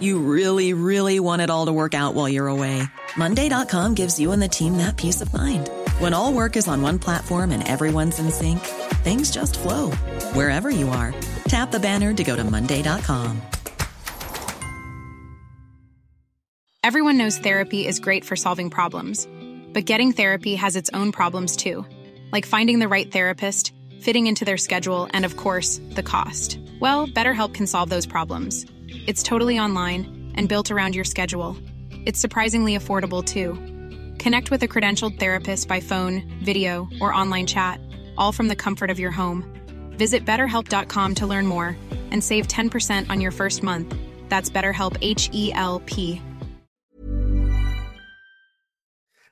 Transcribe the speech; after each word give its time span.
You 0.00 0.20
really, 0.20 0.74
really 0.74 1.18
want 1.18 1.42
it 1.42 1.50
all 1.50 1.66
to 1.66 1.72
work 1.72 1.94
out 1.94 2.14
while 2.14 2.28
you're 2.28 2.46
away. 2.48 2.82
Monday.com 3.16 3.94
gives 3.94 4.20
you 4.20 4.32
and 4.32 4.40
the 4.40 4.48
team 4.48 4.76
that 4.76 4.96
peace 4.96 5.20
of 5.20 5.32
mind. 5.32 5.68
When 5.98 6.14
all 6.14 6.32
work 6.32 6.56
is 6.56 6.68
on 6.68 6.82
one 6.82 6.98
platform 6.98 7.50
and 7.50 7.66
everyone's 7.66 8.18
in 8.18 8.30
sync, 8.30 8.60
things 9.02 9.30
just 9.30 9.58
flow 9.58 9.90
wherever 10.34 10.70
you 10.70 10.88
are. 10.90 11.14
Tap 11.48 11.70
the 11.70 11.80
banner 11.80 12.12
to 12.14 12.24
go 12.24 12.36
to 12.36 12.44
Monday.com. 12.44 13.42
Everyone 16.84 17.18
knows 17.18 17.36
therapy 17.36 17.86
is 17.86 17.98
great 17.98 18.24
for 18.24 18.36
solving 18.36 18.70
problems, 18.70 19.28
but 19.74 19.84
getting 19.84 20.12
therapy 20.12 20.54
has 20.54 20.76
its 20.76 20.88
own 20.94 21.12
problems 21.12 21.56
too, 21.56 21.84
like 22.32 22.46
finding 22.46 22.78
the 22.78 22.88
right 22.88 23.10
therapist, 23.10 23.74
fitting 24.00 24.26
into 24.26 24.44
their 24.44 24.56
schedule, 24.56 25.08
and 25.12 25.24
of 25.24 25.36
course, 25.36 25.80
the 25.90 26.02
cost. 26.02 26.58
Well, 26.80 27.08
BetterHelp 27.08 27.52
can 27.52 27.66
solve 27.66 27.90
those 27.90 28.06
problems. 28.06 28.64
It's 29.08 29.22
totally 29.22 29.58
online 29.58 30.34
and 30.36 30.50
built 30.50 30.70
around 30.70 30.94
your 30.94 31.02
schedule. 31.02 31.56
It's 32.04 32.20
surprisingly 32.20 32.76
affordable 32.76 33.24
too. 33.24 33.54
Connect 34.22 34.50
with 34.50 34.62
a 34.62 34.68
credentialed 34.68 35.18
therapist 35.18 35.66
by 35.66 35.80
phone, 35.80 36.24
video, 36.44 36.86
or 37.00 37.14
online 37.14 37.46
chat, 37.46 37.80
all 38.18 38.32
from 38.32 38.48
the 38.48 38.54
comfort 38.64 38.90
of 38.90 38.98
your 38.98 39.10
home. 39.10 39.46
Visit 39.96 40.26
betterhelp.com 40.26 41.14
to 41.14 41.26
learn 41.26 41.46
more 41.46 41.74
and 42.10 42.22
save 42.22 42.48
10% 42.48 43.08
on 43.08 43.18
your 43.18 43.30
first 43.30 43.62
month. 43.62 43.96
That's 44.28 44.50
BetterHelp 44.50 44.98
H 45.00 45.30
E 45.32 45.54
L 45.54 45.80
P. 45.86 46.20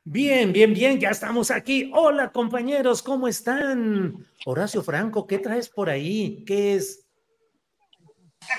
Bien, 0.06 0.52
bien, 0.52 0.72
bien, 0.72 0.98
ya 1.00 1.10
estamos 1.10 1.50
aquí. 1.50 1.90
Hola 1.92 2.32
compañeros, 2.32 3.02
¿cómo 3.02 3.28
están? 3.28 4.24
Horacio 4.46 4.82
Franco, 4.82 5.26
¿qué 5.26 5.38
traes 5.38 5.68
por 5.68 5.90
ahí? 5.90 6.44
¿Qué 6.46 6.76
es? 6.76 7.05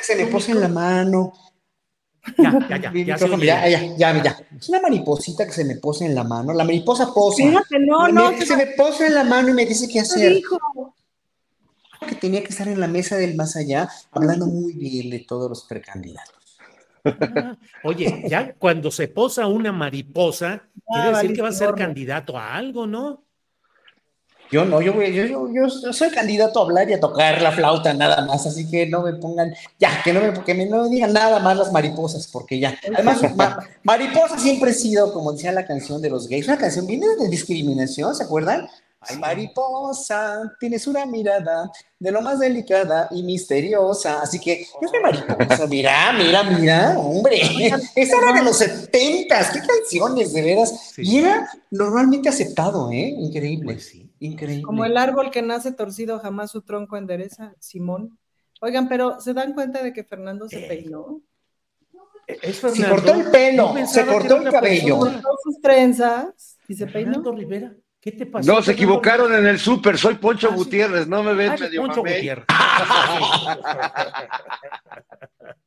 Se 0.02 0.16
me 0.16 0.26
pose 0.28 0.52
en 0.52 0.62
la 0.62 0.68
mano. 0.68 1.34
Ya, 2.38 2.68
ya, 2.70 2.78
ya. 2.78 2.92
Ya, 3.06 3.18
se 3.18 3.30
ya, 3.46 3.68
ya, 3.70 3.96
ya, 3.96 4.24
ya. 4.24 4.38
Es 4.60 4.68
una 4.70 4.82
mariposita 4.82 5.46
que 5.46 5.52
se 5.54 5.64
me 5.64 5.76
posa 5.78 6.06
en 6.06 6.14
la 6.14 6.24
mano. 6.24 6.54
La 6.54 6.64
mariposa 6.66 7.14
posa. 7.14 7.44
Fíjate, 7.44 7.80
no, 7.80 8.06
Me- 8.08 8.12
no, 8.14 8.32
se 8.46 8.58
me 8.58 8.68
posa 8.68 9.08
en 9.08 9.14
la 9.16 9.24
mano 9.24 9.50
y 9.50 9.54
me 9.54 9.66
dice 9.66 9.88
qué 9.88 9.94
¿qué 9.94 10.00
hacer. 10.02 10.34
dijo? 10.34 10.58
Que 12.08 12.16
tenía 12.16 12.42
que 12.44 12.50
estar 12.50 12.68
en 12.68 12.80
la 12.80 12.88
mesa 12.88 13.16
del 13.18 13.36
más 13.36 13.56
allá, 13.56 13.90
hablando 14.12 14.46
muy 14.46 14.74
bien 14.74 15.10
de 15.10 15.20
todos 15.20 15.50
los 15.50 15.64
precandidatos. 15.64 16.36
Ah, 17.06 17.56
Oye, 17.84 18.26
ya 18.28 18.54
cuando 18.54 18.92
se 18.92 19.08
posa 19.08 19.48
una 19.48 19.72
mariposa, 19.72 20.64
quiere 20.92 21.10
decir 21.16 21.34
que 21.34 21.42
va 21.42 21.50
a 21.50 21.54
ser 21.54 21.74
candidato 21.74 22.38
a 22.38 22.54
algo, 22.56 22.86
¿no? 22.86 23.24
Yo 24.52 24.64
no, 24.66 24.82
yo, 24.82 24.94
voy, 24.94 25.14
yo, 25.14 25.26
yo, 25.26 25.50
yo 25.52 25.70
soy 25.70 26.10
candidato 26.10 26.60
a 26.60 26.64
hablar 26.64 26.90
y 26.90 26.94
a 26.94 27.00
tocar 27.00 27.42
la 27.42 27.52
flauta 27.52 27.94
nada 27.94 28.26
más, 28.26 28.46
así 28.46 28.70
que 28.70 28.88
no 28.88 29.02
me 29.02 29.14
pongan, 29.14 29.54
ya, 29.78 30.02
que 30.04 30.14
no 30.14 30.22
me, 30.22 30.34
que 30.44 30.54
me 30.54 30.66
no 30.66 30.84
me 30.84 30.90
digan 30.90 31.12
nada 31.14 31.40
más 31.40 31.58
las 31.58 31.72
mariposas, 31.72 32.28
porque 32.28 32.60
ya. 32.60 32.78
Además, 32.94 33.20
ma- 33.36 33.60
mariposa 33.84 34.40
siempre 34.40 34.72
he 34.72 34.74
sido, 34.74 35.12
como 35.14 35.34
decía 35.34 35.52
la 35.52 35.66
canción 35.66 36.02
de 36.02 36.10
los 36.10 36.28
gays, 36.28 36.48
una 36.48 36.58
canción 36.58 36.88
viene 36.88 37.08
de 37.20 37.28
discriminación, 37.28 38.16
¿se 38.16 38.24
acuerdan? 38.24 38.68
Ay, 39.00 39.18
mariposa, 39.20 40.52
tienes 40.60 40.88
una 40.88 41.06
mirada 41.06 41.72
de 42.00 42.12
lo 42.12 42.22
más 42.22 42.40
delicada 42.40 43.08
y 43.12 43.24
misteriosa. 43.24 44.22
Así 44.22 44.40
que 44.40 44.66
yo 44.82 44.88
soy 44.88 45.00
mariposa, 45.02 45.68
mira, 45.68 46.14
mira, 46.14 46.44
mira, 46.44 46.98
hombre. 46.98 47.40
Esa 47.96 48.18
era 48.18 48.34
de 48.34 48.44
los 48.44 48.58
setentas, 48.58 49.52
qué 49.52 49.60
canciones, 49.60 50.34
de 50.34 50.42
veras. 50.42 50.92
Sí. 50.96 51.04
Y 51.04 51.20
era 51.20 51.48
normalmente 51.72 52.28
aceptado, 52.28 52.92
¿eh? 52.92 53.14
Increíble. 53.18 53.74
Pues 53.74 53.86
sí. 53.88 54.07
Increíble. 54.20 54.64
Como 54.64 54.86
el 54.86 54.98
árbol 54.98 55.32
que 55.32 55.42
nace 55.42 55.72
torcido, 55.72 56.20
jamás 56.20 56.52
su 56.52 56.62
tronco 56.62 56.98
endereza, 56.98 57.54
Simón. 57.60 58.18
Oigan, 58.62 58.90
pero 58.90 59.20
¿se 59.22 59.34
dan 59.34 59.54
cuenta 59.54 59.82
de 59.84 59.94
que 59.94 60.04
Fernando 60.04 60.48
se 60.50 60.66
Eh, 60.66 60.68
peinó? 60.68 61.22
Es 62.28 62.58
Se 62.58 62.90
cortó 62.90 63.14
el 63.14 63.32
pelo, 63.32 63.74
se 63.88 64.06
cortó 64.06 64.38
el 64.38 64.52
cabello. 64.52 65.00
persona. 65.00 65.22
Cortó 65.22 65.30
sus 65.44 65.62
trenzas 65.62 66.58
y 66.68 66.74
se 66.74 66.86
peinó. 66.88 67.12
Fernando 67.12 67.32
Rivera, 67.32 67.74
¿qué 68.02 68.12
te 68.12 68.26
pasó? 68.26 68.52
No, 68.52 68.62
se 68.62 68.74
equivocaron 68.74 69.34
en 69.34 69.46
el 69.48 69.60
súper, 69.60 69.98
soy 69.98 70.16
Poncho 70.16 70.48
Ah, 70.48 70.52
sí. 70.52 70.58
Gutiérrez, 70.58 71.08
no 71.08 71.24
me 71.24 71.34
ven 71.34 71.52
Ah, 71.52 71.56
medio 71.60 71.82
Poncho. 71.84 72.02
Gutiérrez. 72.02 72.46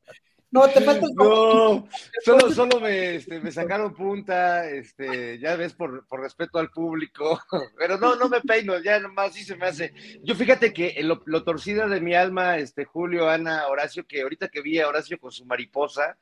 No, 0.51 0.67
te 0.67 0.81
falta 0.81 1.05
el 1.05 1.13
No, 1.15 1.87
solo, 2.25 2.51
solo 2.51 2.81
me, 2.81 3.15
este, 3.15 3.39
me 3.39 3.53
sacaron 3.53 3.93
punta, 3.93 4.69
este, 4.69 5.39
ya 5.39 5.55
ves, 5.55 5.73
por, 5.73 6.05
por 6.07 6.19
respeto 6.19 6.59
al 6.59 6.69
público, 6.69 7.39
pero 7.77 7.97
no, 7.97 8.17
no 8.17 8.27
me 8.27 8.41
peino, 8.41 8.77
ya 8.79 8.99
nomás 8.99 9.33
sí 9.33 9.45
se 9.45 9.55
me 9.55 9.67
hace. 9.67 9.93
Yo 10.23 10.35
fíjate 10.35 10.73
que 10.73 11.01
lo, 11.03 11.23
lo 11.25 11.43
torcida 11.45 11.87
de 11.87 12.01
mi 12.01 12.15
alma, 12.15 12.57
este, 12.57 12.83
Julio, 12.83 13.29
Ana, 13.29 13.67
Horacio, 13.67 14.05
que 14.05 14.21
ahorita 14.21 14.49
que 14.49 14.61
vi 14.61 14.79
a 14.79 14.89
Horacio 14.89 15.17
con 15.17 15.31
su 15.31 15.45
mariposa, 15.45 16.17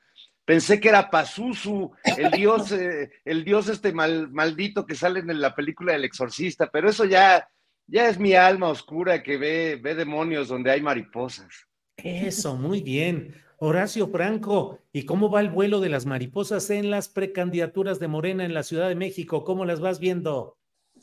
pensé 0.45 0.79
que 0.79 0.89
era 0.89 1.09
Pazuzu, 1.09 1.91
el 2.15 2.29
dios, 2.29 2.71
eh, 2.71 3.11
el 3.25 3.43
dios 3.43 3.67
este 3.67 3.93
mal, 3.93 4.29
maldito 4.31 4.85
que 4.85 4.93
sale 4.93 5.21
en 5.21 5.41
la 5.41 5.55
película 5.55 5.93
del 5.93 6.05
exorcista, 6.05 6.69
pero 6.69 6.87
eso 6.87 7.05
ya, 7.05 7.49
ya 7.87 8.09
es 8.09 8.19
mi 8.19 8.35
alma 8.35 8.69
oscura 8.69 9.23
que 9.23 9.37
ve, 9.37 9.79
ve 9.81 9.95
demonios 9.95 10.49
donde 10.49 10.69
hay 10.69 10.81
mariposas. 10.81 11.67
Eso, 11.97 12.55
muy 12.55 12.81
bien. 12.81 13.48
Horacio 13.61 14.07
Franco, 14.07 14.79
¿y 14.93 15.05
cómo 15.05 15.29
va 15.29 15.41
el 15.41 15.49
vuelo 15.49 15.81
de 15.81 15.89
las 15.89 16.05
mariposas 16.05 16.69
en 16.69 16.89
las 16.89 17.09
precandidaturas 17.09 17.99
de 17.99 18.07
Morena 18.07 18.45
en 18.45 18.53
la 18.53 18.63
Ciudad 18.63 18.87
de 18.87 18.95
México? 18.95 19.43
¿Cómo 19.43 19.65
las 19.65 19.81
vas 19.81 19.99
viendo? 19.99 20.57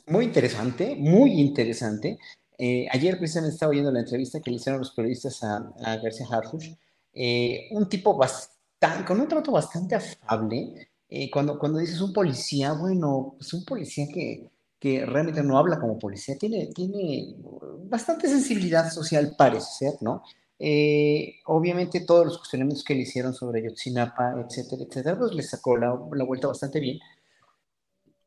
Muy 0.07 0.25
interesante, 0.25 0.95
muy 0.95 1.39
interesante. 1.39 2.17
Eh, 2.57 2.87
ayer 2.91 3.19
precisamente 3.19 3.53
estaba 3.53 3.69
oyendo 3.69 3.91
la 3.91 3.99
entrevista 3.99 4.39
que 4.41 4.49
le 4.49 4.57
hicieron 4.57 4.79
los 4.79 4.91
periodistas 4.91 5.43
a, 5.43 5.71
García 6.01 6.25
Harfuch. 6.31 6.65
Eh, 7.13 7.67
un 7.71 7.87
tipo 7.87 8.17
bastante, 8.17 9.05
con 9.05 9.19
un 9.19 9.27
trato 9.27 9.51
bastante 9.51 9.93
afable. 9.93 10.89
Eh, 11.09 11.29
cuando, 11.29 11.59
cuando 11.59 11.77
dices 11.77 12.01
un 12.01 12.11
policía, 12.11 12.73
bueno, 12.73 13.35
pues 13.37 13.53
un 13.53 13.65
policía 13.65 14.07
que, 14.11 14.49
que 14.79 15.05
realmente 15.05 15.43
no 15.43 15.59
habla 15.59 15.79
como 15.79 15.99
policía, 15.99 16.35
tiene, 16.39 16.67
tiene 16.73 17.35
bastante 17.83 18.27
sensibilidad 18.27 18.89
social, 18.91 19.35
parece 19.37 19.67
ser, 19.77 19.93
¿no? 20.01 20.23
Eh, 20.59 21.35
obviamente 21.45 21.99
todos 21.99 22.25
los 22.25 22.37
cuestionamientos 22.39 22.83
que 22.83 22.95
le 22.95 23.01
hicieron 23.01 23.33
sobre 23.33 23.63
Yotzinapa, 23.63 24.35
etcétera, 24.41 24.83
etcétera, 24.83 25.17
pues 25.17 25.33
le 25.33 25.43
sacó 25.43 25.77
la, 25.77 25.97
la 26.13 26.23
vuelta 26.23 26.47
bastante 26.47 26.79
bien. 26.79 26.99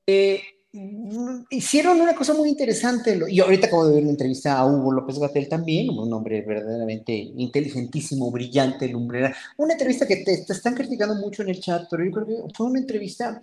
Eh, 0.07 0.41
mm, 0.73 1.43
hicieron 1.51 2.01
una 2.01 2.15
cosa 2.15 2.35
muy 2.35 2.49
interesante, 2.49 3.19
y 3.29 3.41
ahorita 3.41 3.67
acabo 3.67 3.87
de 3.87 3.95
ver 3.95 4.03
una 4.03 4.13
entrevista 4.13 4.59
a 4.59 4.67
Hugo 4.67 4.93
López 4.93 5.19
Gatell 5.19 5.49
también, 5.49 5.91
un 5.91 6.13
hombre 6.13 6.43
verdaderamente 6.43 7.13
inteligentísimo, 7.13 8.31
brillante, 8.31 8.89
lumbrera, 8.89 9.35
una 9.57 9.73
entrevista 9.73 10.07
que 10.07 10.17
te, 10.19 10.45
te 10.45 10.53
están 10.53 10.75
criticando 10.75 11.17
mucho 11.17 11.43
en 11.43 11.49
el 11.49 11.61
chat, 11.61 11.89
pero 11.91 12.05
yo 12.05 12.13
creo 12.13 12.27
que 12.27 12.55
fue 12.55 12.67
una 12.67 12.79
entrevista 12.79 13.43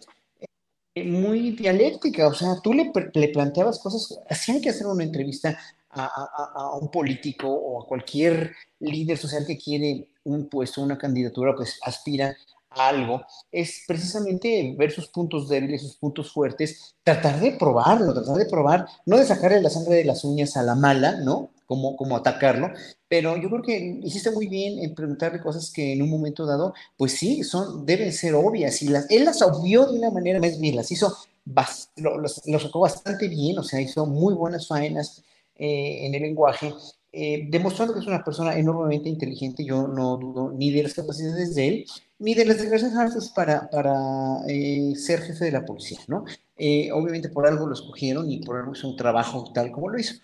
eh, 0.95 1.03
muy 1.03 1.51
dialéctica, 1.51 2.27
o 2.27 2.33
sea, 2.33 2.59
tú 2.63 2.73
le, 2.73 2.91
le 3.13 3.27
planteabas 3.29 3.79
cosas, 3.79 4.19
así 4.29 4.53
hay 4.53 4.61
que 4.61 4.69
hacer 4.69 4.87
una 4.87 5.03
entrevista 5.03 5.57
a, 5.91 6.75
un 6.79 6.89
político 6.91 7.47
o 7.49 7.83
a 7.83 7.87
cualquier 7.87 8.53
líder 8.79 9.17
social 9.17 9.45
que 9.45 9.57
quiere 9.57 10.07
un 10.23 10.47
puesto, 10.49 10.81
una 10.81 10.97
candidatura, 10.97 11.55
pues 11.55 11.79
aspira 11.83 12.35
a 12.69 12.89
algo, 12.89 13.23
es 13.51 13.83
precisamente 13.87 14.75
ver 14.77 14.91
sus 14.91 15.07
puntos 15.07 15.47
débiles, 15.47 15.81
sus 15.81 15.95
puntos 15.95 16.31
fuertes, 16.31 16.95
tratar 17.03 17.39
de 17.39 17.51
probarlo, 17.53 18.13
tratar 18.13 18.35
de 18.35 18.45
probar, 18.45 18.85
no 19.05 19.17
de 19.17 19.25
sacarle 19.25 19.61
la 19.61 19.69
sangre 19.69 19.95
de 19.95 20.05
las 20.05 20.23
uñas 20.25 20.57
a 20.57 20.63
la 20.63 20.75
mala, 20.75 21.13
¿no? 21.21 21.49
Como, 21.65 21.97
como 21.97 22.15
atacarlo, 22.15 22.69
pero 23.09 23.35
yo 23.37 23.49
creo 23.49 23.61
que 23.61 23.99
hiciste 24.03 24.31
muy 24.31 24.47
bien 24.47 24.79
en 24.79 24.95
preguntarle 24.95 25.41
cosas 25.41 25.71
que 25.71 25.93
en 25.93 26.01
un 26.01 26.09
momento 26.09 26.45
dado, 26.45 26.73
pues 26.97 27.13
sí, 27.13 27.43
son, 27.43 27.85
deben 27.85 28.13
ser 28.13 28.35
obvias, 28.35 28.81
y 28.81 28.87
las, 28.87 29.09
él 29.09 29.25
las 29.25 29.41
obvió 29.41 29.85
de 29.85 29.97
una 29.97 30.09
manera 30.11 30.39
más 30.39 30.59
bien, 30.59 30.75
las 30.77 30.91
hizo, 30.91 31.13
bas- 31.45 31.89
lo, 31.97 32.17
lo 32.17 32.59
sacó 32.59 32.79
bastante 32.81 33.27
bien, 33.27 33.57
o 33.59 33.63
sea, 33.63 33.81
hizo 33.81 34.05
muy 34.05 34.33
buenas 34.33 34.67
faenas 34.67 35.23
eh, 35.57 36.05
en 36.05 36.15
el 36.15 36.21
lenguaje, 36.23 36.73
eh, 37.11 37.47
demostrando 37.49 37.93
que 37.93 38.01
es 38.01 38.07
una 38.07 38.23
persona 38.23 38.57
enormemente 38.57 39.09
inteligente, 39.09 39.65
yo 39.65 39.87
no 39.87 40.17
dudo 40.17 40.51
ni 40.51 40.71
de 40.71 40.83
las 40.83 40.93
capacidades 40.93 41.55
de 41.55 41.67
él, 41.67 41.85
ni 42.19 42.33
de 42.33 42.45
las 42.45 42.61
de 42.61 42.69
García 42.69 42.89
Harfuch 42.95 43.33
para, 43.33 43.69
para 43.69 44.39
eh, 44.47 44.93
ser 44.95 45.21
jefe 45.21 45.45
de 45.45 45.51
la 45.51 45.65
policía, 45.65 45.99
¿no? 46.07 46.25
Eh, 46.57 46.91
obviamente 46.91 47.29
por 47.29 47.47
algo 47.47 47.65
lo 47.67 47.73
escogieron 47.73 48.29
y 48.29 48.39
por 48.39 48.57
algo 48.57 48.73
hizo 48.73 48.89
un 48.89 48.97
trabajo 48.97 49.51
tal 49.53 49.71
como 49.71 49.89
lo 49.89 49.99
hizo. 49.99 50.15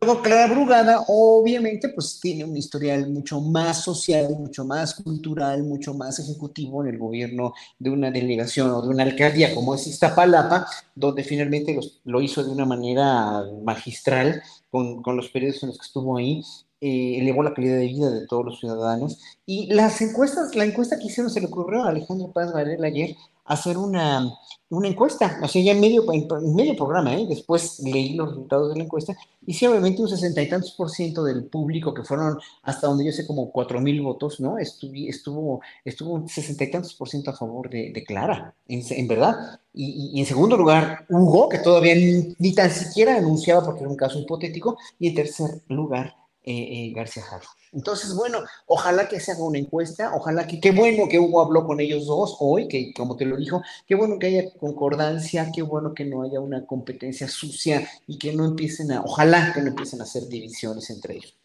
Luego 0.00 0.22
Clara 0.22 0.52
Brugada, 0.52 1.04
obviamente, 1.08 1.88
pues 1.88 2.20
tiene 2.20 2.44
un 2.44 2.56
historial 2.56 3.10
mucho 3.10 3.40
más 3.40 3.82
social, 3.82 4.28
mucho 4.38 4.64
más 4.64 4.94
cultural, 4.94 5.64
mucho 5.64 5.94
más 5.94 6.18
ejecutivo 6.18 6.82
en 6.82 6.90
el 6.94 6.98
gobierno 6.98 7.52
de 7.78 7.90
una 7.90 8.10
delegación 8.10 8.70
o 8.70 8.82
de 8.82 8.88
una 8.88 9.02
alcaldía 9.02 9.54
como 9.54 9.74
es 9.74 9.86
Iztapalapa, 9.86 10.66
donde 10.94 11.24
finalmente 11.24 11.78
lo 12.04 12.20
hizo 12.20 12.44
de 12.44 12.50
una 12.50 12.64
manera 12.64 13.44
magistral 13.64 14.42
con, 14.70 15.02
con 15.02 15.16
los 15.16 15.30
periodos 15.30 15.62
en 15.62 15.70
los 15.70 15.78
que 15.78 15.86
estuvo 15.86 16.16
ahí 16.16 16.42
eh, 16.80 17.18
elevó 17.18 17.42
la 17.42 17.54
calidad 17.54 17.76
de 17.76 17.88
vida 17.88 18.10
de 18.10 18.26
todos 18.28 18.44
los 18.44 18.60
ciudadanos. 18.60 19.18
Y 19.44 19.66
las 19.72 20.00
encuestas, 20.00 20.54
la 20.54 20.64
encuesta 20.64 20.96
que 20.96 21.06
hicieron, 21.06 21.30
se 21.30 21.40
le 21.40 21.46
ocurrió 21.46 21.82
a 21.82 21.88
Alejandro 21.88 22.30
Paz 22.32 22.52
Varela 22.52 22.86
ayer 22.86 23.16
hacer 23.48 23.78
una, 23.78 24.30
una 24.70 24.88
encuesta, 24.88 25.40
o 25.42 25.48
sea, 25.48 25.62
ya 25.62 25.72
en 25.72 25.80
medio, 25.80 26.04
medio 26.04 26.76
programa, 26.76 27.14
¿eh? 27.14 27.26
después 27.26 27.80
leí 27.80 28.14
los 28.14 28.28
resultados 28.28 28.70
de 28.70 28.76
la 28.76 28.84
encuesta, 28.84 29.16
y 29.46 29.54
sí, 29.54 29.66
obviamente 29.66 30.02
un 30.02 30.08
sesenta 30.08 30.42
y 30.42 30.48
tantos 30.48 30.72
por 30.72 30.90
ciento 30.90 31.24
del 31.24 31.44
público, 31.44 31.94
que 31.94 32.04
fueron 32.04 32.38
hasta 32.62 32.86
donde 32.86 33.06
yo 33.06 33.12
sé 33.12 33.26
como 33.26 33.50
cuatro 33.50 33.80
mil 33.80 34.02
votos, 34.02 34.40
¿no? 34.40 34.58
Estuvo, 34.58 35.60
estuvo, 35.84 36.12
un 36.12 36.28
sesenta 36.28 36.64
y 36.64 36.70
tantos 36.70 36.92
por 36.94 37.08
ciento 37.08 37.30
a 37.30 37.36
favor 37.36 37.70
de, 37.70 38.04
Clara, 38.06 38.54
en, 38.68 38.82
en 38.90 39.08
verdad. 39.08 39.58
Y, 39.72 40.12
y, 40.12 40.20
en 40.20 40.26
segundo 40.26 40.56
lugar, 40.56 41.06
Hugo, 41.08 41.48
que 41.48 41.58
todavía 41.58 41.94
ni, 41.94 42.34
ni 42.38 42.54
tan 42.54 42.70
siquiera 42.70 43.16
anunciaba 43.16 43.64
porque 43.64 43.80
era 43.80 43.88
un 43.88 43.96
caso 43.96 44.18
hipotético, 44.18 44.76
y 44.98 45.08
en 45.08 45.14
tercer 45.14 45.62
lugar, 45.68 46.14
eh, 46.48 46.86
eh, 46.86 46.92
García 46.94 47.22
Harfuch. 47.30 47.58
Entonces, 47.72 48.14
bueno, 48.14 48.38
ojalá 48.66 49.06
que 49.06 49.20
se 49.20 49.32
haga 49.32 49.44
una 49.44 49.58
encuesta, 49.58 50.14
ojalá 50.14 50.46
que, 50.46 50.60
qué 50.60 50.70
bueno 50.70 51.06
que 51.08 51.18
Hugo 51.18 51.42
habló 51.42 51.66
con 51.66 51.78
ellos 51.78 52.06
dos 52.06 52.36
hoy, 52.40 52.68
que 52.68 52.94
como 52.94 53.16
te 53.16 53.26
lo 53.26 53.36
dijo, 53.36 53.62
qué 53.86 53.94
bueno 53.94 54.18
que 54.18 54.28
haya 54.28 54.50
concordancia, 54.58 55.50
qué 55.54 55.60
bueno 55.60 55.92
que 55.92 56.06
no 56.06 56.22
haya 56.22 56.40
una 56.40 56.64
competencia 56.64 57.28
sucia 57.28 57.86
y 58.06 58.18
que 58.18 58.32
no 58.32 58.46
empiecen 58.46 58.92
a, 58.92 59.02
ojalá 59.02 59.52
que 59.52 59.60
no 59.60 59.68
empiecen 59.68 60.00
a 60.00 60.04
hacer 60.04 60.26
divisiones 60.28 60.88
entre 60.88 61.16
ellos. 61.16 61.36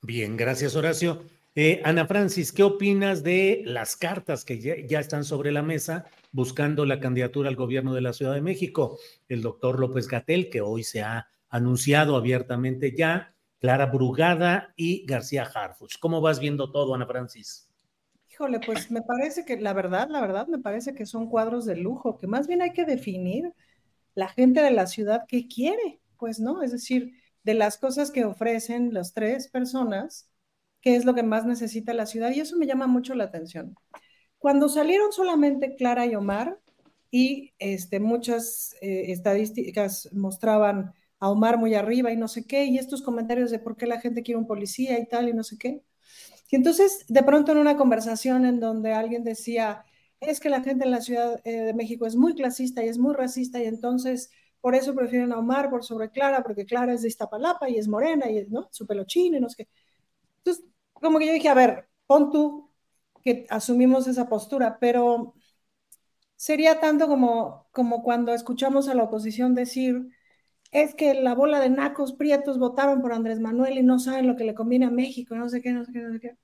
Bien, 0.00 0.36
gracias 0.36 0.74
Horacio. 0.76 1.22
Eh, 1.54 1.82
Ana 1.84 2.06
Francis, 2.06 2.50
¿qué 2.50 2.62
opinas 2.62 3.22
de 3.22 3.62
las 3.66 3.96
cartas 3.96 4.46
que 4.46 4.58
ya, 4.58 4.98
están 4.98 5.24
sobre 5.24 5.52
la 5.52 5.60
mesa 5.60 6.06
buscando 6.30 6.86
la 6.86 6.98
candidatura 6.98 7.50
al 7.50 7.56
gobierno 7.56 7.92
de 7.92 8.00
la 8.00 8.14
Ciudad 8.14 8.32
de 8.32 8.40
México? 8.40 8.98
El 9.28 9.42
doctor 9.42 9.78
López 9.78 10.08
Gatel, 10.08 10.48
que 10.48 10.62
hoy 10.62 10.82
se 10.82 11.02
ha 11.02 11.28
anunciado 11.50 12.16
abiertamente 12.16 12.94
ya, 12.96 13.31
Clara 13.62 13.86
Brugada 13.86 14.74
y 14.74 15.06
García 15.06 15.44
Harfuch. 15.44 16.00
¿Cómo 16.00 16.20
vas 16.20 16.40
viendo 16.40 16.72
todo, 16.72 16.96
Ana 16.96 17.06
Francis? 17.06 17.70
Híjole, 18.28 18.58
pues 18.58 18.90
me 18.90 19.02
parece 19.02 19.44
que 19.44 19.56
la 19.56 19.72
verdad, 19.72 20.08
la 20.10 20.20
verdad, 20.20 20.48
me 20.48 20.58
parece 20.58 20.94
que 20.96 21.06
son 21.06 21.30
cuadros 21.30 21.64
de 21.64 21.76
lujo, 21.76 22.18
que 22.18 22.26
más 22.26 22.48
bien 22.48 22.60
hay 22.60 22.72
que 22.72 22.84
definir 22.84 23.52
la 24.16 24.26
gente 24.26 24.62
de 24.62 24.72
la 24.72 24.88
ciudad 24.88 25.26
qué 25.28 25.46
quiere, 25.46 26.00
pues, 26.16 26.40
¿no? 26.40 26.64
Es 26.64 26.72
decir, 26.72 27.12
de 27.44 27.54
las 27.54 27.78
cosas 27.78 28.10
que 28.10 28.24
ofrecen 28.24 28.92
las 28.92 29.14
tres 29.14 29.46
personas, 29.46 30.28
qué 30.80 30.96
es 30.96 31.04
lo 31.04 31.14
que 31.14 31.22
más 31.22 31.46
necesita 31.46 31.94
la 31.94 32.06
ciudad, 32.06 32.32
y 32.32 32.40
eso 32.40 32.56
me 32.56 32.66
llama 32.66 32.88
mucho 32.88 33.14
la 33.14 33.24
atención. 33.24 33.76
Cuando 34.38 34.68
salieron 34.68 35.12
solamente 35.12 35.76
Clara 35.76 36.04
y 36.06 36.16
Omar, 36.16 36.58
y 37.12 37.52
este, 37.60 38.00
muchas 38.00 38.74
eh, 38.80 39.12
estadísticas 39.12 40.08
mostraban 40.12 40.94
a 41.22 41.30
Omar 41.30 41.56
muy 41.56 41.76
arriba 41.76 42.10
y 42.12 42.16
no 42.16 42.26
sé 42.26 42.44
qué, 42.48 42.64
y 42.64 42.78
estos 42.78 43.00
comentarios 43.00 43.52
de 43.52 43.60
por 43.60 43.76
qué 43.76 43.86
la 43.86 44.00
gente 44.00 44.24
quiere 44.24 44.38
un 44.38 44.46
policía 44.48 44.98
y 44.98 45.06
tal 45.06 45.28
y 45.28 45.32
no 45.32 45.44
sé 45.44 45.56
qué. 45.56 45.84
Y 46.50 46.56
entonces, 46.56 47.04
de 47.08 47.22
pronto 47.22 47.52
en 47.52 47.58
una 47.58 47.76
conversación 47.76 48.44
en 48.44 48.58
donde 48.58 48.92
alguien 48.92 49.22
decía, 49.22 49.84
es 50.20 50.40
que 50.40 50.50
la 50.50 50.62
gente 50.62 50.84
en 50.84 50.90
la 50.90 51.00
Ciudad 51.00 51.40
eh, 51.44 51.60
de 51.62 51.74
México 51.74 52.06
es 52.06 52.16
muy 52.16 52.34
clasista 52.34 52.84
y 52.84 52.88
es 52.88 52.98
muy 52.98 53.14
racista 53.14 53.62
y 53.62 53.66
entonces 53.66 54.32
por 54.60 54.74
eso 54.74 54.96
prefieren 54.96 55.32
a 55.32 55.38
Omar 55.38 55.70
por 55.70 55.84
sobre 55.84 56.10
Clara, 56.10 56.42
porque 56.42 56.66
Clara 56.66 56.92
es 56.92 57.02
de 57.02 57.08
Iztapalapa 57.08 57.70
y 57.70 57.78
es 57.78 57.86
morena 57.86 58.28
y 58.28 58.38
es, 58.38 58.50
¿no? 58.50 58.68
Su 58.72 58.86
pelo 58.88 59.04
chino 59.04 59.36
y 59.38 59.40
no 59.40 59.48
sé 59.48 59.64
qué. 59.64 59.70
Entonces, 60.38 60.64
como 60.94 61.20
que 61.20 61.26
yo 61.28 61.32
dije, 61.34 61.48
a 61.48 61.54
ver, 61.54 61.88
pon 62.06 62.32
tú 62.32 62.70
que 63.22 63.46
asumimos 63.48 64.08
esa 64.08 64.28
postura, 64.28 64.78
pero 64.80 65.34
sería 66.36 66.80
tanto 66.80 67.06
como, 67.06 67.68
como 67.72 68.02
cuando 68.02 68.34
escuchamos 68.34 68.88
a 68.88 68.94
la 68.94 69.04
oposición 69.04 69.54
decir, 69.54 70.08
es 70.72 70.94
que 70.94 71.14
la 71.14 71.34
bola 71.34 71.60
de 71.60 71.70
nacos 71.70 72.14
prietos 72.14 72.58
votaron 72.58 73.02
por 73.02 73.12
Andrés 73.12 73.38
Manuel 73.40 73.78
y 73.78 73.82
no 73.82 73.98
saben 73.98 74.26
lo 74.26 74.36
que 74.36 74.44
le 74.44 74.54
conviene 74.54 74.86
a 74.86 74.90
México, 74.90 75.36
no 75.36 75.48
sé 75.48 75.60
qué, 75.60 75.70
no 75.72 75.84
sé 75.84 75.92
qué, 75.92 76.00
no 76.00 76.12
sé 76.12 76.20
qué. 76.20 76.36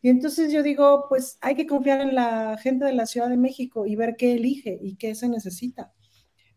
Y 0.00 0.08
entonces 0.08 0.50
yo 0.52 0.62
digo, 0.62 1.06
pues 1.08 1.38
hay 1.42 1.54
que 1.54 1.66
confiar 1.66 2.00
en 2.00 2.14
la 2.14 2.56
gente 2.58 2.86
de 2.86 2.94
la 2.94 3.06
Ciudad 3.06 3.28
de 3.28 3.36
México 3.36 3.86
y 3.86 3.94
ver 3.94 4.16
qué 4.16 4.34
elige 4.34 4.78
y 4.80 4.96
qué 4.96 5.14
se 5.14 5.28
necesita. 5.28 5.92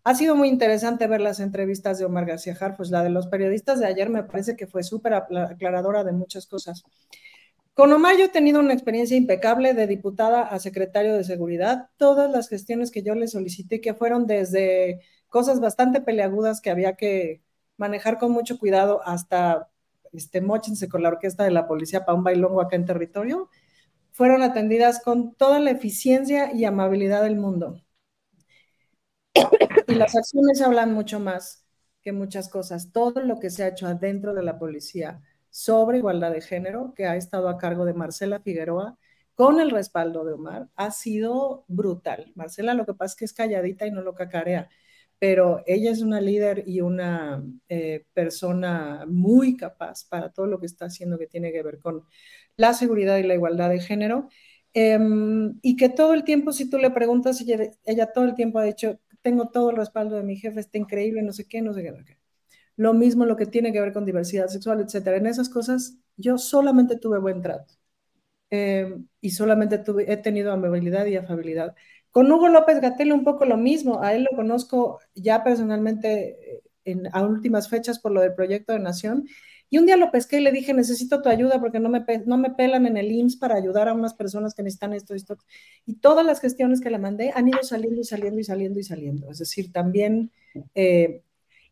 Ha 0.05 0.15
sido 0.15 0.35
muy 0.35 0.47
interesante 0.47 1.07
ver 1.07 1.19
las 1.19 1.41
entrevistas 1.41 1.99
de 1.99 2.05
Omar 2.05 2.25
García 2.25 2.55
pues 2.77 2.89
la 2.89 3.03
de 3.03 3.09
los 3.09 3.27
periodistas 3.27 3.79
de 3.79 3.87
ayer 3.87 4.09
me 4.09 4.23
parece 4.23 4.55
que 4.55 4.65
fue 4.65 4.83
súper 4.83 5.13
aclaradora 5.13 6.05
de 6.05 6.13
muchas 6.13 6.47
cosas. 6.47 6.83
Con 7.73 7.91
Omar 7.91 8.17
yo 8.17 8.25
he 8.25 8.29
tenido 8.29 8.59
una 8.59 8.73
experiencia 8.73 9.17
impecable 9.17 9.73
de 9.73 9.87
diputada 9.87 10.43
a 10.43 10.59
secretario 10.59 11.15
de 11.15 11.23
Seguridad. 11.25 11.89
Todas 11.97 12.31
las 12.31 12.47
gestiones 12.47 12.91
que 12.91 13.03
yo 13.03 13.13
le 13.13 13.27
solicité, 13.27 13.81
que 13.81 13.93
fueron 13.93 14.25
desde 14.25 15.01
cosas 15.29 15.59
bastante 15.59 16.01
peleagudas 16.01 16.61
que 16.61 16.69
había 16.69 16.95
que 16.95 17.41
manejar 17.77 18.17
con 18.17 18.31
mucho 18.31 18.59
cuidado 18.59 19.01
hasta 19.05 19.69
este, 20.11 20.41
mochense 20.41 20.89
con 20.89 21.03
la 21.03 21.09
orquesta 21.09 21.43
de 21.43 21.51
la 21.51 21.67
policía 21.67 22.05
para 22.05 22.17
un 22.17 22.23
bailongo 22.23 22.61
acá 22.61 22.75
en 22.75 22.85
territorio, 22.85 23.49
fueron 24.11 24.41
atendidas 24.41 25.01
con 25.01 25.33
toda 25.35 25.59
la 25.59 25.71
eficiencia 25.71 26.51
y 26.53 26.65
amabilidad 26.65 27.23
del 27.23 27.37
mundo. 27.37 27.81
Y 29.87 29.95
las 29.95 30.15
acciones 30.15 30.61
hablan 30.61 30.93
mucho 30.93 31.19
más 31.19 31.63
que 32.01 32.11
muchas 32.11 32.49
cosas. 32.49 32.91
Todo 32.91 33.21
lo 33.21 33.39
que 33.39 33.49
se 33.49 33.63
ha 33.63 33.69
hecho 33.69 33.87
adentro 33.87 34.33
de 34.33 34.43
la 34.43 34.59
policía 34.59 35.21
sobre 35.49 35.99
igualdad 35.99 36.31
de 36.31 36.41
género, 36.41 36.93
que 36.95 37.05
ha 37.05 37.15
estado 37.15 37.49
a 37.49 37.57
cargo 37.57 37.85
de 37.85 37.93
Marcela 37.93 38.39
Figueroa, 38.39 38.97
con 39.35 39.59
el 39.59 39.71
respaldo 39.71 40.25
de 40.25 40.33
Omar, 40.33 40.69
ha 40.75 40.91
sido 40.91 41.63
brutal. 41.67 42.31
Marcela 42.35 42.73
lo 42.73 42.85
que 42.85 42.93
pasa 42.93 43.13
es 43.13 43.15
que 43.15 43.25
es 43.25 43.33
calladita 43.33 43.87
y 43.87 43.91
no 43.91 44.01
lo 44.01 44.13
cacarea 44.15 44.69
pero 45.19 45.63
ella 45.67 45.91
es 45.91 46.01
una 46.01 46.21
líder 46.21 46.63
y 46.67 46.81
una 46.81 47.43
eh, 47.67 48.05
persona 48.13 49.05
muy 49.07 49.57
capaz 49.57 50.05
para 50.07 50.31
todo 50.31 50.47
lo 50.47 50.59
que 50.59 50.65
está 50.65 50.85
haciendo 50.85 51.17
que 51.19 51.27
tiene 51.27 51.51
que 51.51 51.61
ver 51.63 51.79
con 51.79 52.03
la 52.57 52.73
seguridad 52.73 53.17
y 53.17 53.23
la 53.23 53.35
igualdad 53.35 53.69
de 53.69 53.79
género. 53.81 54.29
Em, 54.73 55.59
y 55.61 55.75
que 55.75 55.89
todo 55.89 56.13
el 56.13 56.23
tiempo, 56.23 56.51
si 56.53 56.69
tú 56.69 56.77
le 56.77 56.91
preguntas, 56.91 57.41
ella, 57.41 57.57
ella, 57.85 58.11
todo 58.13 58.25
el 58.25 58.35
tiempo 58.35 58.59
ha 58.59 58.63
dicho, 58.63 58.99
tengo 59.21 59.49
todo 59.49 59.71
el 59.71 59.77
respaldo 59.77 60.15
de 60.15 60.23
mi 60.23 60.37
jefe, 60.37 60.59
está 60.59 60.77
increíble, 60.77 61.21
no 61.23 61.33
sé 61.33 61.47
qué, 61.47 61.61
no 61.61 61.73
sé 61.73 61.83
qué, 61.83 61.91
no 61.91 61.97
sé 61.97 62.05
qué. 62.05 62.17
Lo 62.77 62.93
mismo 62.93 63.25
lo 63.25 63.37
que 63.37 63.45
tiene 63.47 63.73
que 63.73 63.81
ver 63.81 63.93
con 63.93 64.05
diversidad 64.05 64.47
sexual, 64.47 64.81
etcétera. 64.81 65.17
En 65.17 65.27
esas 65.27 65.49
cosas 65.49 65.97
yo 66.17 66.37
solamente 66.37 66.97
tuve 66.97 67.19
buen 67.19 67.41
trato. 67.41 67.75
Em, 68.51 69.07
y 69.21 69.31
solamente 69.31 69.81
he 70.07 70.17
tenido 70.17 70.51
amabilidad 70.51 71.05
y 71.05 71.15
afabilidad. 71.17 71.75
Con 72.11 72.31
Hugo 72.31 72.47
López 72.47 72.81
Gatel 72.81 73.13
un 73.13 73.23
poco 73.23 73.45
lo 73.45 73.57
mismo, 73.57 74.01
a 74.01 74.13
él 74.13 74.27
lo 74.29 74.35
conozco 74.35 74.99
ya 75.15 75.43
personalmente 75.43 76.37
eh, 76.55 76.61
en, 76.85 77.07
a 77.13 77.21
últimas 77.23 77.69
fechas 77.69 77.99
por 77.99 78.11
lo 78.11 78.21
del 78.21 78.33
proyecto 78.33 78.73
de 78.73 78.79
Nación, 78.79 79.25
y 79.69 79.77
un 79.77 79.85
día 79.85 79.97
lo 79.97 80.11
pesqué 80.11 80.37
y 80.39 80.43
le 80.43 80.51
dije, 80.51 80.73
necesito 80.73 81.21
tu 81.21 81.29
ayuda 81.29 81.59
porque 81.59 81.79
no 81.79 81.89
me, 81.89 82.03
no 82.25 82.37
me 82.37 82.49
pelan 82.51 82.87
en 82.87 82.97
el 82.97 83.11
IMSS 83.11 83.37
para 83.37 83.55
ayudar 83.55 83.87
a 83.87 83.93
unas 83.93 84.15
personas 84.15 84.55
que 84.55 84.63
necesitan 84.63 84.93
esto 84.93 85.13
y 85.13 85.17
esto. 85.17 85.37
Y 85.85 85.95
todas 85.95 86.25
las 86.25 86.41
gestiones 86.41 86.81
que 86.81 86.89
le 86.89 86.97
mandé 86.97 87.31
han 87.35 87.47
ido 87.47 87.61
saliendo 87.61 88.01
y 88.01 88.03
saliendo 88.03 88.39
y 88.39 88.43
saliendo 88.43 88.79
y 88.79 88.83
saliendo. 88.83 89.29
Es 89.29 89.37
decir, 89.37 89.71
también, 89.71 90.31
eh, 90.73 91.21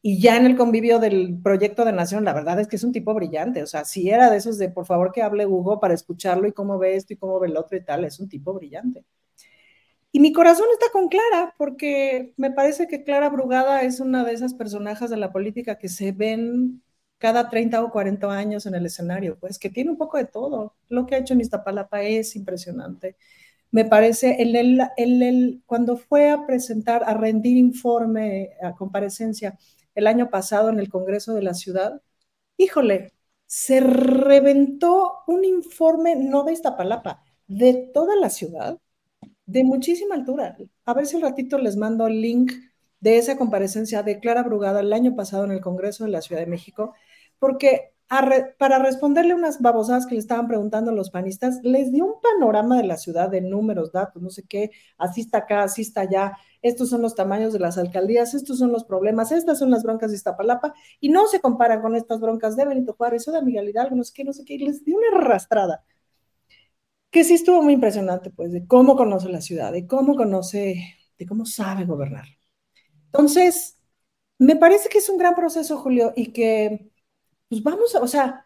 y 0.04 0.22
ya 0.22 0.38
en 0.38 0.46
el 0.46 0.56
convivio 0.56 1.00
del 1.00 1.40
proyecto 1.42 1.86
de 1.86 1.92
Nación, 1.92 2.24
la 2.24 2.34
verdad 2.34 2.60
es 2.60 2.68
que 2.68 2.76
es 2.76 2.84
un 2.84 2.92
tipo 2.92 3.14
brillante. 3.16 3.64
O 3.64 3.68
sea, 3.68 3.84
si 3.84 4.10
era 4.10 4.30
de 4.30 4.38
esos 4.38 4.60
de, 4.60 4.70
por 4.70 4.86
favor, 4.86 5.12
que 5.12 5.24
hable 5.24 5.48
Hugo 5.48 5.80
para 5.80 5.96
escucharlo 5.96 6.48
y 6.48 6.54
cómo 6.54 6.78
ve 6.78 6.96
esto 6.96 7.14
y 7.14 7.18
cómo 7.18 7.40
ve 7.40 7.48
el 7.48 7.58
otro 7.58 7.78
y 7.78 7.84
tal, 7.84 8.06
es 8.06 8.20
un 8.20 8.30
tipo 8.30 8.54
brillante. 8.54 9.06
Y 10.12 10.20
mi 10.20 10.34
corazón 10.34 10.68
está 10.74 10.88
con 10.92 11.10
Clara, 11.10 11.54
porque 11.58 12.34
me 12.38 12.52
parece 12.52 12.88
que 12.88 13.04
Clara 13.04 13.30
Brugada 13.30 13.84
es 13.84 14.00
una 14.00 14.24
de 14.24 14.34
esas 14.34 14.54
personajes 14.54 15.10
de 15.10 15.18
la 15.18 15.32
política 15.32 15.78
que 15.78 15.90
se 15.90 16.12
ven 16.12 16.82
cada 17.20 17.50
30 17.50 17.84
o 17.84 17.92
40 17.92 18.32
años 18.32 18.66
en 18.66 18.76
el 18.76 18.86
escenario, 18.86 19.38
pues 19.40 19.60
que 19.60 19.70
tiene 19.70 19.92
un 19.92 19.98
poco 19.98 20.18
de 20.18 20.26
todo. 20.26 20.76
Lo 20.90 21.06
que 21.06 21.16
ha 21.16 21.18
hecho 21.20 21.34
en 21.34 21.42
Iztapalapa 21.42 22.02
es 22.04 22.36
impresionante. 22.36 23.16
Me 23.72 23.86
parece, 23.86 24.42
el, 24.42 24.56
el, 24.56 24.82
el, 24.98 25.64
cuando 25.66 25.98
fue 25.98 26.32
a 26.32 26.46
presentar, 26.48 27.04
a 27.06 27.14
rendir 27.16 27.58
informe, 27.58 28.52
a 28.64 28.74
comparecencia 28.76 29.58
el 29.96 30.08
año 30.08 30.30
pasado 30.30 30.70
en 30.70 30.80
el 30.80 30.90
Congreso 30.90 31.34
de 31.34 31.44
la 31.44 31.54
Ciudad, 31.54 32.02
híjole, 32.58 33.14
se 33.46 33.80
reventó 33.82 35.20
un 35.28 35.46
informe 35.46 36.16
no 36.16 36.44
de 36.44 36.54
Iztapalapa, 36.54 37.24
de 37.48 37.90
toda 37.94 38.16
la 38.18 38.30
ciudad, 38.30 38.80
de 39.48 39.64
muchísima 39.64 40.14
altura. 40.14 40.56
A 40.86 40.94
ver 40.94 41.08
si 41.08 41.16
un 41.16 41.24
ratito 41.24 41.58
les 41.58 41.76
mando 41.76 42.06
el 42.06 42.22
link 42.22 42.52
de 43.00 43.18
esa 43.18 43.38
comparecencia 43.38 44.04
de 44.04 44.20
Clara 44.20 44.44
Brugada 44.44 44.82
el 44.82 44.94
año 44.94 45.16
pasado 45.16 45.46
en 45.46 45.52
el 45.52 45.62
Congreso 45.62 46.04
de 46.04 46.12
la 46.12 46.22
Ciudad 46.22 46.42
de 46.42 46.48
México, 46.48 46.94
porque 47.40 47.94
para 48.58 48.80
responderle 48.80 49.36
unas 49.36 49.62
babosadas 49.62 50.06
que 50.08 50.16
le 50.16 50.22
estaban 50.22 50.48
preguntando 50.48 50.94
los 50.94 51.10
panistas, 51.10 51.60
les 51.64 51.92
dio 51.92 52.06
un 52.06 52.22
panorama 52.22 52.78
de 52.78 52.86
la 52.86 52.96
ciudad 52.96 53.30
de 53.30 53.42
números, 53.42 53.92
datos, 53.92 54.22
no 54.22 54.30
sé 54.30 54.44
qué, 54.48 54.72
así 54.98 55.22
está 55.22 55.40
acá, 55.40 55.64
así 55.64 55.82
está 55.82 56.02
allá, 56.02 56.38
estos 56.62 56.90
son 56.90 57.02
los 57.02 57.16
tamaños 57.16 57.52
de 57.52 57.60
las 57.60 57.78
alcaldías, 57.78 58.34
estos 58.34 58.60
son 58.60 58.72
los 58.72 58.86
problemas, 58.86 59.34
estas 59.34 59.60
son 59.60 59.72
las 59.72 59.84
broncas 59.84 60.12
de 60.12 60.18
Iztapalapa, 60.18 60.74
y 61.02 61.10
no 61.10 61.28
se 61.28 61.42
comparan 61.42 61.82
con 61.82 61.96
estas 61.96 62.22
broncas 62.22 62.56
de 62.56 62.66
Benito 62.66 62.94
Juárez 62.94 63.28
o 63.28 63.34
de 63.34 63.42
Miguel 63.42 63.70
Hidalgo, 63.70 63.96
no 63.98 64.06
sé 64.06 64.14
qué, 64.16 64.24
no 64.24 64.32
sé 64.32 64.46
qué, 64.46 64.54
y 64.54 64.60
les 64.60 64.86
dio 64.86 64.98
una 64.98 65.20
arrastrada, 65.20 65.84
que 67.18 67.24
sí 67.24 67.34
estuvo 67.34 67.64
muy 67.64 67.74
impresionante, 67.74 68.30
pues, 68.30 68.52
de 68.52 68.68
cómo 68.68 68.96
conoce 68.96 69.28
la 69.28 69.42
ciudad, 69.42 69.72
de 69.72 69.88
cómo 69.88 70.16
conoce, 70.16 70.96
de 71.18 71.26
cómo 71.26 71.48
sabe 71.48 71.84
gobernar. 71.84 72.26
Entonces, 73.06 73.82
me 74.38 74.56
parece 74.56 74.88
que 74.88 75.00
es 75.00 75.10
un 75.10 75.18
gran 75.18 75.34
proceso, 75.34 75.80
Julio, 75.80 76.14
y 76.16 76.28
que 76.28 76.92
pues 77.50 77.64
vamos, 77.64 77.96
o 77.96 78.08
sea, 78.08 78.46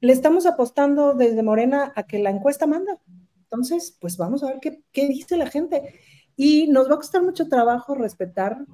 le 0.00 0.12
estamos 0.12 0.46
apostando 0.46 1.14
desde 1.14 1.44
Morena 1.44 1.92
a 1.94 2.02
que 2.08 2.18
la 2.18 2.30
encuesta 2.30 2.66
manda. 2.66 2.98
Entonces, 3.42 3.96
pues 4.00 4.16
vamos 4.16 4.42
a 4.42 4.48
ver 4.48 4.58
qué, 4.60 5.06
dice 5.06 5.36
la 5.36 5.46
gente. 5.46 6.00
Y 6.34 6.66
nos 6.66 6.90
va 6.90 6.94
a 6.94 6.98
costar 6.98 7.22
mucho 7.22 7.48
trabajo 7.48 7.94
respetar 7.94 8.64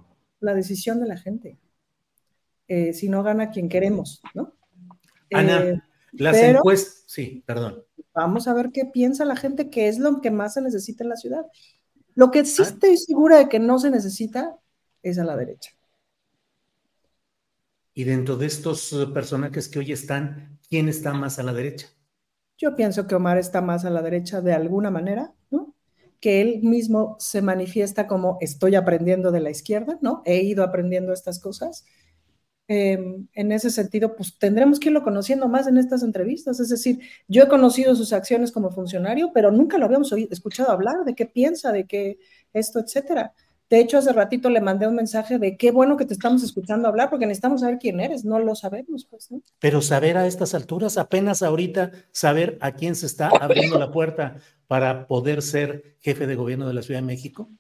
la 0.40 0.54
decisión 0.54 1.00
de 1.00 1.06
la 1.06 1.18
gente. 1.18 1.58
Eh, 2.66 2.94
si 2.94 3.10
no 3.10 3.22
gana 3.22 3.50
quien 3.50 3.68
queremos, 3.68 4.22
¿no? 4.32 4.54
Ana, 5.34 5.64
eh, 5.64 5.82
las 6.12 6.36
encuestas, 6.38 7.04
sí, 7.06 7.42
perdón. 7.44 7.84
Vamos 8.14 8.47
a 8.47 8.54
ver 8.54 8.71
qué 8.73 8.85
piensa 8.85 9.25
la 9.25 9.37
gente, 9.37 9.71
que 9.71 9.88
es 9.88 9.99
lo 9.99 10.21
que 10.21 10.30
más 10.30 10.54
se 10.54 10.62
necesita 10.62 11.02
en 11.02 11.11
la 11.11 11.16
ciudad. 11.16 11.47
Lo 12.14 12.30
que 12.30 12.44
sí 12.44 12.62
ah. 12.62 12.66
estoy 12.66 12.97
segura 12.97 13.38
de 13.38 13.49
que 13.49 13.59
no 13.59 13.78
se 13.78 13.90
necesita 13.90 14.56
es 15.02 15.18
a 15.18 15.25
la 15.25 15.37
derecha. 15.37 15.73
Y 17.92 18.04
dentro 18.04 18.37
de 18.37 18.47
estos 18.47 18.92
eh, 18.92 19.06
personajes 19.12 19.68
que 19.68 19.78
hoy 19.78 19.92
están, 19.92 20.59
¿quién 20.68 20.88
está 20.88 21.12
más 21.12 21.38
a 21.38 21.42
la 21.42 21.52
derecha? 21.52 21.88
Yo 22.56 22.75
pienso 22.75 23.06
que 23.06 23.14
Omar 23.14 23.38
está 23.38 23.61
más 23.61 23.85
a 23.85 23.90
la 23.90 24.02
derecha 24.02 24.40
de 24.40 24.52
alguna 24.52 24.90
manera, 24.90 25.33
¿no? 25.50 25.75
Que 26.21 26.40
él 26.40 26.61
mismo 26.62 27.16
se 27.18 27.42
manifiesta 27.42 28.06
como 28.06 28.38
estoy 28.40 28.75
aprendiendo 28.75 29.30
de 29.33 29.40
la 29.40 29.50
izquierda, 29.50 29.99
¿no? 30.00 30.23
He 30.25 30.42
ido 30.42 30.64
aprendiendo 30.64 31.12
estas 31.12 31.40
cosas. 31.40 31.85
Em, 32.66 33.28
en 33.35 33.52
ese 33.52 33.68
sentido, 33.68 34.16
pues 34.16 34.38
tendremos 34.38 34.80
que 34.80 34.88
irlo 34.88 35.02
conociendo 35.02 35.49
más 35.49 35.66
en 35.66 35.76
estas 35.76 36.02
entrevistas. 36.02 36.61
Es 36.61 36.71
decir, 36.71 36.99
yo 37.28 37.42
he 37.42 37.49
conocido 37.49 37.94
sus 37.94 38.12
acciones 38.14 38.52
como 38.52 38.71
funcionario, 38.71 39.33
pero 39.35 39.50
nunca 39.50 39.76
lo 39.76 39.85
habíamos 39.85 40.11
escuchado 40.12 40.71
hablar 40.71 41.04
de 41.04 41.14
qué 41.14 41.26
piensa, 41.26 41.73
de 41.73 41.87
qué 41.87 42.18
esto, 42.54 42.78
etcétera. 42.78 43.35
De 43.68 43.80
hecho, 43.80 43.99
hace 43.99 44.12
ratito 44.12 44.50
le 44.50 44.61
mandé 44.61 44.87
un 44.87 44.94
mensaje 44.94 45.38
de 45.38 45.56
qué 45.56 45.73
bueno 45.73 45.97
que 45.97 46.04
te 46.04 46.14
estamos 46.14 46.42
escuchando 46.42 46.87
hablar, 46.88 47.11
porque 47.11 47.26
necesitamos 47.26 47.62
saber 47.62 47.78
quién 47.78 47.99
eres, 47.99 48.25
no 48.25 48.38
lo 48.38 48.54
sabemos, 48.54 49.06
pues. 49.11 49.28
Pero 49.59 49.83
saber 49.83 50.16
a 50.16 50.26
estas 50.26 50.54
alturas, 50.54 50.97
apenas 50.97 51.42
ahorita, 51.42 51.90
saber 52.12 52.56
a 52.61 52.73
quién 52.73 52.94
se 52.94 53.06
está 53.06 53.28
abriendo 53.28 53.78
la 53.78 53.90
puerta 53.90 54.37
para 54.66 55.06
poder 55.06 55.42
ser 55.42 55.97
jefe 56.00 56.26
de 56.26 56.35
gobierno 56.35 56.66
de 56.66 56.75
la 56.75 56.83
Ciudad 56.83 57.00
de 57.00 57.06
México. 57.06 57.50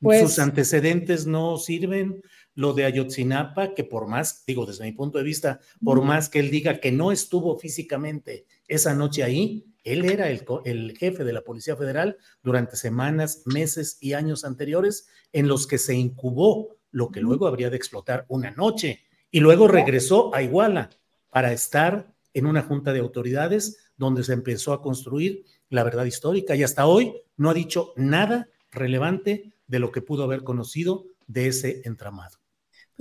Pues, 0.00 0.20
Sus 0.20 0.38
antecedentes 0.40 1.26
no 1.26 1.56
sirven. 1.58 2.22
Lo 2.54 2.72
de 2.74 2.84
Ayotzinapa, 2.84 3.74
que 3.74 3.84
por 3.84 4.08
más, 4.08 4.44
digo 4.46 4.66
desde 4.66 4.84
mi 4.84 4.92
punto 4.92 5.18
de 5.18 5.24
vista, 5.24 5.60
por 5.82 6.02
más 6.02 6.28
que 6.28 6.40
él 6.40 6.50
diga 6.50 6.80
que 6.80 6.92
no 6.92 7.12
estuvo 7.12 7.58
físicamente 7.58 8.46
esa 8.68 8.94
noche 8.94 9.22
ahí, 9.22 9.66
él 9.84 10.04
era 10.04 10.28
el, 10.30 10.44
el, 10.64 10.96
jefe 10.96 11.24
de 11.24 11.32
la 11.32 11.42
Policía 11.42 11.76
Federal 11.76 12.16
durante 12.42 12.76
semanas, 12.76 13.42
meses 13.46 13.98
y 14.00 14.12
años 14.12 14.44
anteriores 14.44 15.08
en 15.32 15.48
los 15.48 15.66
que 15.66 15.78
se 15.78 15.94
incubó 15.94 16.76
lo 16.90 17.10
que 17.10 17.20
luego 17.20 17.46
habría 17.46 17.70
de 17.70 17.76
explotar 17.76 18.26
una 18.28 18.50
noche 18.52 19.00
y 19.30 19.40
luego 19.40 19.66
regresó 19.66 20.32
a 20.34 20.42
Iguala 20.42 20.90
para 21.30 21.52
estar 21.52 22.14
en 22.34 22.46
una 22.46 22.62
junta 22.62 22.92
de 22.92 23.00
autoridades 23.00 23.78
donde 23.96 24.24
se 24.24 24.34
empezó 24.34 24.72
a 24.72 24.82
construir 24.82 25.44
la 25.68 25.84
verdad 25.84 26.04
histórica 26.04 26.54
y 26.54 26.62
hasta 26.62 26.86
hoy 26.86 27.14
no 27.36 27.50
ha 27.50 27.54
dicho 27.54 27.92
nada 27.96 28.48
relevante 28.70 29.54
de 29.66 29.78
lo 29.78 29.90
que 29.90 30.02
pudo 30.02 30.24
haber 30.24 30.44
conocido 30.44 31.06
de 31.26 31.48
ese 31.48 31.82
entramado. 31.84 32.41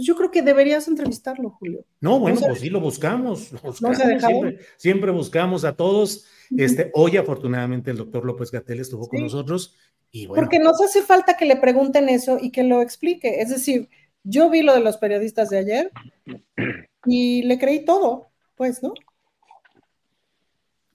Pues 0.01 0.08
yo 0.08 0.15
creo 0.15 0.31
que 0.31 0.41
deberías 0.41 0.88
entrevistarlo, 0.88 1.51
Julio. 1.51 1.86
No, 2.00 2.20
bueno, 2.20 2.39
pues 2.39 2.60
sí 2.60 2.72
lo 2.72 2.79
buscamos. 2.79 3.51
siempre, 4.77 5.12
buscamos 5.12 5.63
a 5.63 5.75
todos. 5.75 6.25
Este, 6.58 6.89
hoy, 6.96 7.17
afortunadamente, 7.17 7.91
el 7.91 7.98
doctor 7.98 8.25
López 8.25 8.50
Gatel 8.50 8.79
estuvo 8.79 9.08
con 9.08 9.22
nosotros 9.22 9.75
porque 10.29 10.58
nos 10.58 10.81
hace 10.81 11.03
falta 11.03 11.38
que 11.38 11.46
le 11.46 11.55
pregunten 11.55 12.10
eso 12.10 12.39
y 12.41 12.51
que 12.51 12.63
lo 12.63 12.81
explique. 12.81 13.41
Es 13.41 13.50
decir, 13.50 13.89
yo 14.24 14.50
vi 14.50 14.63
lo 14.63 14.74
de 14.74 14.79
los 14.79 14.98
periodistas 14.98 15.50
de 15.50 15.60
ayer 15.60 15.91
y 17.05 17.43
le 17.43 17.60
creí 17.60 17.86
todo, 17.86 18.31
pues, 18.55 18.81
¿no? 18.81 18.96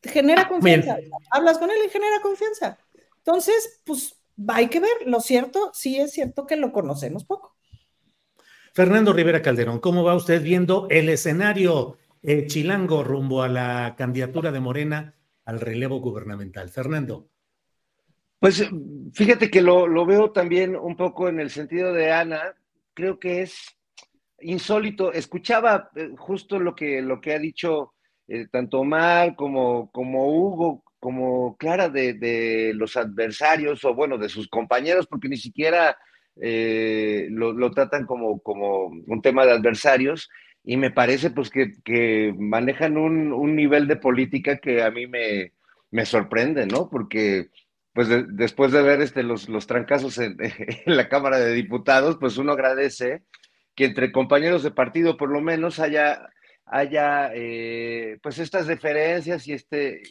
Genera 0.03 0.49
confianza. 0.49 0.99
Hablas 1.31 1.59
con 1.59 1.71
él 1.71 1.79
y 1.87 1.91
genera 1.91 2.21
confianza. 2.23 2.77
Entonces, 3.19 3.81
pues 3.85 4.17
hay 4.49 4.67
que 4.67 4.81
ver. 4.81 5.07
Lo 5.07 5.21
cierto, 5.21 5.71
sí 5.73 5.97
es 5.97 6.11
cierto 6.11 6.45
que 6.45 6.57
lo 6.57 6.73
conocemos 6.73 7.25
poco. 7.25 7.56
Fernando 8.77 9.15
Rivera 9.15 9.41
Calderón, 9.41 9.79
¿cómo 9.79 10.05
va 10.05 10.15
usted 10.15 10.43
viendo 10.43 10.87
el 10.91 11.09
escenario 11.09 11.97
eh, 12.23 12.47
chilango 12.47 13.03
rumbo 13.03 13.43
a 13.43 13.49
la 13.49 13.95
candidatura 13.97 14.53
de 14.53 14.61
Morena 14.61 15.15
al 15.47 15.61
relevo 15.61 15.99
gubernamental? 15.99 16.69
Fernando. 16.69 17.31
Pues 18.39 18.69
fíjate 19.15 19.51
que 19.51 19.63
lo, 19.63 20.05
veo 20.05 20.31
también 20.31 20.77
un 20.77 20.95
poco 20.95 21.31
en 21.31 21.41
el 21.41 21.49
sentido 21.49 21.95
de 21.95 22.13
Ana, 22.13 22.55
creo 22.93 23.19
que 23.19 23.41
es 23.41 23.79
insólito. 24.41 25.11
Escuchaba 25.11 25.91
eh, 25.97 26.11
justo 26.19 26.59
lo 26.59 26.75
que, 26.75 27.03
ha 27.35 27.39
dicho 27.39 27.95
eh, 28.29 28.47
tanto 28.53 28.81
Omar 28.81 29.37
como, 29.37 29.91
como 29.91 30.29
Hugo, 30.29 30.85
como 31.01 31.57
Clara 31.57 31.89
de, 31.89 32.73
los 32.75 32.95
adversarios 32.99 33.83
o 33.87 33.95
bueno, 33.95 34.19
de 34.19 34.29
sus 34.29 34.49
compañeros, 34.49 35.07
porque 35.07 35.31
ni 35.31 35.39
siquiera 35.39 35.97
eh, 36.41 37.29
lo, 37.31 37.71
tratan 37.71 38.07
como, 38.07 38.41
como 38.41 38.87
un 38.87 39.23
tema 39.23 39.45
de 39.47 39.53
adversarios. 39.53 40.31
Y 40.65 40.77
me 40.77 40.91
parece 40.91 41.31
pues 41.31 41.51
que, 41.51 42.35
manejan 42.37 42.97
un, 42.97 43.33
un, 43.33 43.55
nivel 43.55 43.87
de 43.87 43.97
política 43.97 44.59
que 44.59 44.83
a 44.83 44.91
mí 44.91 45.07
me, 45.07 45.53
me 45.91 46.05
sorprende, 46.05 46.67
¿no? 46.67 46.91
Porque 46.91 47.51
pues 47.97 48.09
después 48.29 48.73
de 48.73 48.83
ver 48.83 49.01
este, 49.01 49.23
los, 49.23 49.49
los 49.49 49.67
trancazos 49.67 50.19
en, 50.19 50.37
la 50.85 51.09
Cámara 51.09 51.39
de 51.39 51.55
Diputados, 51.55 52.19
pues 52.21 52.37
uno 52.37 52.53
agradece 52.53 53.23
que 53.75 53.87
entre 53.87 54.13
compañeros 54.13 54.63
de 54.63 54.71
partido 54.71 55.17
por 55.17 55.31
lo 55.31 55.41
menos 55.41 55.81
haya, 55.81 56.29
haya 56.67 57.31
eh, 57.35 58.19
pues 58.23 58.39
estas 58.39 58.67
deferencias 58.67 59.49
y 59.49 59.55
este, 59.55 60.03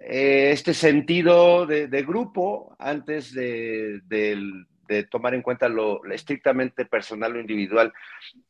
eh, 0.00 0.50
este 0.52 0.74
sentido 0.74 1.66
de, 1.66 1.86
grupo 2.02 2.74
antes 2.78 3.34
de, 3.34 4.00
tomar 5.10 5.34
en 5.34 5.42
cuenta 5.42 5.68
lo, 5.68 6.04
estrictamente 6.06 6.84
personal 6.84 7.36
o 7.36 7.40
individual. 7.40 7.92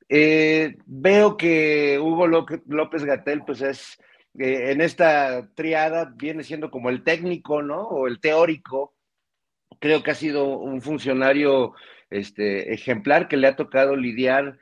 Eh, 0.09 0.77
veo 0.87 1.37
que 1.37 1.99
Hugo 2.01 2.27
López 2.27 3.05
Gatel 3.05 3.43
pues 3.45 3.61
es 3.61 3.99
en 4.35 4.81
esta 4.81 5.49
triada 5.55 6.13
viene 6.17 6.45
siendo 6.45 6.71
como 6.71 6.89
el 6.89 7.03
técnico, 7.03 7.63
¿no? 7.63 7.83
O 7.83 8.07
el 8.07 8.21
teórico. 8.21 8.95
Creo 9.81 10.03
que 10.03 10.13
ha 10.13 10.15
sido 10.15 10.59
un 10.59 10.81
funcionario 10.83 11.75
este, 12.11 12.73
ejemplar 12.73 13.29
que 13.29 13.37
le 13.37 13.49
ha 13.49 13.57
tocado 13.57 13.97
lidiar 13.97 14.59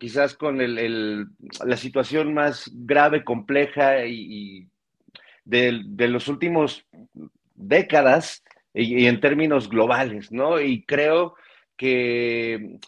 quizás 0.00 0.34
con 0.34 0.58
la 0.58 1.76
situación 1.76 2.34
más 2.34 2.70
grave, 2.74 3.24
compleja 3.24 4.06
y, 4.06 4.68
de, 5.48 6.08
los 6.08 6.28
últimos 6.28 6.86
décadas 7.54 8.44
y, 8.74 9.06
en 9.06 9.20
términos 9.20 9.68
globales, 9.68 10.30
¿no? 10.30 10.60
Y 10.60 10.84
creo 10.84 11.34
que 11.76 12.78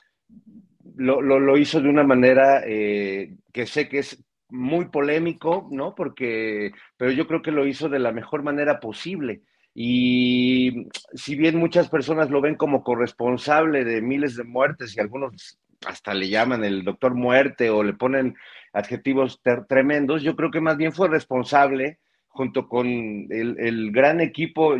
lo, 0.96 1.56
hizo 1.56 1.80
de 1.80 1.88
una 1.88 2.04
manera 2.04 2.62
eh, 2.66 3.36
que 3.52 3.66
sé 3.66 3.88
que 3.88 4.00
es 4.00 4.22
muy 4.50 4.86
polémico, 4.86 5.68
¿no? 5.70 5.94
Porque, 5.94 6.72
pero 6.96 7.12
yo 7.12 7.26
creo 7.26 7.40
que 7.40 7.52
lo 7.52 7.66
hizo 7.66 7.88
de 7.88 7.98
la 7.98 8.12
mejor 8.12 8.42
manera 8.42 8.80
posible. 8.80 9.42
Y 9.72 10.88
si 11.14 11.36
bien 11.36 11.56
muchas 11.56 11.88
personas 11.88 12.28
lo 12.28 12.40
ven 12.40 12.56
como 12.56 12.82
corresponsable 12.82 13.84
de 13.84 14.02
miles 14.02 14.36
de 14.36 14.44
muertes 14.44 14.96
y 14.96 15.00
algunos 15.00 15.58
hasta 15.86 16.12
le 16.12 16.28
llaman 16.28 16.64
el 16.64 16.84
doctor 16.84 17.14
muerte 17.14 17.70
o 17.70 17.82
le 17.82 17.94
ponen 17.94 18.34
adjetivos 18.72 19.40
tremendos, 19.68 20.22
yo 20.22 20.36
creo 20.36 20.50
que 20.50 20.60
más 20.60 20.76
bien 20.76 20.92
fue 20.92 21.08
responsable 21.08 21.98
junto 22.30 22.68
con 22.68 22.86
el, 22.86 23.90
gran 23.90 24.20
equipo 24.20 24.76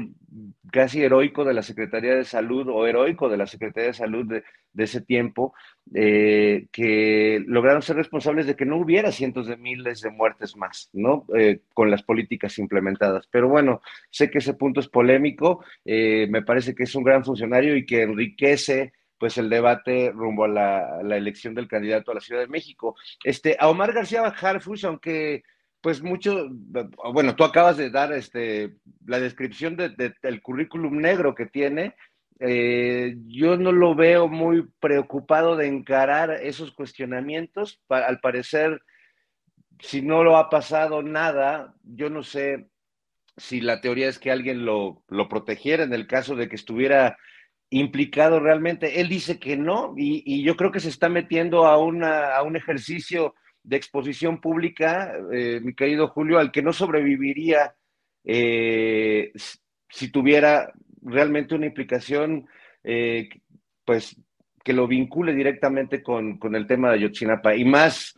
casi 0.71 1.03
heroico 1.03 1.45
de 1.45 1.53
la 1.53 1.63
Secretaría 1.63 2.15
de 2.15 2.25
Salud 2.25 2.69
o 2.69 2.87
heroico 2.87 3.29
de 3.29 3.37
la 3.37 3.47
Secretaría 3.47 3.89
de 3.89 3.95
Salud 3.95 4.25
de, 4.25 4.45
ese 4.79 5.01
tiempo, 5.01 5.53
eh, 5.93 6.69
que 6.71 7.43
lograron 7.45 7.83
ser 7.83 7.97
responsables 7.97 8.47
de 8.47 8.55
que 8.55 8.65
no 8.65 8.77
hubiera 8.77 9.11
cientos 9.11 9.49
de 9.49 9.57
miles 9.57 10.01
de 10.01 10.11
muertes 10.11 10.57
más, 10.57 10.91
¿no? 10.93 11.27
Eh, 11.37 11.61
con 11.75 11.91
las 11.91 12.05
políticas 12.05 12.57
implementadas. 12.59 13.27
Pero 13.31 13.49
bueno, 13.49 13.83
sé 14.11 14.31
que 14.31 14.39
ese 14.39 14.55
punto 14.55 14.79
es 14.79 14.89
polémico, 14.89 15.65
eh, 15.85 16.29
me 16.31 16.43
parece 16.43 16.75
que 16.75 16.85
es 16.85 16.95
un 16.95 17.03
gran 17.03 17.25
funcionario 17.25 17.77
y 17.77 17.85
que 17.85 18.03
enriquece 18.03 18.93
pues 19.19 19.37
el 19.39 19.51
debate 19.51 20.13
rumbo 20.13 20.45
a 20.45 20.49
la, 20.49 21.03
la, 21.03 21.17
elección 21.17 21.55
del 21.55 21.69
candidato 21.69 22.11
a 22.11 22.15
la 22.15 22.21
Ciudad 22.21 22.41
de 22.41 22.47
México. 22.47 22.97
Este, 23.23 23.57
a 23.59 23.69
Omar 23.69 23.93
García 23.93 24.23
Harfush, 24.23 24.87
aunque 24.87 25.43
pues 25.81 26.03
mucho, 26.03 26.49
bueno, 27.13 27.35
tú 27.37 27.45
acabas 27.45 27.77
de 27.77 27.91
dar 27.91 28.13
este, 28.13 28.75
la 29.07 29.19
descripción 29.19 29.77
de, 29.77 30.15
del 30.23 30.43
currículum 30.43 30.99
negro 30.99 31.35
que 31.35 31.47
tiene, 31.47 31.95
eh, 32.39 33.17
yo 33.27 33.57
no 33.57 33.73
lo 33.73 33.95
veo 33.95 34.29
muy 34.29 34.67
preocupado 34.81 35.57
de 35.57 35.67
encarar 35.67 36.31
esos 36.31 36.73
cuestionamientos. 36.73 37.83
al 37.89 38.21
parecer, 38.21 38.81
si 39.79 40.03
no 40.03 40.25
lo 40.25 40.37
ha 40.37 40.51
pasado 40.51 41.03
nada, 41.03 41.75
yo 41.83 42.11
no 42.11 42.23
sé 42.23 42.69
si 43.37 43.61
la 43.61 43.81
teoría 43.81 44.09
es 44.09 44.19
que 44.19 44.31
alguien 44.31 44.65
lo, 44.65 45.03
lo 45.09 45.29
protegiera 45.29 45.85
en 45.85 45.95
el 45.95 46.07
caso 46.07 46.37
de 46.37 46.49
que 46.49 46.57
estuviera 46.57 47.17
implicado 47.71 48.41
realmente. 48.41 49.01
Él 49.01 49.09
dice 49.09 49.39
que 49.39 49.57
no, 49.57 49.95
y, 49.97 50.23
y 50.27 50.43
yo 50.43 50.57
creo 50.57 50.73
que 50.73 50.81
se 50.81 50.89
está 50.89 51.09
metiendo 51.09 51.67
a, 51.67 51.79
una, 51.79 52.37
a 52.37 52.43
un 52.43 52.57
ejercicio 52.57 53.35
de 53.63 53.77
exposición 53.77 54.41
pública, 54.41 55.15
eh, 55.33 55.61
mi 55.63 55.75
querido 55.75 56.09
Julio, 56.09 56.39
al 56.39 56.51
que 56.51 56.63
no 56.63 56.73
sobreviviría 56.73 57.75
eh, 58.25 59.33
si 59.89 60.11
tuviera 60.11 60.73
realmente 61.03 61.55
una 61.55 61.67
implicación, 61.67 62.47
eh, 62.85 63.29
pues 63.85 64.17
que 64.63 64.73
lo 64.73 64.87
vincule 64.87 65.35
directamente 65.35 66.03
con, 66.03 66.39
con, 66.39 66.55
el 66.55 66.67
tema 66.67 66.89
de 66.89 66.97
Ayotzinapa 66.97 67.55
y 67.55 67.65
más 67.65 68.15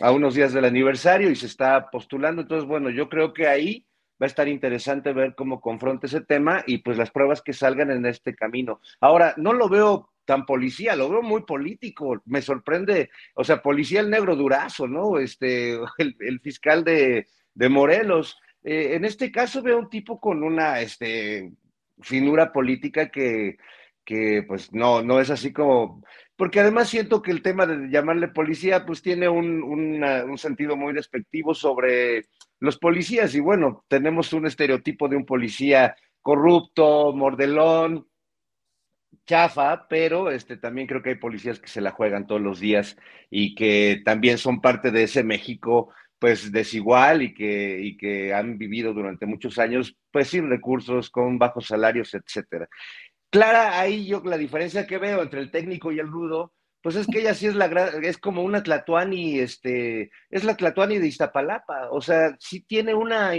a 0.00 0.12
unos 0.12 0.34
días 0.34 0.52
del 0.52 0.64
aniversario 0.64 1.30
y 1.30 1.36
se 1.36 1.46
está 1.46 1.90
postulando. 1.90 2.42
Entonces, 2.42 2.66
bueno, 2.66 2.88
yo 2.90 3.08
creo 3.08 3.32
que 3.32 3.48
ahí 3.48 3.84
va 4.20 4.26
a 4.26 4.28
estar 4.28 4.46
interesante 4.46 5.12
ver 5.12 5.34
cómo 5.34 5.60
confronta 5.60 6.06
ese 6.06 6.20
tema 6.20 6.62
y 6.66 6.78
pues 6.78 6.96
las 6.96 7.10
pruebas 7.10 7.42
que 7.42 7.52
salgan 7.52 7.90
en 7.90 8.06
este 8.06 8.34
camino. 8.34 8.80
Ahora, 9.00 9.34
no 9.36 9.52
lo 9.52 9.68
veo 9.68 10.11
tan 10.24 10.46
policía, 10.46 10.96
lo 10.96 11.08
veo 11.08 11.22
muy 11.22 11.42
político, 11.42 12.22
me 12.26 12.42
sorprende, 12.42 13.10
o 13.34 13.44
sea, 13.44 13.62
policía 13.62 14.00
el 14.00 14.10
negro 14.10 14.36
durazo, 14.36 14.86
¿no? 14.86 15.18
Este, 15.18 15.78
el, 15.98 16.40
fiscal 16.40 16.84
de, 16.84 17.26
Morelos. 17.68 18.38
Eh, 18.64 18.94
en 18.94 19.04
este 19.04 19.30
caso 19.32 19.62
veo 19.62 19.78
un 19.78 19.90
tipo 19.90 20.20
con 20.20 20.42
una 20.42 20.80
este, 20.80 21.52
finura 22.00 22.52
política 22.52 23.10
que, 23.10 23.56
que 24.04 24.44
pues 24.46 24.72
no, 24.72 25.02
no 25.02 25.20
es 25.20 25.30
así 25.30 25.52
como, 25.52 26.02
porque 26.36 26.60
además 26.60 26.88
siento 26.88 27.22
que 27.22 27.30
el 27.30 27.42
tema 27.42 27.66
de 27.66 27.88
llamarle 27.88 28.28
policía 28.28 28.86
pues 28.86 29.02
tiene 29.02 29.28
un, 29.28 29.62
un 29.62 30.38
sentido 30.38 30.76
muy 30.76 30.92
despectivo 30.92 31.54
sobre 31.54 32.26
los 32.60 32.78
policías 32.78 33.34
y 33.34 33.40
bueno, 33.40 33.84
tenemos 33.88 34.32
un 34.32 34.46
estereotipo 34.46 35.08
de 35.08 35.16
un 35.16 35.26
policía 35.26 35.96
corrupto, 36.20 37.12
mordelón, 37.12 38.06
chafa, 39.26 39.86
pero 39.88 40.30
este, 40.30 40.56
también 40.56 40.86
creo 40.86 41.02
que 41.02 41.10
hay 41.10 41.16
policías 41.16 41.60
que 41.60 41.68
se 41.68 41.80
la 41.80 41.92
juegan 41.92 42.26
todos 42.26 42.40
los 42.40 42.60
días 42.60 42.96
y 43.30 43.54
que 43.54 44.02
también 44.04 44.38
son 44.38 44.60
parte 44.60 44.90
de 44.90 45.04
ese 45.04 45.22
México 45.22 45.92
pues 46.18 46.52
desigual 46.52 47.22
y 47.22 47.34
que, 47.34 47.80
y 47.80 47.96
que 47.96 48.32
han 48.32 48.56
vivido 48.56 48.94
durante 48.94 49.26
muchos 49.26 49.58
años 49.58 49.96
pues 50.12 50.28
sin 50.28 50.48
recursos, 50.48 51.10
con 51.10 51.38
bajos 51.38 51.66
salarios, 51.66 52.14
etcétera. 52.14 52.68
Clara, 53.28 53.80
ahí 53.80 54.06
yo 54.06 54.22
la 54.24 54.38
diferencia 54.38 54.86
que 54.86 54.98
veo 54.98 55.22
entre 55.22 55.40
el 55.40 55.50
técnico 55.50 55.90
y 55.90 55.98
el 55.98 56.06
rudo, 56.06 56.52
pues 56.80 56.96
es 56.96 57.06
que 57.06 57.20
ella 57.20 57.34
sí 57.34 57.46
es 57.46 57.54
la 57.54 57.66
es 58.02 58.18
como 58.18 58.42
una 58.42 58.62
Tlatuani, 58.62 59.40
este, 59.40 60.10
es 60.30 60.44
la 60.44 60.56
Tlatuani 60.56 60.98
de 60.98 61.06
Iztapalapa, 61.06 61.90
o 61.90 62.00
sea, 62.00 62.36
sí 62.38 62.60
tiene 62.60 62.94
una 62.94 63.32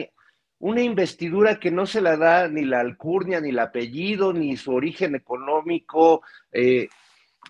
una 0.63 0.81
investidura 0.81 1.59
que 1.59 1.71
no 1.71 1.85
se 1.85 1.99
la 1.99 2.15
da 2.15 2.47
ni 2.47 2.63
la 2.63 2.79
alcurnia, 2.79 3.41
ni 3.41 3.49
el 3.49 3.59
apellido, 3.59 4.31
ni 4.31 4.55
su 4.55 4.71
origen 4.71 5.13
económico. 5.13 6.21
Eh, 6.53 6.87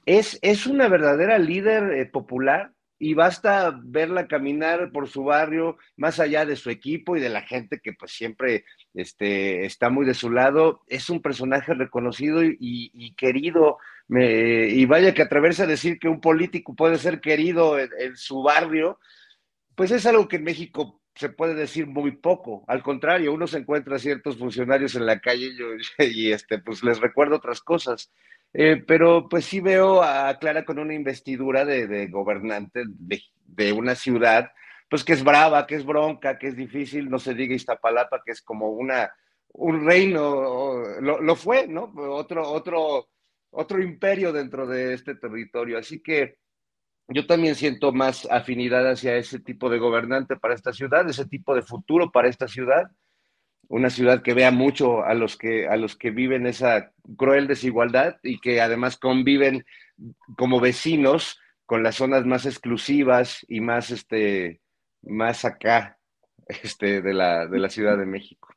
es, 0.03 0.39
es, 0.41 0.65
una 0.65 0.87
verdadera 0.87 1.37
líder 1.37 1.93
eh, 1.93 2.07
popular 2.07 2.71
y 2.97 3.13
basta 3.13 3.79
verla 3.83 4.27
caminar 4.27 4.91
por 4.91 5.07
su 5.07 5.25
barrio, 5.25 5.77
más 5.95 6.19
allá 6.19 6.47
de 6.47 6.55
su 6.55 6.71
equipo 6.71 7.15
y 7.15 7.19
de 7.19 7.29
la 7.29 7.43
gente 7.43 7.81
que 7.81 7.93
pues 7.93 8.13
siempre 8.13 8.65
este, 8.95 9.63
está 9.63 9.91
muy 9.91 10.07
de 10.07 10.15
su 10.15 10.31
lado. 10.31 10.81
Es 10.87 11.11
un 11.11 11.21
personaje 11.21 11.75
reconocido 11.75 12.41
y, 12.43 13.13
querido. 13.15 13.77
y 14.09 14.85
vaya 14.87 15.13
que 15.13 15.21
atreverse 15.21 15.61
a 15.61 15.67
decir 15.67 15.99
que 15.99 16.09
un 16.09 16.19
político 16.19 16.73
puede 16.73 16.97
ser 16.97 17.21
querido 17.21 17.77
en 17.77 18.17
su 18.17 18.41
barrio, 18.41 18.97
pues 19.75 19.91
es 19.91 20.03
algo 20.07 20.27
que 20.27 20.37
en 20.37 20.45
México 20.45 21.02
se 21.15 21.29
puede 21.29 21.53
decir 21.53 21.87
muy 21.87 22.11
poco. 22.11 22.63
Al 22.67 22.81
contrario, 22.81 23.33
uno 23.33 23.47
se 23.47 23.59
encuentra 23.59 23.99
ciertos 23.99 24.37
funcionarios 24.37 24.95
en 24.95 25.05
la 25.05 25.19
calle 25.19 25.51
y, 25.99 26.03
y 26.27 26.31
este, 26.31 26.59
pues 26.59 26.83
les 26.83 26.99
recuerdo 26.99 27.37
otras 27.37 27.61
cosas. 27.61 28.11
Eh, 28.53 28.83
pero 28.87 29.27
pues 29.29 29.45
sí 29.45 29.59
veo 29.61 30.03
a 30.03 30.37
Clara 30.37 30.63
con 30.63 30.77
una 30.77 30.93
investidura 30.93 31.65
de, 31.65 32.07
gobernante 32.07 32.83
de, 32.87 33.73
una 33.73 33.95
ciudad, 33.95 34.51
pues 34.89 35.03
que 35.03 35.13
es 35.13 35.23
brava, 35.23 35.65
que 35.65 35.75
es 35.75 35.85
bronca, 35.85 36.37
que 36.37 36.49
es 36.49 36.55
difícil, 36.55 37.09
no 37.09 37.17
se 37.17 37.33
diga 37.33 37.55
Iztapalapa, 37.55 38.21
que 38.23 38.31
es 38.31 38.43
como 38.43 38.69
una, 38.69 39.11
un 39.53 39.85
reino, 39.85 40.83
lo, 41.01 41.19
lo 41.19 41.35
fue, 41.35 41.67
¿no? 41.67 41.91
Otro, 41.95 42.47
otro, 42.47 43.09
otro 43.49 43.81
imperio 43.81 44.31
dentro 44.31 44.67
de 44.67 44.93
este 44.93 45.15
territorio. 45.15 45.79
Así 45.79 46.01
que 46.03 46.37
yo 47.07 47.25
también 47.27 47.55
siento 47.55 47.91
más 47.91 48.27
afinidad 48.31 48.89
hacia 48.89 49.17
ese 49.17 49.39
tipo 49.39 49.69
de 49.69 49.79
gobernante 49.79 50.35
para 50.35 50.53
esta 50.53 50.73
ciudad, 50.73 51.07
ese 51.09 51.25
tipo 51.25 51.55
de 51.55 51.61
futuro 51.61 52.11
para 52.11 52.29
esta 52.29 52.47
ciudad, 52.47 52.91
una 53.67 53.89
ciudad 53.89 54.21
que 54.21 54.33
vea 54.33 54.51
mucho 54.51 55.03
a 55.03 55.13
los 55.13 55.37
que, 55.37 55.67
a 55.67 55.75
los 55.77 55.95
que 55.95 56.11
viven 56.11 56.45
esa 56.45 56.91
cruel 57.17 57.47
desigualdad 57.47 58.17
y 58.23 58.39
que 58.39 58.61
además 58.61 58.97
conviven 58.97 59.65
como 60.37 60.59
vecinos 60.59 61.39
con 61.65 61.83
las 61.83 61.95
zonas 61.95 62.25
más 62.25 62.45
exclusivas 62.45 63.45
y 63.47 63.61
más, 63.61 63.89
este, 63.89 64.61
más 65.01 65.45
acá 65.45 65.97
este, 66.47 67.01
de, 67.01 67.13
la, 67.13 67.47
de 67.47 67.59
la 67.59 67.69
Ciudad 67.69 67.97
de 67.97 68.05
México. 68.05 68.49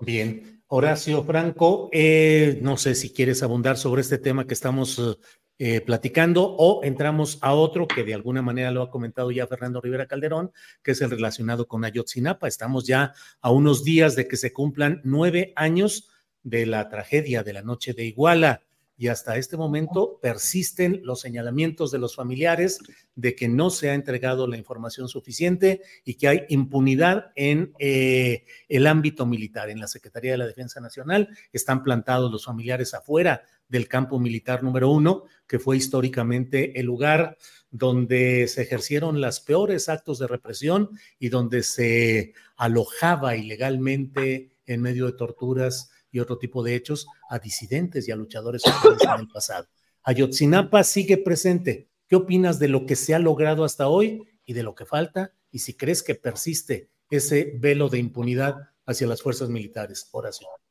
Bien, 0.00 0.62
Horacio 0.66 1.22
Franco, 1.22 1.90
eh, 1.92 2.58
no 2.62 2.76
sé 2.76 2.94
si 2.94 3.12
quieres 3.12 3.42
abundar 3.42 3.76
sobre 3.76 4.00
este 4.00 4.18
tema 4.18 4.46
que 4.46 4.54
estamos 4.54 5.18
eh, 5.58 5.80
platicando 5.80 6.44
o 6.44 6.82
entramos 6.82 7.38
a 7.40 7.54
otro 7.54 7.86
que 7.86 8.04
de 8.04 8.14
alguna 8.14 8.42
manera 8.42 8.70
lo 8.70 8.82
ha 8.82 8.90
comentado 8.90 9.30
ya 9.30 9.46
Fernando 9.46 9.80
Rivera 9.80 10.06
Calderón, 10.06 10.50
que 10.82 10.92
es 10.92 11.00
el 11.00 11.10
relacionado 11.10 11.68
con 11.68 11.84
Ayotzinapa. 11.84 12.48
Estamos 12.48 12.86
ya 12.86 13.12
a 13.40 13.50
unos 13.50 13.84
días 13.84 14.16
de 14.16 14.26
que 14.26 14.36
se 14.36 14.52
cumplan 14.52 15.00
nueve 15.04 15.52
años 15.56 16.08
de 16.42 16.66
la 16.66 16.88
tragedia 16.88 17.42
de 17.42 17.52
la 17.52 17.62
noche 17.62 17.92
de 17.92 18.04
Iguala 18.04 18.62
y 19.02 19.08
hasta 19.08 19.36
este 19.36 19.56
momento 19.56 20.20
persisten 20.20 21.00
los 21.02 21.20
señalamientos 21.20 21.90
de 21.90 21.98
los 21.98 22.14
familiares 22.14 22.78
de 23.16 23.34
que 23.34 23.48
no 23.48 23.70
se 23.70 23.90
ha 23.90 23.94
entregado 23.94 24.46
la 24.46 24.56
información 24.56 25.08
suficiente 25.08 25.82
y 26.04 26.14
que 26.14 26.28
hay 26.28 26.42
impunidad 26.50 27.32
en 27.34 27.72
eh, 27.78 28.44
el 28.68 28.86
ámbito 28.86 29.26
militar. 29.26 29.70
En 29.70 29.80
la 29.80 29.88
Secretaría 29.88 30.32
de 30.32 30.38
la 30.38 30.46
Defensa 30.46 30.80
Nacional 30.80 31.30
están 31.52 31.82
plantados 31.82 32.30
los 32.30 32.44
familiares 32.44 32.94
afuera 32.94 33.42
del 33.72 33.88
campo 33.88 34.20
militar 34.20 34.62
número 34.62 34.90
uno, 34.90 35.24
que 35.48 35.58
fue 35.58 35.78
históricamente 35.78 36.78
el 36.78 36.84
lugar 36.84 37.38
donde 37.70 38.46
se 38.46 38.60
ejercieron 38.60 39.22
los 39.22 39.40
peores 39.40 39.88
actos 39.88 40.18
de 40.18 40.26
represión 40.26 40.90
y 41.18 41.30
donde 41.30 41.62
se 41.62 42.34
alojaba 42.56 43.34
ilegalmente 43.34 44.58
en 44.66 44.82
medio 44.82 45.06
de 45.06 45.14
torturas 45.14 45.90
y 46.10 46.18
otro 46.18 46.36
tipo 46.36 46.62
de 46.62 46.74
hechos 46.74 47.06
a 47.30 47.38
disidentes 47.38 48.06
y 48.06 48.12
a 48.12 48.16
luchadores 48.16 48.62
en 48.66 49.20
el 49.20 49.28
pasado. 49.28 49.66
Ayotzinapa 50.02 50.84
sigue 50.84 51.16
presente. 51.16 51.88
¿Qué 52.06 52.16
opinas 52.16 52.58
de 52.58 52.68
lo 52.68 52.84
que 52.84 52.94
se 52.94 53.14
ha 53.14 53.18
logrado 53.18 53.64
hasta 53.64 53.88
hoy 53.88 54.22
y 54.44 54.52
de 54.52 54.64
lo 54.64 54.74
que 54.74 54.84
falta? 54.84 55.32
Y 55.50 55.60
si 55.60 55.72
crees 55.72 56.02
que 56.02 56.14
persiste 56.14 56.90
ese 57.08 57.54
velo 57.58 57.88
de 57.88 57.98
impunidad 57.98 58.56
hacia 58.84 59.06
las 59.06 59.22
fuerzas 59.22 59.48
militares. 59.48 60.10
Oración. 60.12 60.61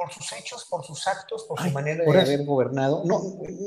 Por 0.00 0.10
sus 0.10 0.32
hechos, 0.32 0.64
por 0.70 0.82
sus 0.82 1.06
actos, 1.06 1.44
por 1.44 1.60
su 1.60 1.70
manera 1.72 2.02
de 2.02 2.20
haber 2.20 2.42
gobernado. 2.46 3.02
No, 3.04 3.20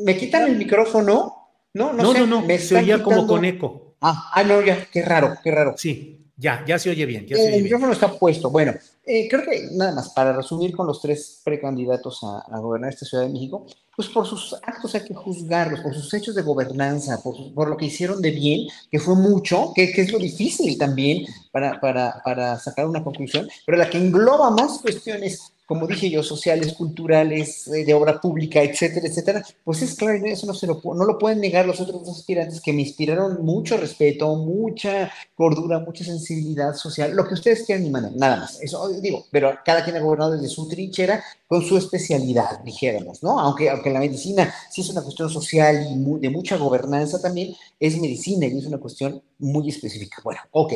¿me 0.03 0.17
quitan 0.17 0.49
el 0.49 0.55
micrófono? 0.55 1.49
No, 1.75 1.93
no, 1.93 2.11
no, 2.11 2.25
no, 2.25 2.41
me 2.41 2.57
se 2.57 2.75
oía 2.75 3.03
como 3.03 3.27
con 3.27 3.45
eco. 3.45 3.93
Ah, 4.01 4.31
ah, 4.33 4.43
no, 4.43 4.59
ya, 4.61 4.87
qué 4.91 5.03
raro, 5.03 5.35
qué 5.43 5.51
raro. 5.51 5.75
Sí, 5.77 6.25
ya, 6.35 6.63
ya 6.65 6.79
se 6.79 6.89
oye 6.89 7.05
bien. 7.05 7.27
Ya 7.27 7.37
el 7.37 7.61
micrófono 7.61 7.93
está 7.93 8.07
puesto. 8.07 8.49
Bueno, 8.49 8.73
eh, 9.05 9.27
creo 9.29 9.43
que 9.43 9.69
nada 9.71 9.93
más, 9.93 10.09
para 10.09 10.31
resumir 10.31 10.75
con 10.75 10.87
los 10.87 11.01
tres 11.01 11.41
precandidatos 11.43 12.23
a, 12.23 12.57
gobernar 12.59 12.91
esta 12.91 13.05
Ciudad 13.05 13.25
de 13.25 13.29
México, 13.29 13.65
pues 13.95 14.07
por 14.07 14.25
sus 14.25 14.53
actos 14.63 14.95
hay 14.95 15.03
que 15.03 15.13
juzgarlos, 15.13 15.81
por 15.81 15.93
sus 15.93 16.13
hechos 16.13 16.35
de 16.35 16.41
gobernanza, 16.41 17.21
por, 17.21 17.69
lo 17.69 17.77
que 17.77 17.85
hicieron 17.85 18.21
de 18.21 18.31
bien, 18.31 18.67
que 18.89 18.99
fue 18.99 19.15
mucho, 19.15 19.73
que, 19.75 19.83
es 19.83 20.11
lo 20.11 20.19
difícil 20.19 20.77
también 20.77 21.25
para, 21.51 21.79
para, 21.79 22.21
para, 22.23 22.57
sacar 22.59 22.87
una 22.87 23.03
conclusión, 23.03 23.49
pero 23.65 23.77
la 23.77 23.89
que 23.89 23.97
engloba 23.97 24.49
más 24.51 24.79
cuestiones 24.79 25.53
como 25.65 25.87
dije 25.87 26.09
yo, 26.09 26.23
sociales, 26.23 26.73
culturales, 26.73 27.67
eh, 27.67 27.85
de 27.85 27.93
obra 27.93 28.19
pública, 28.19 28.61
etcétera, 28.61 29.07
etcétera, 29.07 29.45
pues 29.63 29.81
es 29.81 29.95
claro, 29.95 30.23
eso 30.25 30.45
no, 30.45 30.53
se 30.53 30.67
lo, 30.67 30.81
no 30.83 31.05
lo 31.05 31.17
pueden 31.17 31.39
negar 31.39 31.65
los 31.65 31.79
otros 31.79 32.05
dos 32.05 32.17
aspirantes 32.17 32.61
que 32.61 32.73
me 32.73 32.81
inspiraron 32.81 33.43
mucho 33.43 33.77
respeto, 33.77 34.35
mucha 34.35 35.11
cordura, 35.35 35.79
mucha 35.79 36.03
sensibilidad 36.03 36.73
social, 36.75 37.15
lo 37.15 37.25
que 37.27 37.35
ustedes 37.35 37.65
quieran 37.65 37.85
y 37.85 37.89
nada 37.89 38.37
más. 38.37 38.61
Eso, 38.61 38.89
digo, 39.01 39.25
pero 39.31 39.51
cada 39.63 39.83
quien 39.83 39.95
ha 39.95 39.99
gobernado 39.99 40.31
desde 40.31 40.47
su 40.47 40.67
trinchera 40.67 41.23
con 41.47 41.61
su 41.61 41.77
especialidad, 41.77 42.59
dijéramos, 42.63 43.23
¿no? 43.23 43.39
Aunque, 43.39 43.69
aunque 43.69 43.89
la 43.89 43.99
medicina 43.99 44.53
sí 44.69 44.81
es 44.81 44.89
una 44.89 45.01
cuestión 45.01 45.29
social 45.29 45.87
y 45.89 46.19
de 46.19 46.29
mucha 46.29 46.57
gobernanza 46.57 47.21
también, 47.21 47.55
es 47.79 47.99
medicina 47.99 48.45
y 48.45 48.57
es 48.57 48.65
una 48.65 48.77
cuestión 48.77 49.21
muy 49.39 49.69
específica. 49.69 50.21
Bueno, 50.23 50.41
ok. 50.51 50.73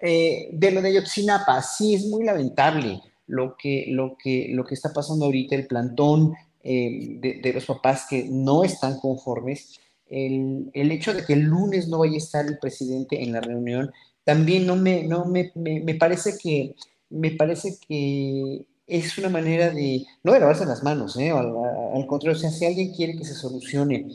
Eh, 0.00 0.50
de 0.52 0.70
lo 0.70 0.82
de 0.82 0.88
Ayotzinapa, 0.88 1.62
sí 1.62 1.94
es 1.94 2.06
muy 2.06 2.24
lamentable 2.24 3.00
lo 3.26 3.56
que, 3.56 3.86
lo 3.88 4.16
que, 4.16 4.48
lo 4.50 4.64
que 4.64 4.74
está 4.74 4.92
pasando 4.92 5.24
ahorita, 5.24 5.54
el 5.54 5.66
plantón 5.66 6.34
eh, 6.62 7.18
de, 7.42 7.52
los 7.52 7.64
papás 7.64 8.06
que 8.08 8.24
no 8.24 8.64
están 8.64 8.98
conformes, 9.00 9.80
el, 10.08 10.70
el, 10.74 10.92
hecho 10.92 11.14
de 11.14 11.24
que 11.24 11.32
el 11.32 11.40
lunes 11.40 11.88
no 11.88 11.98
vaya 11.98 12.14
a 12.14 12.18
estar 12.18 12.46
el 12.46 12.58
presidente 12.58 13.22
en 13.22 13.32
la 13.32 13.40
reunión, 13.40 13.92
también 14.26 14.66
no 14.66 14.74
me, 14.74 15.04
no 15.04 15.24
me, 15.24 15.52
me, 15.54 15.94
parece 15.94 16.36
que, 16.36 16.74
me 17.16 17.32
parece 17.32 17.78
que 17.86 18.66
es 18.86 19.18
una 19.18 19.28
manera 19.28 19.70
de, 19.70 20.06
no 20.22 20.32
de 20.32 20.40
lavarse 20.40 20.64
las 20.64 20.82
manos, 20.82 21.16
¿eh? 21.16 21.30
al, 21.30 21.52
al, 21.94 22.06
contrario, 22.06 22.38
o 22.38 22.40
sea, 22.40 22.50
si 22.50 22.64
alguien 22.64 22.94
quiere 22.94 23.16
que 23.16 23.24
se 23.24 23.34
solucione 23.34 24.06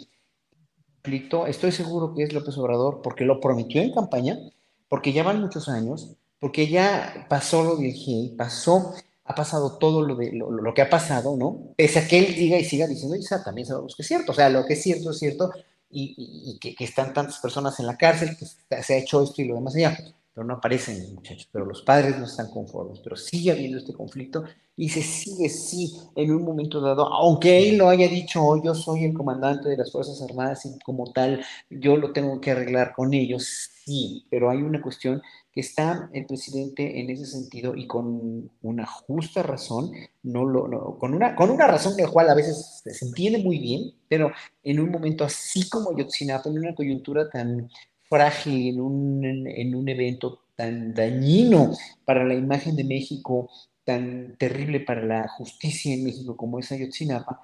conflicto, 1.01 1.47
estoy 1.47 1.71
seguro 1.71 2.13
que 2.13 2.23
es 2.23 2.33
López 2.33 2.57
Obrador, 2.57 3.01
porque 3.01 3.25
lo 3.25 3.39
prometió 3.41 3.81
en 3.81 3.93
campaña, 3.93 4.39
porque 4.87 5.13
ya 5.13 5.23
van 5.23 5.41
muchos 5.41 5.67
años, 5.67 6.15
porque 6.39 6.67
ya 6.67 7.25
pasó 7.29 7.63
lo 7.63 7.75
del 7.75 7.91
GIEI, 7.91 8.35
pasó, 8.35 8.93
ha 9.25 9.35
pasado 9.35 9.77
todo 9.77 10.01
lo, 10.01 10.15
de, 10.15 10.31
lo, 10.31 10.73
que 10.73 10.81
ha 10.81 10.89
pasado, 10.89 11.35
¿no? 11.35 11.73
Pese 11.75 11.99
a 11.99 12.07
que 12.07 12.19
él 12.19 12.35
diga 12.35 12.57
y 12.57 12.65
siga 12.65 12.87
diciendo, 12.87 13.15
y 13.15 13.43
también 13.43 13.67
sabemos 13.67 13.95
que 13.95 14.03
es 14.03 14.07
cierto, 14.07 14.31
o 14.31 14.35
sea, 14.35 14.49
lo 14.49 14.65
que 14.65 14.73
es 14.73 14.81
cierto 14.81 15.11
es 15.11 15.19
cierto, 15.19 15.51
y, 15.89 16.57
que, 16.59 16.75
están 16.83 17.13
tantas 17.13 17.39
personas 17.39 17.79
en 17.79 17.87
la 17.87 17.97
cárcel, 17.97 18.37
que 18.37 18.45
se 18.81 18.93
ha 18.93 18.97
hecho 18.97 19.23
esto 19.23 19.41
y 19.41 19.45
lo 19.45 19.55
demás 19.55 19.75
allá, 19.75 19.97
pero 20.33 20.47
no 20.47 20.53
aparecen 20.55 21.13
muchachos, 21.13 21.49
pero 21.51 21.65
los 21.65 21.81
padres 21.81 22.17
no 22.17 22.25
están 22.25 22.49
conformes, 22.49 22.99
pero 23.03 23.15
sigue 23.15 23.51
habiendo 23.51 23.77
este 23.77 23.93
conflicto 23.93 24.43
y 24.75 24.89
se 24.89 25.01
sigue, 25.01 25.49
sí, 25.49 25.93
en 26.15 26.31
un 26.31 26.43
momento 26.43 26.79
dado, 26.79 27.05
aunque 27.05 27.69
él 27.69 27.77
lo 27.77 27.89
haya 27.89 28.07
dicho, 28.07 28.41
oh, 28.41 28.63
yo 28.63 28.73
soy 28.73 29.03
el 29.03 29.13
comandante 29.13 29.69
de 29.69 29.77
las 29.77 29.91
Fuerzas 29.91 30.21
Armadas 30.21 30.65
y 30.65 30.79
como 30.79 31.11
tal, 31.11 31.43
yo 31.69 31.97
lo 31.97 32.13
tengo 32.13 32.39
que 32.39 32.51
arreglar 32.51 32.93
con 32.93 33.13
ellos, 33.13 33.71
sí, 33.83 34.25
pero 34.29 34.49
hay 34.49 34.61
una 34.61 34.81
cuestión 34.81 35.21
que 35.51 35.59
está 35.59 36.09
el 36.13 36.25
presidente 36.25 37.01
en 37.01 37.09
ese 37.09 37.25
sentido 37.25 37.75
y 37.75 37.85
con 37.85 38.49
una 38.61 38.85
justa 38.85 39.43
razón, 39.43 39.91
no 40.23 40.45
lo, 40.45 40.97
con, 40.97 41.13
una, 41.13 41.35
con 41.35 41.49
una 41.49 41.67
razón 41.67 41.97
de 41.97 42.03
la 42.03 42.09
cual 42.09 42.29
a 42.29 42.35
veces 42.35 42.81
se 42.85 43.05
entiende 43.05 43.43
muy 43.43 43.59
bien, 43.59 43.93
pero 44.07 44.31
en 44.63 44.79
un 44.79 44.89
momento 44.89 45.25
así 45.25 45.69
como 45.69 45.95
Yotzinapa, 45.97 46.49
en 46.49 46.59
una 46.59 46.73
coyuntura 46.73 47.29
tan 47.29 47.69
frágil, 48.11 48.75
en 48.75 48.81
un, 48.81 49.47
en 49.47 49.73
un 49.73 49.87
evento 49.87 50.41
tan 50.57 50.93
dañino 50.93 51.71
para 52.03 52.25
la 52.25 52.33
imagen 52.33 52.75
de 52.75 52.83
México, 52.83 53.49
tan 53.85 54.35
terrible 54.37 54.81
para 54.81 55.05
la 55.05 55.29
justicia 55.29 55.93
en 55.93 56.03
México 56.03 56.35
como 56.35 56.59
es 56.59 56.69
Ayotzinapa, 56.73 57.39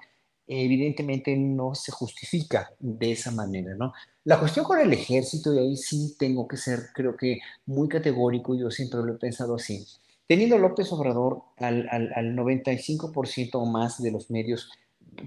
evidentemente 0.46 1.34
no 1.36 1.74
se 1.74 1.90
justifica 1.90 2.70
de 2.78 3.12
esa 3.12 3.30
manera, 3.30 3.74
¿no? 3.76 3.94
La 4.24 4.38
cuestión 4.38 4.66
con 4.66 4.78
el 4.78 4.92
ejército, 4.92 5.54
y 5.54 5.58
ahí 5.58 5.76
sí 5.76 6.16
tengo 6.18 6.46
que 6.46 6.58
ser, 6.58 6.90
creo 6.94 7.16
que, 7.16 7.38
muy 7.64 7.88
categórico, 7.88 8.54
yo 8.54 8.70
siempre 8.70 9.00
lo 9.00 9.14
he 9.14 9.18
pensado 9.18 9.54
así. 9.54 9.86
Teniendo 10.26 10.58
López 10.58 10.92
Obrador 10.92 11.44
al, 11.56 11.88
al, 11.90 12.12
al 12.14 12.36
95% 12.36 13.54
o 13.54 13.64
más 13.64 14.02
de 14.02 14.10
los 14.10 14.30
medios 14.30 14.70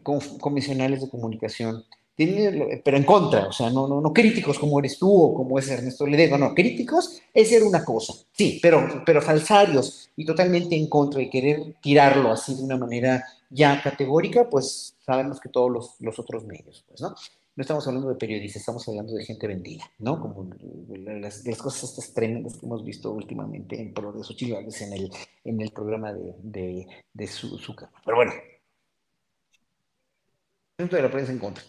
convencionales 0.04 1.02
de 1.02 1.10
comunicación, 1.10 1.84
pero 2.16 2.98
en 2.98 3.04
contra, 3.04 3.48
o 3.48 3.52
sea, 3.52 3.70
no, 3.70 3.88
no, 3.88 4.02
no 4.02 4.14
críticos 4.14 4.60
como 4.60 4.80
eres 4.80 4.98
tú 5.00 5.10
o 5.12 5.34
como 5.34 5.58
es 5.58 5.70
Ernesto 5.70 6.06
Ledesma, 6.06 6.38
no, 6.38 6.54
críticos 6.54 7.22
es 7.34 7.50
ser 7.50 7.64
una 7.64 7.84
cosa, 7.84 8.14
sí, 8.34 8.60
pero, 8.62 9.04
pero 9.06 9.22
falsarios 9.22 10.10
y 10.16 10.26
totalmente 10.26 10.76
en 10.76 10.88
contra 10.88 11.22
y 11.22 11.30
querer 11.30 11.76
tirarlo 11.82 12.32
así 12.32 12.56
de 12.56 12.64
una 12.64 12.78
manera 12.78 13.24
ya 13.50 13.82
categórica, 13.82 14.50
pues 14.50 14.96
sabemos 15.06 15.40
que 15.40 15.50
todos 15.50 15.72
los, 15.72 15.96
los 16.00 16.20
otros 16.20 16.46
medios, 16.46 16.84
pues, 16.88 17.02
¿no? 17.02 17.16
No 17.54 17.62
estamos 17.62 17.86
hablando 17.86 18.08
de 18.08 18.16
periodistas, 18.16 18.62
estamos 18.62 18.88
hablando 18.88 19.14
de 19.14 19.26
gente 19.26 19.46
vendida, 19.46 19.84
¿no? 20.00 20.22
Como 20.22 20.50
las, 20.88 21.46
las 21.46 21.58
cosas 21.58 21.90
estas 21.90 22.14
tremendas 22.14 22.58
que 22.58 22.66
hemos 22.66 22.84
visto 22.86 23.12
últimamente 23.12 23.80
en 23.80 23.94
Progreso 23.94 24.34
Chilagues 24.34 24.82
en 24.82 24.94
el, 24.94 25.12
en 25.44 25.60
el 25.60 25.72
programa 25.72 26.14
de, 26.14 26.34
de, 26.44 26.88
de 27.14 27.28
su, 27.28 27.58
su, 27.58 27.76
Pero 27.76 28.16
bueno, 28.16 28.32
de 30.78 31.02
la 31.02 31.12
prensa 31.12 31.34
en 31.34 31.40
contra 31.40 31.64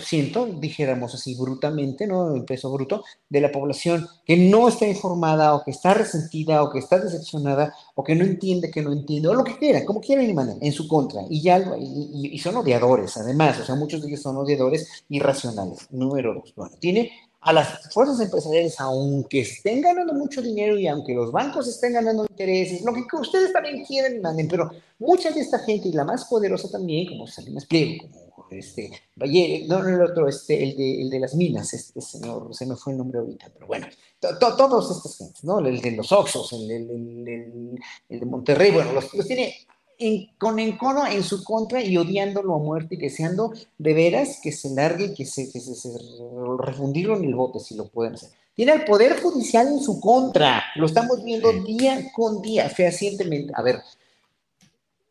ciento, 0.00 0.46
dijéramos 0.46 1.14
así 1.14 1.34
brutalmente, 1.34 2.06
¿no? 2.06 2.34
El 2.34 2.44
peso 2.44 2.70
bruto 2.70 3.04
de 3.28 3.40
la 3.40 3.50
población 3.50 4.06
que 4.24 4.36
no 4.36 4.68
está 4.68 4.86
informada 4.86 5.54
o 5.54 5.64
que 5.64 5.70
está 5.70 5.94
resentida 5.94 6.62
o 6.62 6.70
que 6.70 6.78
está 6.78 6.98
decepcionada 6.98 7.74
o 7.94 8.04
que 8.04 8.14
no 8.14 8.24
entiende, 8.24 8.70
que 8.70 8.82
no 8.82 8.92
entiende, 8.92 9.28
o 9.28 9.34
lo 9.34 9.44
que 9.44 9.58
quiera, 9.58 9.84
como 9.84 10.00
quieran 10.00 10.58
en 10.60 10.72
su 10.72 10.86
contra. 10.88 11.22
Y 11.28 11.42
ya 11.42 11.58
y, 11.78 12.30
y, 12.32 12.38
son 12.38 12.56
odiadores, 12.56 13.16
además, 13.16 13.60
o 13.60 13.64
sea, 13.64 13.74
muchos 13.74 14.00
de 14.02 14.08
ellos 14.08 14.22
son 14.22 14.36
odiadores 14.36 15.04
irracionales. 15.08 15.86
Número 15.90 16.34
dos. 16.34 16.52
Bueno, 16.56 16.76
tiene 16.78 17.10
a 17.40 17.52
las 17.52 17.92
fuerzas 17.92 18.20
empresariales, 18.20 18.80
aunque 18.80 19.40
estén 19.40 19.80
ganando 19.80 20.12
mucho 20.14 20.42
dinero 20.42 20.78
y 20.78 20.86
aunque 20.88 21.14
los 21.14 21.30
bancos 21.30 21.68
estén 21.68 21.92
ganando 21.92 22.26
intereses, 22.28 22.82
lo 22.82 22.92
que 22.92 23.04
ustedes 23.16 23.52
también 23.52 23.84
quieren 23.84 24.16
y 24.16 24.20
manden, 24.20 24.48
pero 24.48 24.70
mucha 24.98 25.30
de 25.30 25.40
esta 25.40 25.58
gente 25.60 25.88
y 25.88 25.92
la 25.92 26.04
más 26.04 26.24
poderosa 26.24 26.68
también, 26.70 27.06
como 27.06 27.26
Salinas 27.26 27.66
Pliego, 27.66 28.08
como 28.10 28.46
este, 28.50 28.90
no, 29.16 29.82
no 29.82 29.88
el 29.88 30.02
otro, 30.02 30.28
este, 30.28 30.62
el 30.62 30.76
de, 30.76 31.02
el 31.02 31.10
de 31.10 31.20
las 31.20 31.34
minas, 31.34 31.72
este 31.74 32.00
señor, 32.00 32.54
se 32.54 32.66
me 32.66 32.76
fue 32.76 32.92
el 32.92 32.98
nombre 32.98 33.20
ahorita, 33.20 33.50
pero 33.52 33.66
bueno, 33.66 33.86
todos 34.20 34.96
estos 34.96 35.18
gentes, 35.18 35.44
¿no? 35.44 35.60
El 35.60 35.80
de 35.80 35.92
los 35.92 36.10
Oxos, 36.10 36.52
el, 36.54 36.70
el, 36.70 37.78
el 38.08 38.20
de 38.20 38.26
Monterrey, 38.26 38.72
bueno, 38.72 38.92
los, 38.92 39.12
los 39.14 39.26
tiene 39.26 39.54
en, 39.98 40.28
con 40.38 40.58
encono 40.58 41.06
en 41.06 41.22
su 41.22 41.44
contra 41.44 41.82
y 41.82 41.96
odiándolo 41.96 42.54
a 42.54 42.58
muerte 42.58 42.94
y 42.94 42.98
deseando 42.98 43.52
de 43.76 43.94
veras 43.94 44.40
que 44.42 44.52
se 44.52 44.70
largue, 44.70 45.14
que 45.14 45.26
se, 45.26 45.50
que 45.50 45.60
se, 45.60 45.74
se 45.74 45.90
refundirlo 46.58 47.16
en 47.16 47.24
el 47.24 47.34
bote 47.34 47.60
si 47.60 47.74
lo 47.74 47.88
pueden 47.88 48.14
hacer. 48.14 48.30
Tiene 48.54 48.72
el 48.72 48.84
Poder 48.84 49.20
Judicial 49.20 49.68
en 49.68 49.80
su 49.80 50.00
contra, 50.00 50.64
lo 50.74 50.86
estamos 50.86 51.22
viendo 51.22 51.52
día 51.62 52.10
con 52.12 52.42
día, 52.42 52.68
fehacientemente. 52.68 53.52
A 53.54 53.62
ver, 53.62 53.76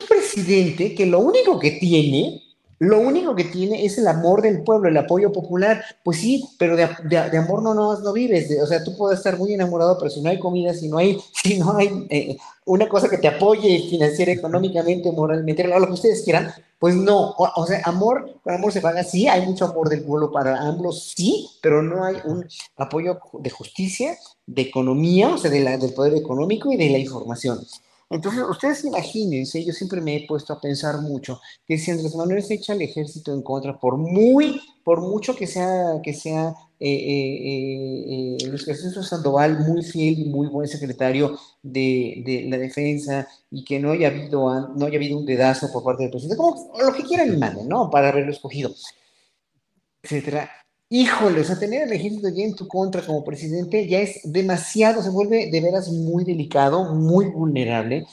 un 0.02 0.08
presidente 0.08 0.94
que 0.94 1.06
lo 1.06 1.20
único 1.20 1.58
que 1.58 1.72
tiene 1.72 2.47
lo 2.80 3.00
único 3.00 3.36
que 3.36 3.46
tiene 3.46 3.86
es 3.86 3.98
el 3.98 4.08
amor 4.08 4.42
del 4.42 4.64
pueblo, 4.64 4.88
el 4.88 4.98
apoyo 4.98 5.32
popular. 5.32 5.84
Pues 6.04 6.18
sí, 6.18 6.44
pero 6.60 6.76
de, 6.76 7.38
amor 7.38 7.64
no, 7.64 7.74
no, 7.74 8.00
no 8.00 8.14
vives. 8.14 8.56
o 8.62 8.68
sea, 8.68 8.84
tú 8.84 8.96
puedes 8.96 9.18
estar 9.18 9.38
muy 9.38 9.54
enamorado, 9.54 9.98
pero 9.98 10.12
si 10.12 10.22
no 10.22 10.30
hay 10.30 10.38
comida, 10.38 10.74
si 10.74 10.88
no 10.88 10.98
hay, 10.98 11.18
si 11.44 11.58
no 11.58 11.76
hay 11.76 12.06
eh, 12.10 12.38
una 12.66 12.88
cosa 12.88 13.10
que 13.10 13.18
te 13.18 13.28
apoye 13.28 13.88
financiera, 13.90 14.32
económicamente, 14.32 15.12
moralmente, 15.12 15.64
lo 15.64 15.88
que 15.88 15.94
ustedes 15.94 16.22
quieran, 16.24 16.52
pues 16.80 16.96
no. 16.96 17.34
O, 17.38 17.66
sea, 17.66 17.82
amor, 17.86 18.40
con 18.44 18.54
amor 18.54 18.72
se 18.72 18.82
paga, 18.82 19.04
sí, 19.04 19.28
hay 19.28 19.46
mucho 19.46 19.66
amor 19.66 19.90
del 19.90 20.04
pueblo 20.04 20.32
para 20.32 20.62
ambos, 20.62 21.14
sí, 21.16 21.50
pero 21.62 21.82
no 21.82 22.04
hay 22.04 22.18
un 22.26 22.46
apoyo 22.76 23.20
de 23.40 23.50
justicia, 23.50 24.18
de 24.46 24.62
economía, 24.62 25.30
o 25.30 25.38
sea, 25.38 25.50
de 25.50 25.62
la, 25.62 25.78
del 25.78 25.94
poder 25.94 26.14
económico 26.16 26.72
y 26.72 26.78
de 26.78 26.90
la 26.90 27.00
información. 27.00 27.60
Entonces, 28.10 28.44
ustedes 28.50 28.86
imagínense, 28.86 29.64
yo 29.66 29.74
siempre 29.74 30.00
me 30.00 30.16
he 30.16 30.28
puesto 30.28 30.54
a 30.54 30.62
pensar 30.62 31.02
mucho, 31.02 31.42
que 31.66 31.78
si 31.78 31.92
Andrés 31.92 32.16
Manuel 32.16 32.42
se 32.42 32.54
echa 32.54 32.74
el 32.74 32.82
ejército 32.82 33.34
en 33.34 33.42
contra, 33.42 33.78
por 33.78 33.98
muy, 33.98 34.62
por 34.84 35.02
mucho 35.02 35.36
que 35.36 35.46
sea, 35.46 36.00
que 36.02 36.14
sea 36.14 36.56
eh, 36.80 36.90
eh, 36.90 38.38
eh 38.42 38.48
Luis 38.48 38.64
Jesús 38.66 39.08
Sandoval 39.08 39.60
muy 39.60 39.84
fiel 39.84 40.20
y 40.20 40.26
muy 40.26 40.48
buen 40.48 40.68
secretario 40.70 41.38
de, 41.62 42.24
de, 42.26 42.44
la 42.50 42.58
defensa 42.58 43.28
y 43.52 43.66
que 43.66 43.80
no 43.80 43.92
haya 43.92 44.08
habido, 44.08 44.70
no 44.76 44.86
haya 44.86 44.98
habido 44.98 45.18
un 45.18 45.26
dedazo 45.26 45.72
por 45.74 45.84
parte 45.84 46.04
del 46.04 46.12
presidente, 46.12 46.38
como 46.38 46.72
lo 46.80 46.94
que 46.94 47.04
quieran 47.04 47.34
y 47.34 47.38
manden, 47.38 47.68
¿no? 47.68 47.90
Para 47.90 48.10
haberlo 48.10 48.32
escogido, 48.32 48.74
etcétera 50.02 50.50
híjole, 50.90 51.42
o 51.42 51.44
sea, 51.44 51.60
tener 51.60 51.84
el 51.84 51.92
ejército 51.92 52.30
ya 52.30 52.44
en 52.44 52.56
tu 52.56 52.68
contra 52.68 53.06
como 53.06 53.24
presidente 53.24 53.88
ya 53.88 54.00
es 54.00 54.22
demasiado, 54.24 55.04
se 55.04 55.10
vuelve 55.10 55.50
de 55.52 55.62
veras 55.62 55.90
muy 55.90 56.24
delicado, 56.24 56.94
muy 56.94 57.26
vulnerable 57.26 58.06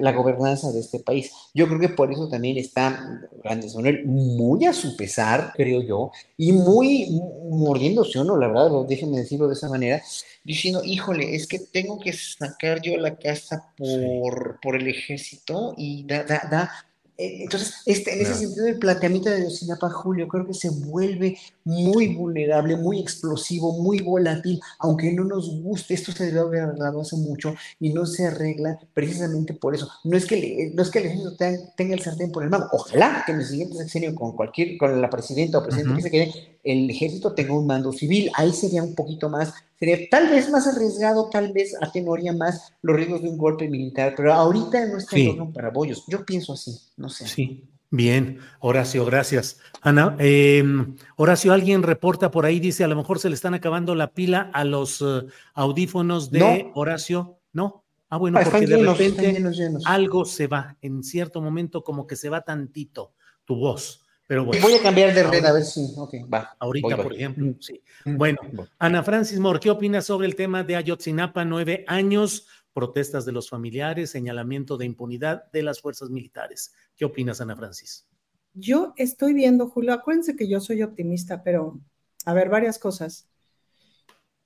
la 0.00 0.12
gobernanza 0.12 0.72
de 0.72 0.80
este 0.80 1.00
país. 1.00 1.32
Yo 1.52 1.66
creo 1.66 1.80
que 1.80 1.88
por 1.88 2.12
eso 2.12 2.28
también 2.28 2.56
está 2.56 3.20
Grandes 3.42 3.74
Manuel 3.74 4.06
muy 4.06 4.64
a 4.64 4.72
su 4.72 4.96
pesar, 4.96 5.52
creo 5.54 5.82
yo, 5.82 6.10
y 6.36 6.52
muy 6.52 7.20
mordiéndose, 7.50 8.22
¿no? 8.24 8.36
La 8.36 8.48
verdad, 8.48 8.70
déjenme 8.88 9.18
decirlo 9.18 9.48
de 9.48 9.54
esa 9.54 9.68
manera, 9.68 10.02
diciendo, 10.44 10.82
híjole, 10.84 11.34
es 11.34 11.46
que 11.46 11.58
tengo 11.58 11.98
que 11.98 12.12
sacar 12.12 12.80
yo 12.80 12.96
la 12.96 13.16
casa 13.16 13.72
por, 13.76 14.58
por 14.62 14.76
el 14.76 14.88
ejército 14.88 15.74
y 15.76 16.04
da, 16.06 16.22
da, 16.24 16.48
da 16.50 16.70
entonces, 17.18 17.74
este, 17.86 18.14
en 18.14 18.20
ese 18.20 18.34
sentido, 18.34 18.66
el 18.66 18.78
planteamiento 18.78 19.30
de 19.30 19.44
Yosinapa 19.44 19.88
Julio 19.88 20.28
creo 20.28 20.46
que 20.46 20.52
se 20.52 20.68
vuelve 20.68 21.38
muy 21.64 22.14
vulnerable, 22.14 22.76
muy 22.76 23.00
explosivo, 23.00 23.72
muy 23.80 24.00
volátil, 24.00 24.60
aunque 24.78 25.12
no 25.12 25.24
nos 25.24 25.62
guste. 25.62 25.94
Esto 25.94 26.12
se 26.12 26.26
debe 26.26 26.40
haber 26.40 26.60
arreglado 26.62 27.00
hace 27.00 27.16
mucho 27.16 27.54
y 27.80 27.92
no 27.92 28.04
se 28.04 28.26
arregla 28.26 28.78
precisamente 28.92 29.54
por 29.54 29.74
eso. 29.74 29.88
No 30.04 30.16
es 30.16 30.26
que, 30.26 30.70
no 30.74 30.82
es 30.82 30.90
que 30.90 30.98
el 30.98 31.06
ejército 31.06 31.36
tenga, 31.36 31.94
el 31.94 32.00
sartén 32.00 32.30
por 32.30 32.42
el 32.42 32.50
mango. 32.50 32.68
Ojalá 32.72 33.22
que 33.24 33.32
en 33.32 33.38
el 33.38 33.46
siguiente 33.46 33.78
sexenio, 33.78 34.14
con 34.14 34.36
cualquier, 34.36 34.76
con 34.76 35.00
la 35.00 35.08
presidenta 35.08 35.58
o 35.58 35.62
presidente 35.62 35.96
que 35.96 36.02
se 36.02 36.10
quede, 36.10 36.58
el 36.64 36.90
ejército 36.90 37.32
tenga 37.32 37.54
un 37.54 37.66
mando 37.66 37.92
civil. 37.92 38.30
Ahí 38.34 38.52
sería 38.52 38.82
un 38.82 38.94
poquito 38.94 39.30
más, 39.30 39.54
sería 39.78 39.98
tal 40.10 40.28
vez 40.28 40.50
más 40.50 40.66
arriesgado, 40.66 41.30
tal 41.30 41.52
vez 41.52 41.74
atenuaría 41.80 42.32
más 42.32 42.72
los 42.82 42.96
riesgos 42.96 43.22
de 43.22 43.28
un 43.28 43.38
golpe 43.38 43.68
militar, 43.68 44.14
pero 44.16 44.32
ahorita 44.32 44.86
no 44.86 44.98
está 44.98 45.16
en 45.16 45.52
para 45.52 45.70
bollos. 45.70 46.04
Yo 46.08 46.24
pienso 46.24 46.52
así, 46.52 46.78
no 46.96 47.08
sé. 47.08 47.26
Sí. 47.26 47.68
Bien, 47.90 48.40
Horacio, 48.58 49.04
gracias. 49.04 49.60
Ana, 49.80 50.16
em, 50.18 50.96
Horacio, 51.14 51.52
alguien 51.52 51.84
reporta 51.84 52.32
por 52.32 52.44
ahí, 52.44 52.58
dice, 52.58 52.82
a 52.82 52.88
lo 52.88 52.96
mejor 52.96 53.20
se 53.20 53.28
le 53.28 53.36
están 53.36 53.54
acabando 53.54 53.94
la 53.94 54.12
pila 54.12 54.50
a 54.52 54.64
los 54.64 55.00
eh, 55.02 55.26
audífonos 55.54 56.30
de 56.30 56.70
Horacio. 56.74 57.38
¿No? 57.52 57.84
Ah, 58.08 58.18
bueno, 58.18 58.38
porque 58.42 58.66
de 58.66 58.76
repente 58.76 59.42
algo 59.84 60.24
se 60.24 60.46
va, 60.46 60.76
en 60.80 61.02
cierto 61.02 61.40
momento 61.40 61.82
como 61.82 62.06
que 62.06 62.14
se 62.14 62.28
va 62.28 62.42
tantito 62.42 63.14
tu 63.44 63.56
voz. 63.56 64.05
Pero 64.26 64.44
bueno. 64.44 64.60
Voy 64.62 64.74
a 64.74 64.82
cambiar 64.82 65.14
de 65.14 65.22
red 65.22 65.44
a 65.44 65.52
ver 65.52 65.64
si. 65.64 65.92
Okay, 65.96 66.22
va. 66.24 66.56
Ahorita, 66.58 66.96
por 66.96 67.14
ejemplo. 67.14 67.54
Sí. 67.60 67.80
Mm, 68.04 68.16
bueno, 68.16 68.40
Ana 68.78 69.02
Francis 69.02 69.38
Mor, 69.38 69.60
¿qué 69.60 69.70
opinas 69.70 70.06
sobre 70.06 70.26
el 70.26 70.34
tema 70.34 70.64
de 70.64 70.76
Ayotzinapa? 70.76 71.44
Nueve 71.44 71.84
años, 71.86 72.48
protestas 72.72 73.24
de 73.24 73.32
los 73.32 73.48
familiares, 73.48 74.10
señalamiento 74.10 74.76
de 74.76 74.86
impunidad 74.86 75.50
de 75.52 75.62
las 75.62 75.80
fuerzas 75.80 76.10
militares. 76.10 76.74
¿Qué 76.96 77.04
opinas, 77.04 77.40
Ana 77.40 77.56
Francis? 77.56 78.06
Yo 78.54 78.94
estoy 78.96 79.32
viendo, 79.32 79.68
Julio, 79.68 79.92
acuérdense 79.92 80.34
que 80.34 80.48
yo 80.48 80.60
soy 80.60 80.82
optimista, 80.82 81.42
pero 81.44 81.78
a 82.24 82.34
ver, 82.34 82.48
varias 82.48 82.78
cosas. 82.78 83.28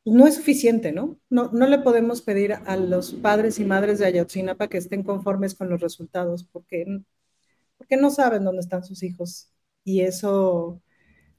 No 0.05 0.27
es 0.27 0.35
suficiente, 0.35 0.93
¿no? 0.93 1.19
No, 1.31 1.51
no 1.53 1.67
le 1.67 1.79
podemos 1.79 2.21
pedir 2.21 2.55
a 2.55 2.77
los 2.77 3.13
padres 3.13 3.59
y 3.59 3.65
madres 3.65 3.99
de 3.99 4.07
Ayotzinapa 4.07 4.69
que 4.69 4.79
estén 4.79 5.03
conformes 5.03 5.55
con 5.55 5.71
los 5.71 5.81
resultados, 5.81 6.45
porque, 6.45 7.03
porque 7.79 7.97
no 7.97 8.11
saben 8.11 8.45
dónde 8.45 8.61
están 8.61 8.85
sus 8.85 9.03
hijos 9.03 9.51
y 9.91 10.01
eso, 10.03 10.81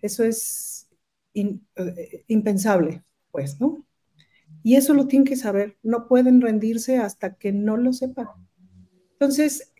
eso 0.01 0.23
es 0.23 0.89
eh, 1.33 2.25
impensable, 2.27 3.03
pues, 3.31 3.59
¿no? 3.59 3.85
Y 4.63 4.75
eso 4.75 4.93
lo 4.93 5.07
tienen 5.07 5.25
que 5.25 5.37
saber, 5.37 5.77
no 5.83 6.07
pueden 6.07 6.41
rendirse 6.41 6.97
hasta 6.97 7.35
que 7.35 7.51
no 7.51 7.77
lo 7.77 7.93
sepan. 7.93 8.27
Entonces, 9.13 9.71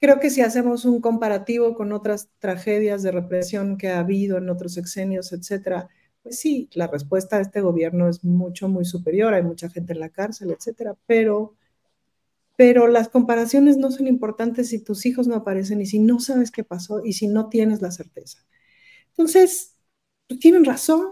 creo 0.00 0.20
que 0.20 0.30
si 0.30 0.42
hacemos 0.42 0.84
un 0.84 1.00
comparativo 1.00 1.74
con 1.74 1.92
otras 1.92 2.28
tragedias 2.38 3.02
de 3.02 3.12
represión 3.12 3.76
que 3.78 3.88
ha 3.88 4.00
habido 4.00 4.38
en 4.38 4.50
otros 4.50 4.74
sexenios, 4.74 5.32
etcétera, 5.32 5.88
pues 6.22 6.38
sí, 6.38 6.68
la 6.74 6.86
respuesta 6.86 7.36
de 7.36 7.42
este 7.42 7.60
gobierno 7.60 8.08
es 8.08 8.24
mucho, 8.24 8.68
muy 8.68 8.84
superior, 8.84 9.34
hay 9.34 9.42
mucha 9.42 9.70
gente 9.70 9.94
en 9.94 10.00
la 10.00 10.10
cárcel, 10.10 10.50
etcétera, 10.50 10.96
pero 11.06 11.54
pero 12.56 12.86
las 12.88 13.08
comparaciones 13.08 13.76
no 13.76 13.90
son 13.90 14.06
importantes 14.08 14.68
si 14.70 14.78
tus 14.82 15.06
hijos 15.06 15.26
no 15.28 15.34
aparecen 15.36 15.80
y 15.80 15.86
si 15.86 15.98
no 15.98 16.20
sabes 16.20 16.50
qué 16.50 16.64
pasó 16.64 17.02
y 17.04 17.14
si 17.14 17.28
no 17.28 17.48
tienes 17.48 17.82
la 17.82 17.90
certeza. 17.90 18.38
Entonces, 19.10 19.76
pues, 20.28 20.40
tienen 20.40 20.64
razón. 20.64 21.02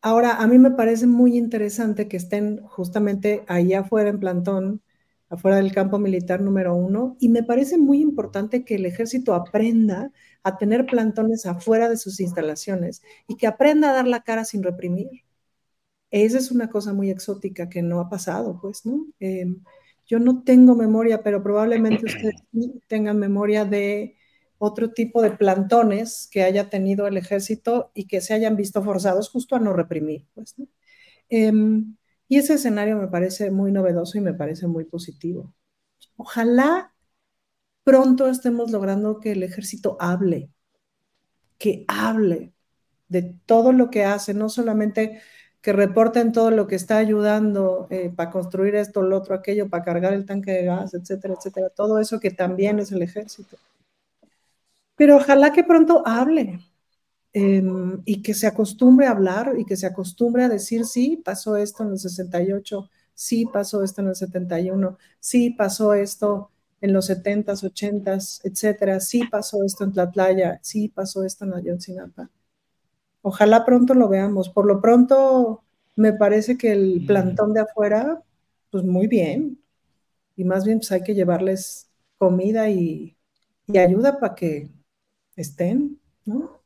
Ahora, 0.00 0.36
a 0.36 0.46
mí 0.48 0.58
me 0.58 0.72
parece 0.72 1.06
muy 1.06 1.36
interesante 1.38 2.08
que 2.08 2.16
estén 2.16 2.62
justamente 2.66 3.44
ahí 3.48 3.72
afuera 3.74 4.10
en 4.10 4.18
plantón, 4.20 4.82
afuera 5.28 5.56
del 5.58 5.72
campo 5.72 5.98
militar 5.98 6.40
número 6.40 6.74
uno, 6.74 7.16
y 7.20 7.28
me 7.28 7.42
parece 7.44 7.78
muy 7.78 8.00
importante 8.00 8.64
que 8.64 8.74
el 8.76 8.86
ejército 8.86 9.34
aprenda 9.34 10.12
a 10.42 10.58
tener 10.58 10.86
plantones 10.86 11.46
afuera 11.46 11.88
de 11.88 11.96
sus 11.96 12.18
instalaciones 12.20 13.02
y 13.28 13.36
que 13.36 13.46
aprenda 13.46 13.90
a 13.90 13.94
dar 13.94 14.08
la 14.08 14.22
cara 14.24 14.44
sin 14.44 14.62
reprimir. 14.62 15.08
Esa 16.10 16.38
es 16.38 16.50
una 16.50 16.68
cosa 16.70 16.92
muy 16.92 17.10
exótica 17.10 17.68
que 17.68 17.82
no 17.82 18.00
ha 18.00 18.08
pasado, 18.10 18.58
pues, 18.60 18.84
¿no? 18.86 19.06
Em, 19.20 19.62
yo 20.06 20.18
no 20.18 20.42
tengo 20.42 20.74
memoria, 20.74 21.22
pero 21.22 21.42
probablemente 21.42 22.06
ustedes 22.06 22.42
tengan 22.88 23.18
memoria 23.18 23.64
de 23.64 24.16
otro 24.58 24.92
tipo 24.92 25.22
de 25.22 25.32
plantones 25.32 26.28
que 26.30 26.42
haya 26.42 26.70
tenido 26.70 27.06
el 27.06 27.16
ejército 27.16 27.90
y 27.94 28.06
que 28.06 28.20
se 28.20 28.34
hayan 28.34 28.56
visto 28.56 28.82
forzados 28.82 29.28
justo 29.28 29.56
a 29.56 29.60
no 29.60 29.72
reprimir. 29.72 30.26
Pues, 30.34 30.54
em, 31.28 31.96
y 32.28 32.38
ese 32.38 32.54
escenario 32.54 32.96
me 32.96 33.08
parece 33.08 33.50
muy 33.50 33.72
novedoso 33.72 34.18
y 34.18 34.20
me 34.20 34.34
parece 34.34 34.66
muy 34.66 34.84
positivo. 34.84 35.54
Ojalá 36.16 36.94
pronto 37.84 38.28
estemos 38.28 38.70
logrando 38.70 39.20
que 39.20 39.32
el 39.32 39.42
ejército 39.42 39.96
hable, 40.00 40.50
que 41.58 41.84
hable 41.88 42.52
de 43.08 43.36
todo 43.46 43.72
lo 43.72 43.90
que 43.90 44.04
hace, 44.04 44.34
no 44.34 44.48
solamente 44.48 45.20
que 45.62 45.72
reporten 45.72 46.32
todo 46.32 46.50
lo 46.50 46.66
que 46.66 46.74
está 46.74 46.98
ayudando 46.98 47.86
eh, 47.88 48.12
para 48.14 48.30
construir 48.30 48.74
esto, 48.74 49.00
lo 49.02 49.16
otro, 49.16 49.34
aquello, 49.36 49.68
para 49.70 49.84
cargar 49.84 50.12
el 50.12 50.26
tanque 50.26 50.50
de 50.50 50.64
gas, 50.64 50.92
etcétera, 50.92 51.34
etcétera. 51.38 51.70
Todo 51.70 52.00
eso 52.00 52.18
que 52.18 52.32
también 52.32 52.80
es 52.80 52.90
el 52.90 53.00
ejército. 53.00 53.56
Pero 54.96 55.16
ojalá 55.16 55.52
que 55.52 55.64
pronto 55.64 56.02
hable 56.06 56.60
em, 57.32 58.02
y 58.04 58.22
que 58.22 58.34
se 58.34 58.46
acostumbre 58.46 59.06
a 59.06 59.12
hablar 59.12 59.54
y 59.58 59.64
que 59.64 59.76
se 59.76 59.86
acostumbre 59.86 60.44
a 60.44 60.48
decir, 60.48 60.84
sí, 60.84 61.22
pasó 61.24 61.56
esto 61.56 61.84
en 61.84 61.90
el 61.92 61.98
68, 61.98 62.90
sí, 63.14 63.46
pasó 63.46 63.82
esto 63.84 64.02
en 64.02 64.08
el 64.08 64.16
71, 64.16 64.98
sí, 65.20 65.50
pasó 65.50 65.94
esto 65.94 66.50
en 66.80 66.92
los 66.92 67.08
70s, 67.08 67.62
80s, 67.64 68.40
etcétera, 68.44 69.00
sí, 69.00 69.22
pasó 69.30 69.64
esto 69.64 69.84
en 69.84 69.92
Tlatlaya, 69.92 70.58
sí, 70.62 70.88
pasó 70.88 71.24
esto 71.24 71.44
en 71.44 71.54
Ayotzinapa 71.54 72.30
Ojalá 73.22 73.64
pronto 73.64 73.94
lo 73.94 74.08
veamos. 74.08 74.48
Por 74.50 74.66
lo 74.66 74.80
pronto, 74.80 75.62
me 75.96 76.12
parece 76.12 76.58
que 76.58 76.72
el 76.72 77.04
plantón 77.06 77.54
de 77.54 77.60
afuera, 77.60 78.22
pues 78.70 78.84
muy 78.84 79.06
bien. 79.06 79.58
Y 80.36 80.44
más 80.44 80.64
bien, 80.64 80.78
pues 80.78 80.92
hay 80.92 81.02
que 81.02 81.14
llevarles 81.14 81.88
comida 82.18 82.68
y, 82.68 83.16
ayuda 83.74 84.20
para 84.20 84.34
que 84.34 84.68
estén, 85.34 85.98
¿no? 86.26 86.60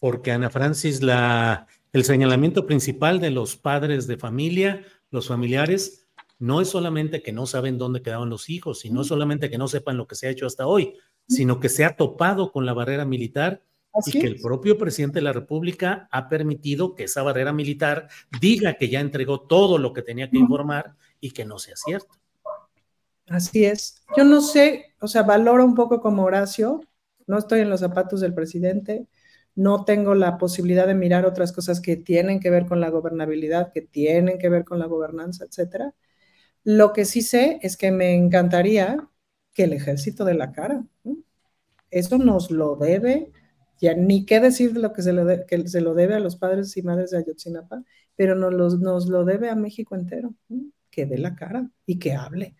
Porque 0.00 0.32
Ana 0.32 0.50
Francis, 0.50 1.02
la, 1.02 1.68
el 1.92 2.04
señalamiento 2.04 2.66
principal 2.66 3.20
de 3.20 3.30
los 3.30 3.56
padres 3.56 4.08
de 4.08 4.16
familia, 4.16 4.82
los 5.10 5.28
familiares, 5.28 6.08
no 6.40 6.60
es 6.60 6.68
solamente 6.68 7.22
que 7.22 7.32
no 7.32 7.46
saben 7.46 7.78
dónde 7.78 8.02
quedaban 8.02 8.28
los 8.28 8.50
hijos, 8.50 8.84
y 8.84 8.90
no 8.90 9.04
solamente 9.04 9.50
que 9.50 9.58
no 9.58 9.68
sepan 9.68 9.96
lo 9.96 10.08
que 10.08 10.16
se 10.16 10.26
ha 10.26 10.30
hecho 10.30 10.46
hasta 10.46 10.66
hoy, 10.66 10.94
sino 11.28 11.60
que 11.60 11.68
se 11.68 11.84
ha 11.84 11.96
topado 11.96 12.50
con 12.50 12.66
la 12.66 12.74
barrera 12.74 13.04
militar 13.04 13.62
y 14.06 14.12
que 14.12 14.26
el 14.26 14.40
propio 14.40 14.76
presidente 14.76 15.18
de 15.18 15.22
la 15.22 15.32
República 15.32 16.08
ha 16.10 16.28
permitido 16.28 16.94
que 16.94 17.04
esa 17.04 17.22
barrera 17.22 17.52
militar 17.52 18.08
diga 18.40 18.74
que 18.74 18.88
ya 18.88 19.00
entregó 19.00 19.42
todo 19.42 19.78
lo 19.78 19.92
que 19.92 20.02
tenía 20.02 20.30
que 20.30 20.38
informar 20.38 20.96
y 21.20 21.30
que 21.30 21.44
no 21.44 21.58
sea 21.58 21.76
cierto. 21.76 22.14
Así 23.28 23.64
es. 23.64 24.02
Yo 24.16 24.24
no 24.24 24.40
sé, 24.40 24.94
o 25.00 25.06
sea, 25.06 25.22
valoro 25.22 25.64
un 25.64 25.74
poco 25.74 26.00
como 26.00 26.24
Horacio, 26.24 26.80
no 27.26 27.38
estoy 27.38 27.60
en 27.60 27.70
los 27.70 27.80
zapatos 27.80 28.20
del 28.20 28.34
presidente, 28.34 29.06
no 29.54 29.84
tengo 29.84 30.14
la 30.14 30.36
posibilidad 30.36 30.86
de 30.86 30.94
mirar 30.94 31.24
otras 31.24 31.52
cosas 31.52 31.80
que 31.80 31.96
tienen 31.96 32.40
que 32.40 32.50
ver 32.50 32.66
con 32.66 32.80
la 32.80 32.90
gobernabilidad, 32.90 33.72
que 33.72 33.82
tienen 33.82 34.38
que 34.38 34.48
ver 34.48 34.64
con 34.64 34.78
la 34.78 34.86
gobernanza, 34.86 35.44
etcétera. 35.44 35.94
Lo 36.64 36.92
que 36.92 37.04
sí 37.04 37.22
sé 37.22 37.60
es 37.62 37.76
que 37.76 37.92
me 37.92 38.14
encantaría 38.14 39.08
que 39.54 39.64
el 39.64 39.72
ejército 39.72 40.24
de 40.24 40.34
la 40.34 40.50
cara, 40.50 40.84
eso 41.90 42.18
nos 42.18 42.50
lo 42.50 42.76
debe 42.76 43.30
ya 43.84 43.94
ni 43.94 44.24
qué 44.24 44.40
decir 44.40 44.72
de 44.72 44.80
lo 44.80 44.92
que 44.92 45.02
se, 45.02 45.12
le 45.12 45.44
que 45.46 45.68
se 45.68 45.80
lo 45.80 45.94
debe 45.94 46.14
a 46.14 46.20
los 46.20 46.36
padres 46.36 46.76
y 46.76 46.82
madres 46.82 47.10
de 47.10 47.18
Ayotzinapa, 47.18 47.82
pero 48.16 48.34
nos, 48.34 48.78
nos 48.80 49.08
lo 49.08 49.24
debe 49.24 49.50
a 49.50 49.54
México 49.54 49.94
entero, 49.94 50.34
que 50.90 51.06
dé 51.06 51.18
la 51.18 51.34
cara 51.34 51.68
y 51.84 51.98
que 51.98 52.14
hable. 52.14 52.54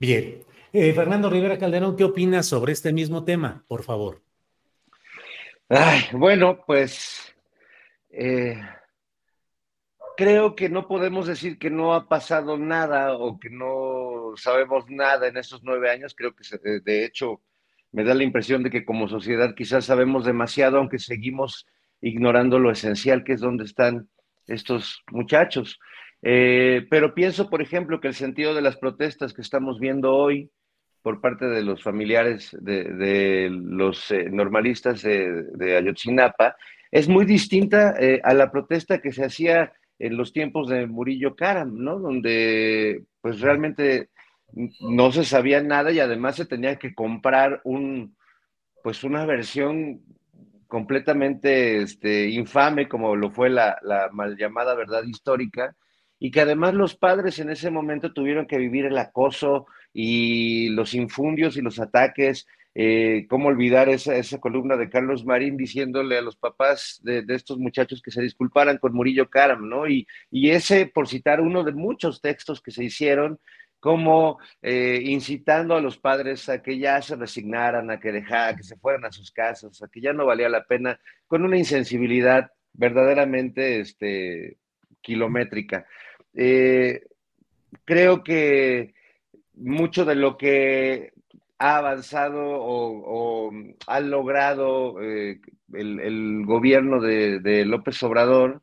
Bien. 0.00 0.42
Eh, 0.72 0.92
Fernando 0.92 1.30
Rivera 1.30 1.58
Calderón, 1.58 1.96
¿qué 1.96 2.04
opinas 2.04 2.46
sobre 2.46 2.72
este 2.72 2.92
mismo 2.92 3.24
tema, 3.24 3.64
por 3.68 3.82
favor? 3.82 4.22
bueno, 6.12 6.62
pues 6.66 7.34
eh, 8.10 8.60
creo 10.16 10.54
que 10.54 10.68
no 10.68 10.86
podemos 10.86 11.26
decir 11.26 11.58
que 11.58 11.70
no 11.70 11.94
ha 11.94 12.08
pasado 12.08 12.56
nada 12.56 13.16
o 13.16 13.38
que 13.38 13.50
no 13.50 14.32
sabemos 14.36 14.88
nada 14.88 15.28
en 15.28 15.36
estos 15.36 15.62
nueve 15.62 15.90
años. 15.90 16.14
Creo 16.14 16.34
que 16.34 16.44
de 16.80 17.04
hecho 17.04 17.40
me 17.92 18.04
da 18.04 18.14
la 18.14 18.24
impresión 18.24 18.62
de 18.62 18.70
que 18.70 18.84
como 18.84 19.08
sociedad 19.08 19.54
quizás 19.54 19.86
sabemos 19.86 20.24
demasiado, 20.24 20.78
aunque 20.78 20.98
seguimos 20.98 21.66
ignorando 22.00 22.58
lo 22.58 22.70
esencial, 22.70 23.24
que 23.24 23.32
es 23.32 23.40
donde 23.40 23.64
están 23.64 24.08
estos 24.46 25.02
muchachos. 25.10 25.78
Eh, 26.22 26.86
pero 26.90 27.14
pienso, 27.14 27.50
por 27.50 27.62
ejemplo, 27.62 28.00
que 28.00 28.08
el 28.08 28.14
sentido 28.14 28.54
de 28.54 28.62
las 28.62 28.76
protestas 28.76 29.32
que 29.32 29.42
estamos 29.42 29.78
viendo 29.78 30.14
hoy 30.14 30.50
por 31.02 31.20
parte 31.20 31.46
de 31.46 31.62
los 31.62 31.82
familiares 31.82 32.56
de, 32.60 33.48
los 33.50 34.10
eh, 34.10 34.28
normalistas 34.30 35.02
de, 35.02 35.76
Ayotzinapa 35.76 36.56
es 36.90 37.08
muy 37.08 37.24
distinta 37.24 37.94
eh, 37.98 38.20
a 38.24 38.34
la 38.34 38.50
protesta 38.50 38.98
que 38.98 39.12
se 39.12 39.24
hacía 39.24 39.72
en 39.98 40.16
los 40.16 40.32
tiempos 40.32 40.68
de 40.68 40.86
Murillo 40.86 41.36
Karam, 41.36 41.76
¿no? 41.76 41.98
Donde 41.98 43.04
pues 43.20 43.40
realmente 43.40 44.08
no 44.52 45.12
se 45.12 45.24
sabía 45.24 45.62
nada 45.62 45.92
y 45.92 46.00
además 46.00 46.36
se 46.36 46.46
tenía 46.46 46.76
que 46.76 46.94
comprar 46.94 47.60
un, 47.64 48.16
pues 48.82 49.04
una 49.04 49.24
versión 49.26 50.02
completamente 50.66 51.82
este, 51.82 52.28
infame 52.30 52.88
como 52.88 53.16
lo 53.16 53.30
fue 53.30 53.50
la, 53.50 53.78
mal 54.12 54.36
llamada 54.36 54.74
verdad 54.74 55.04
histórica 55.04 55.76
y 56.18 56.30
que 56.30 56.40
además 56.40 56.74
los 56.74 56.96
padres 56.96 57.38
en 57.38 57.50
ese 57.50 57.70
momento 57.70 58.12
tuvieron 58.12 58.46
que 58.46 58.58
vivir 58.58 58.86
el 58.86 58.98
acoso 58.98 59.66
y 59.92 60.70
los 60.70 60.94
infundios 60.94 61.56
y 61.56 61.62
los 61.62 61.78
ataques 61.78 62.46
eh, 62.78 63.26
cómo 63.30 63.48
olvidar 63.48 63.88
esa, 63.88 64.16
esa, 64.16 64.38
columna 64.38 64.76
de 64.76 64.90
Carlos 64.90 65.24
Marín 65.24 65.56
diciéndole 65.56 66.18
a 66.18 66.20
los 66.20 66.36
papás 66.36 67.00
de, 67.02 67.22
de, 67.22 67.34
estos 67.34 67.56
muchachos 67.56 68.02
que 68.02 68.10
se 68.10 68.20
disculparan 68.20 68.76
con 68.76 68.92
Murillo 68.92 69.30
Karam, 69.30 69.66
¿no? 69.66 69.88
Y, 69.88 70.06
y 70.30 70.50
ese, 70.50 70.84
por 70.84 71.08
citar 71.08 71.40
uno 71.40 71.64
de 71.64 71.72
muchos 71.72 72.20
textos 72.20 72.60
que 72.60 72.70
se 72.70 72.84
hicieron, 72.84 73.40
como 73.86 74.40
eh, 74.62 75.00
incitando 75.04 75.76
a 75.76 75.80
los 75.80 75.96
padres 75.96 76.48
a 76.48 76.60
que 76.60 76.76
ya 76.76 77.00
se 77.00 77.14
resignaran, 77.14 77.88
a 77.88 78.00
que 78.00 78.10
dejaran, 78.10 78.56
que 78.56 78.64
se 78.64 78.76
fueran 78.76 79.04
a 79.04 79.12
sus 79.12 79.30
casas, 79.30 79.80
a 79.80 79.86
que 79.86 80.00
ya 80.00 80.12
no 80.12 80.26
valía 80.26 80.48
la 80.48 80.64
pena, 80.64 80.98
con 81.28 81.44
una 81.44 81.56
insensibilidad 81.56 82.50
verdaderamente 82.72 83.78
este, 83.78 84.56
kilométrica. 85.00 85.86
Eh, 86.34 87.00
creo 87.84 88.24
que 88.24 88.92
mucho 89.54 90.04
de 90.04 90.16
lo 90.16 90.36
que 90.36 91.12
ha 91.56 91.76
avanzado 91.76 92.42
o, 92.44 93.52
ha 93.86 94.00
logrado 94.00 95.00
eh, 95.00 95.40
el, 95.74 96.44
gobierno 96.44 97.00
de, 97.00 97.64
López 97.64 98.02
Obrador 98.02 98.62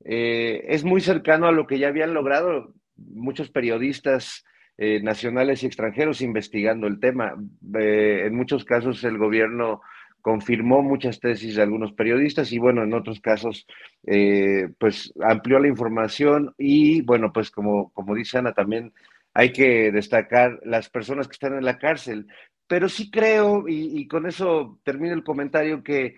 es 0.00 0.84
muy 0.84 1.00
cercano 1.00 1.46
a 1.46 1.52
lo 1.52 1.66
que 1.66 1.78
ya 1.78 1.88
habían 1.88 2.12
logrado 2.12 2.74
muchos 2.96 3.50
periodistas 3.50 4.44
eh, 4.78 5.00
nacionales 5.02 5.62
y 5.62 5.66
extranjeros 5.66 6.20
investigando 6.20 6.86
el 6.86 7.00
tema. 7.00 7.34
Eh, 7.78 8.24
en 8.26 8.34
muchos 8.34 8.64
casos 8.64 9.02
el 9.04 9.18
gobierno 9.18 9.80
confirmó 10.20 10.82
muchas 10.82 11.20
tesis 11.20 11.54
de 11.54 11.62
algunos 11.62 11.92
periodistas 11.92 12.52
y 12.52 12.58
bueno, 12.58 12.82
en 12.82 12.92
otros 12.92 13.20
casos 13.20 13.66
eh, 14.06 14.68
pues 14.78 15.14
amplió 15.22 15.58
la 15.60 15.68
información 15.68 16.52
y 16.58 17.00
bueno, 17.02 17.32
pues 17.32 17.50
como, 17.50 17.90
como 17.90 18.14
dice 18.14 18.38
Ana 18.38 18.52
también 18.52 18.92
hay 19.34 19.52
que 19.52 19.92
destacar 19.92 20.58
las 20.64 20.90
personas 20.90 21.28
que 21.28 21.34
están 21.34 21.54
en 21.54 21.64
la 21.64 21.78
cárcel. 21.78 22.26
Pero 22.66 22.88
sí 22.88 23.10
creo, 23.10 23.68
y, 23.68 24.00
y 24.00 24.08
con 24.08 24.26
eso 24.26 24.80
termino 24.82 25.14
el 25.14 25.22
comentario, 25.22 25.84
que, 25.84 26.16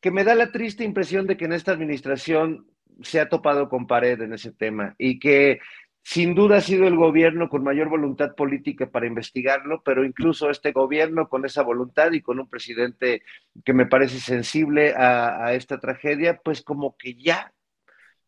que 0.00 0.10
me 0.10 0.24
da 0.24 0.34
la 0.34 0.52
triste 0.52 0.84
impresión 0.84 1.26
de 1.26 1.36
que 1.36 1.46
en 1.46 1.52
esta 1.52 1.72
administración 1.72 2.66
se 3.02 3.20
ha 3.20 3.28
topado 3.28 3.68
con 3.68 3.86
pared 3.86 4.20
en 4.22 4.32
ese 4.32 4.52
tema 4.52 4.94
y 4.98 5.18
que 5.18 5.60
sin 6.04 6.34
duda 6.34 6.58
ha 6.58 6.60
sido 6.60 6.86
el 6.86 6.96
gobierno 6.96 7.48
con 7.48 7.64
mayor 7.64 7.88
voluntad 7.88 8.34
política 8.34 8.90
para 8.90 9.06
investigarlo, 9.06 9.82
pero 9.82 10.04
incluso 10.04 10.50
este 10.50 10.70
gobierno 10.72 11.30
con 11.30 11.46
esa 11.46 11.62
voluntad 11.62 12.12
y 12.12 12.20
con 12.20 12.38
un 12.38 12.48
presidente 12.48 13.22
que 13.64 13.72
me 13.72 13.86
parece 13.86 14.20
sensible 14.20 14.94
a, 14.94 15.54
esta 15.54 15.80
tragedia, 15.80 16.38
pues 16.44 16.60
como 16.60 16.94
que 16.98 17.14
ya, 17.14 17.54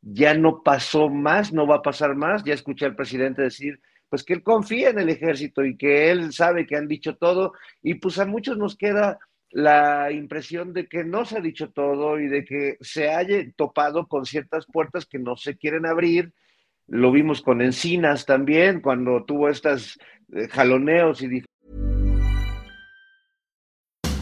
ya 0.00 0.32
no 0.32 0.62
pasó 0.62 1.10
más, 1.10 1.52
no 1.52 1.66
va 1.66 1.76
a 1.76 1.82
pasar 1.82 2.16
más. 2.16 2.44
Ya 2.44 2.54
escuché 2.54 2.86
al 2.86 2.96
presidente 2.96 3.42
decir, 3.42 3.78
pues 4.08 4.24
que 4.24 4.32
él 4.32 4.42
confía 4.42 4.88
en 4.88 4.98
el 4.98 5.10
ejército 5.10 5.62
y 5.62 5.76
que 5.76 6.10
él 6.10 6.32
sabe 6.32 6.66
que 6.66 6.76
han 6.76 6.88
dicho 6.88 7.16
todo 7.16 7.52
y 7.82 7.94
pues 7.96 8.18
a 8.18 8.24
muchos 8.24 8.56
nos 8.56 8.76
queda 8.76 9.18
la 9.50 10.10
impresión 10.12 10.72
de 10.72 10.86
que 10.86 11.04
no 11.04 11.24
se 11.24 11.38
ha 11.38 11.40
dicho 11.40 11.70
todo 11.70 12.18
y 12.18 12.28
de 12.28 12.44
que 12.44 12.76
se 12.80 13.10
haya 13.10 13.36
topado 13.56 14.06
con 14.06 14.26
ciertas 14.26 14.66
puertas 14.66 15.06
que 15.06 15.18
no 15.18 15.36
se 15.36 15.56
quieren 15.56 15.86
abrir. 15.86 16.32
Lo 16.88 17.10
vimos 17.10 17.42
con 17.42 17.62
Encinas 17.62 18.26
también, 18.26 18.80
cuando 18.80 19.24
tuvo 19.24 19.48
estas 19.48 19.98
eh, 20.32 20.48
jaloneos 20.48 21.22
y 21.22 21.42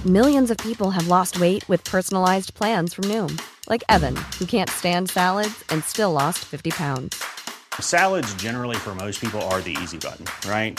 Millions 0.07 0.51
of 0.51 0.59
people 0.59 0.91
have 0.91 1.09
lost 1.09 1.41
weight 1.41 1.67
with 1.67 1.83
personalized 1.85 2.53
plans 2.53 2.93
from 2.93 3.07
Noom, 3.07 3.41
like 3.71 3.83
Evan, 3.89 4.15
who 4.39 4.45
can't 4.45 4.69
stand 4.69 5.09
salads 5.09 5.65
and 5.71 5.83
still 5.83 6.13
lost 6.13 6.41
50 6.45 6.73
pounds. 6.73 7.25
Salads 7.81 8.35
generally 8.35 8.77
for 8.77 8.95
most 8.95 9.19
people 9.19 9.41
are 9.49 9.63
the 9.63 9.75
easy 9.83 9.97
button, 9.97 10.27
right? 10.47 10.79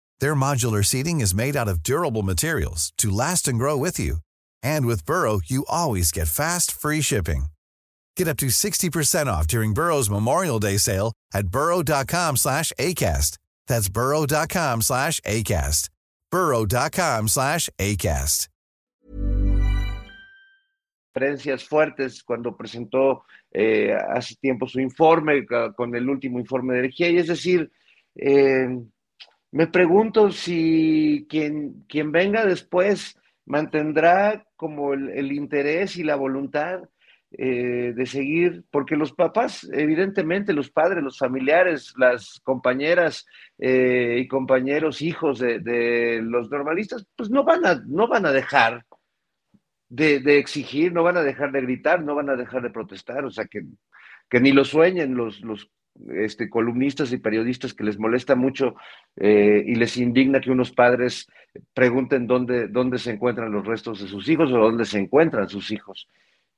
Their 0.21 0.35
modular 0.35 0.85
seating 0.85 1.19
is 1.19 1.33
made 1.33 1.55
out 1.57 1.67
of 1.67 1.81
durable 1.81 2.21
materials 2.21 2.93
to 2.99 3.09
last 3.09 3.47
and 3.47 3.57
grow 3.57 3.75
with 3.75 3.99
you. 3.99 4.17
And 4.61 4.85
with 4.85 5.03
Burrow, 5.03 5.41
you 5.43 5.65
always 5.67 6.11
get 6.11 6.27
fast, 6.27 6.71
free 6.71 7.01
shipping. 7.01 7.45
Get 8.15 8.27
up 8.27 8.37
to 8.37 8.47
60% 8.47 9.25
off 9.25 9.47
during 9.47 9.73
Burrow's 9.73 10.11
Memorial 10.11 10.59
Day 10.59 10.77
sale 10.77 11.11
at 11.33 11.47
burrow.com 11.47 12.37
slash 12.37 12.71
ACAST. 12.77 13.39
That's 13.65 13.89
burrow.com 13.89 14.83
slash 14.83 15.19
ACAST. 15.21 15.89
burrow.com 16.29 17.27
slash 17.27 17.69
ACAST. 17.79 18.47
Diferencias 21.13 21.67
fuertes 21.67 22.23
cuando 22.23 22.55
presentó 22.55 23.23
eh, 23.51 23.91
hace 24.15 24.35
tiempo 24.35 24.67
su 24.67 24.79
informe 24.79 25.47
con 25.75 25.95
el 25.95 26.07
último 26.07 26.39
informe 26.39 26.75
de 26.75 26.79
energía. 26.79 27.09
Y 27.09 27.17
es 27.17 27.27
decir, 27.27 27.71
eh, 28.15 28.67
Me 29.51 29.67
pregunto 29.67 30.31
si 30.31 31.27
quien, 31.29 31.83
quien 31.87 32.11
venga 32.11 32.45
después 32.45 33.17
mantendrá 33.45 34.45
como 34.55 34.93
el, 34.93 35.09
el 35.09 35.31
interés 35.31 35.97
y 35.97 36.03
la 36.03 36.15
voluntad 36.15 36.81
eh, 37.37 37.93
de 37.95 38.05
seguir, 38.07 38.65
porque 38.71 38.97
los 38.97 39.13
papás, 39.13 39.65
evidentemente, 39.71 40.51
los 40.51 40.69
padres, 40.69 41.01
los 41.01 41.17
familiares, 41.17 41.93
las 41.97 42.41
compañeras 42.43 43.25
eh, 43.57 44.17
y 44.19 44.27
compañeros, 44.27 45.01
hijos 45.01 45.39
de, 45.39 45.59
de, 45.59 46.21
los 46.21 46.51
normalistas, 46.51 47.05
pues 47.15 47.29
no 47.29 47.45
van 47.45 47.65
a, 47.65 47.81
no 47.87 48.09
van 48.09 48.25
a 48.25 48.33
dejar 48.33 48.85
de, 49.87 50.19
de, 50.19 50.39
exigir, 50.39 50.91
no 50.91 51.03
van 51.03 51.15
a 51.15 51.23
dejar 51.23 51.53
de 51.53 51.61
gritar, 51.61 52.03
no 52.03 52.15
van 52.15 52.29
a 52.29 52.35
dejar 52.35 52.63
de 52.63 52.69
protestar, 52.69 53.23
o 53.23 53.31
sea, 53.31 53.45
que, 53.45 53.61
que 54.29 54.41
ni 54.41 54.51
lo 54.51 54.65
sueñen 54.65 55.15
los, 55.15 55.39
los 55.39 55.71
este, 56.15 56.49
columnistas 56.49 57.11
y 57.11 57.17
periodistas 57.17 57.73
que 57.73 57.83
les 57.83 57.99
molesta 57.99 58.35
mucho 58.35 58.75
eh, 59.17 59.63
y 59.65 59.75
les 59.75 59.97
indigna 59.97 60.41
que 60.41 60.51
unos 60.51 60.71
padres 60.71 61.27
pregunten 61.73 62.27
dónde, 62.27 62.67
dónde 62.67 62.97
se 62.97 63.11
encuentran 63.11 63.51
los 63.51 63.65
restos 63.65 64.01
de 64.01 64.07
sus 64.07 64.27
hijos 64.29 64.51
o 64.51 64.57
dónde 64.57 64.85
se 64.85 64.99
encuentran 64.99 65.49
sus 65.49 65.71
hijos. 65.71 66.07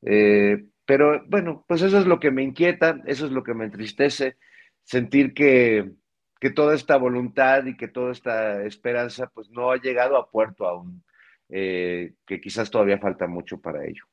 Eh, 0.06 0.66
pero 0.86 1.24
bueno, 1.28 1.66
pues 1.68 1.82
eso 1.82 1.98
es 1.98 2.06
lo 2.06 2.20
que 2.20 2.32
me 2.32 2.44
inquieta, 2.44 3.02
eso 3.06 3.26
es 3.26 3.32
lo 3.32 3.44
que 3.44 3.54
me 3.54 3.66
entristece, 3.66 4.38
sentir 4.84 5.34
que, 5.34 5.92
que 6.40 6.50
toda 6.50 6.76
esta 6.76 6.98
voluntad 6.98 7.66
y 7.66 7.78
que 7.78 7.88
toda 7.88 8.12
esta 8.12 8.64
esperanza 8.64 9.32
pues 9.34 9.50
no 9.50 9.72
ha 9.72 9.78
llegado 9.78 10.18
a 10.18 10.30
puerto 10.30 10.68
aún, 10.68 11.04
eh, 11.50 12.14
que 12.26 12.42
quizás 12.42 12.70
todavía 12.70 13.00
falta 13.00 13.28
mucho 13.28 13.60
para 13.60 13.86
ello. 13.86 14.04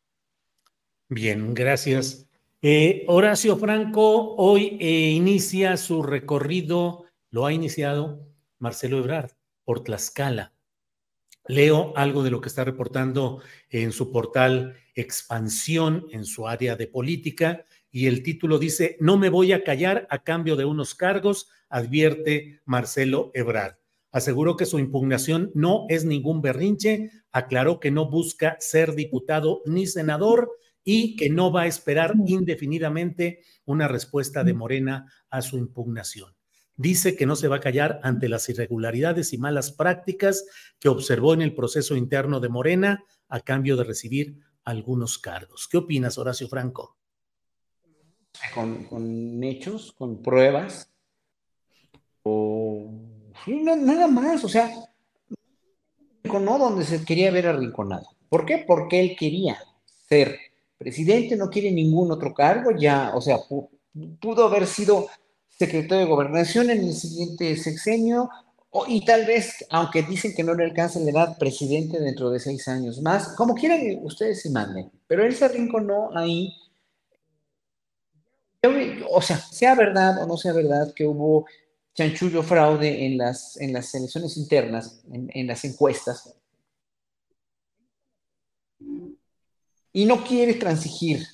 Bien, 1.08 1.54
gracias. 1.54 2.29
Eh, 2.62 3.06
Horacio 3.08 3.56
Franco 3.56 4.34
hoy 4.36 4.76
eh, 4.80 5.12
inicia 5.12 5.78
su 5.78 6.02
recorrido, 6.02 7.06
lo 7.30 7.46
ha 7.46 7.54
iniciado 7.54 8.28
Marcelo 8.58 8.98
Ebrard 8.98 9.30
por 9.64 9.82
Tlaxcala. 9.82 10.52
Leo 11.46 11.94
algo 11.96 12.22
de 12.22 12.30
lo 12.30 12.42
que 12.42 12.50
está 12.50 12.62
reportando 12.64 13.40
en 13.70 13.92
su 13.92 14.12
portal 14.12 14.76
Expansión, 14.94 16.06
en 16.10 16.26
su 16.26 16.46
área 16.46 16.76
de 16.76 16.86
política, 16.86 17.64
y 17.90 18.08
el 18.08 18.22
título 18.22 18.58
dice, 18.58 18.98
no 19.00 19.16
me 19.16 19.30
voy 19.30 19.54
a 19.54 19.64
callar 19.64 20.06
a 20.10 20.22
cambio 20.22 20.54
de 20.54 20.66
unos 20.66 20.94
cargos, 20.94 21.48
advierte 21.70 22.60
Marcelo 22.66 23.30
Ebrard. 23.32 23.79
Aseguró 24.12 24.56
que 24.56 24.66
su 24.66 24.78
impugnación 24.78 25.50
no 25.54 25.86
es 25.88 26.04
ningún 26.04 26.42
berrinche, 26.42 27.10
aclaró 27.32 27.78
que 27.78 27.90
no 27.90 28.10
busca 28.10 28.56
ser 28.60 28.94
diputado 28.94 29.62
ni 29.66 29.86
senador, 29.86 30.50
y 30.84 31.16
que 31.16 31.30
no 31.30 31.52
va 31.52 31.62
a 31.62 31.66
esperar 31.66 32.14
indefinidamente 32.26 33.42
una 33.64 33.88
respuesta 33.88 34.44
de 34.44 34.54
Morena 34.54 35.12
a 35.28 35.42
su 35.42 35.58
impugnación. 35.58 36.34
Dice 36.76 37.16
que 37.16 37.26
no 37.26 37.36
se 37.36 37.48
va 37.48 37.56
a 37.56 37.60
callar 37.60 38.00
ante 38.02 38.28
las 38.28 38.48
irregularidades 38.48 39.32
y 39.32 39.38
malas 39.38 39.70
prácticas 39.72 40.46
que 40.78 40.88
observó 40.88 41.34
en 41.34 41.42
el 41.42 41.54
proceso 41.54 41.94
interno 41.94 42.40
de 42.40 42.48
Morena 42.48 43.04
a 43.28 43.40
cambio 43.40 43.76
de 43.76 43.84
recibir 43.84 44.38
algunos 44.64 45.18
cargos. 45.18 45.68
¿Qué 45.68 45.76
opinas, 45.76 46.16
Horacio 46.16 46.48
Franco? 46.48 46.96
Con, 48.54 48.84
con 48.84 49.44
hechos, 49.44 49.92
con 49.92 50.22
pruebas, 50.22 50.90
o 52.22 52.90
no, 53.46 53.76
nada 53.76 54.06
más, 54.06 54.44
o 54.44 54.48
sea, 54.48 54.70
no 56.24 56.58
donde 56.58 56.84
se 56.84 57.04
quería 57.04 57.30
ver 57.30 57.46
arrinconado. 57.46 58.06
¿Por 58.28 58.46
qué? 58.46 58.64
Porque 58.66 59.00
él 59.00 59.16
quería 59.18 59.58
ser 60.08 60.38
presidente, 60.78 61.36
no 61.36 61.50
quiere 61.50 61.72
ningún 61.72 62.10
otro 62.12 62.32
cargo, 62.32 62.70
ya, 62.70 63.12
o 63.14 63.20
sea, 63.20 63.38
pudo 64.20 64.46
haber 64.46 64.66
sido 64.66 65.08
secretario 65.48 66.04
de 66.04 66.10
gobernación 66.10 66.70
en 66.70 66.80
el 66.84 66.94
siguiente 66.94 67.56
sexenio 67.56 68.30
y 68.86 69.04
tal 69.04 69.26
vez, 69.26 69.66
aunque 69.70 70.02
dicen 70.02 70.32
que 70.34 70.44
no 70.44 70.54
le 70.54 70.64
alcanza 70.64 71.00
la 71.00 71.10
edad, 71.10 71.38
presidente 71.38 71.98
dentro 71.98 72.30
de 72.30 72.38
seis 72.38 72.68
años 72.68 73.02
más, 73.02 73.34
como 73.34 73.54
quieran 73.54 73.80
ustedes 74.02 74.42
se 74.42 74.50
manden, 74.50 74.90
pero 75.06 75.24
él 75.24 75.34
se 75.34 75.44
arrinconó 75.44 76.16
ahí. 76.16 76.54
O 79.10 79.20
sea, 79.20 79.38
sea 79.38 79.74
verdad 79.74 80.22
o 80.22 80.26
no 80.26 80.36
sea 80.36 80.52
verdad 80.52 80.92
que 80.94 81.06
hubo 81.06 81.46
chanchullo 82.00 82.42
fraude 82.42 83.04
en 83.04 83.18
las, 83.18 83.58
en 83.60 83.74
las 83.74 83.94
elecciones 83.94 84.38
internas, 84.38 85.02
en, 85.12 85.46
las 85.46 85.64
encuestas, 85.66 86.34
y 89.92 90.06
no 90.06 90.24
quiere 90.24 90.54
transigir, 90.54 91.26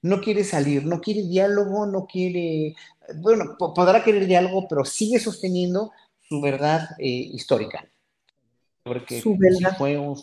no 0.00 0.22
quiere 0.22 0.42
salir, 0.42 0.86
no 0.86 1.02
quiere 1.02 1.24
diálogo, 1.24 1.84
no 1.84 2.06
quiere, 2.06 2.74
bueno, 3.16 3.56
podrá 3.58 4.02
querer 4.02 4.26
diálogo, 4.26 4.66
pero 4.66 4.86
sigue 4.86 5.18
sosteniendo 5.18 5.92
su 6.26 6.40
verdad 6.40 6.88
eh, 6.98 7.06
histórica. 7.06 7.86
Porque 8.82 9.20
su 9.20 9.36
verdad. 9.36 9.76
Fue 9.76 9.98
un, 9.98 10.16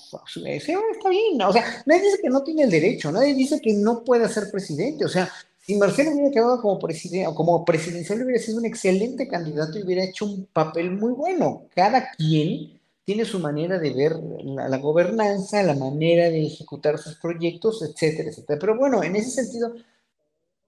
eh, 0.46 0.58
está 0.58 1.10
bien, 1.10 1.42
o 1.42 1.54
sea, 1.54 1.84
nadie 1.86 2.04
dice 2.04 2.20
que 2.22 2.30
no 2.30 2.44
tiene 2.44 2.64
el 2.64 2.72
derecho, 2.72 3.12
nadie 3.12 3.36
dice 3.36 3.60
que 3.62 3.74
no 3.74 4.04
pueda 4.04 4.28
ser 4.28 4.50
presidente, 4.52 5.06
o 5.06 5.10
sea, 5.10 5.32
si 5.72 5.78
Marcelo 5.78 6.12
hubiera 6.12 6.32
quedado 6.32 6.62
como 6.62 6.78
presidente, 6.78 7.34
como 7.34 7.64
presidencial 7.64 8.22
hubiera 8.22 8.42
sido 8.42 8.58
un 8.58 8.66
excelente 8.66 9.26
candidato 9.26 9.80
y 9.80 9.84
hubiera 9.84 10.04
hecho 10.04 10.26
un 10.26 10.46
papel 10.52 10.92
muy 10.92 11.14
bueno. 11.14 11.64
Cada 11.74 12.12
quien 12.12 12.78
tiene 13.06 13.24
su 13.24 13.40
manera 13.40 13.80
de 13.80 13.94
ver 13.94 14.18
la, 14.44 14.78
gobernanza, 14.80 15.64
la 15.64 15.76
manera 15.76 16.30
de 16.30 16.46
ejecutar 16.46 16.98
sus 16.98 17.16
proyectos, 17.16 17.82
etcétera, 17.84 18.32
etcétera. 18.32 18.60
Pero 18.60 18.78
bueno, 18.78 19.02
en 19.02 19.16
ese 19.16 19.30
sentido, 19.30 19.74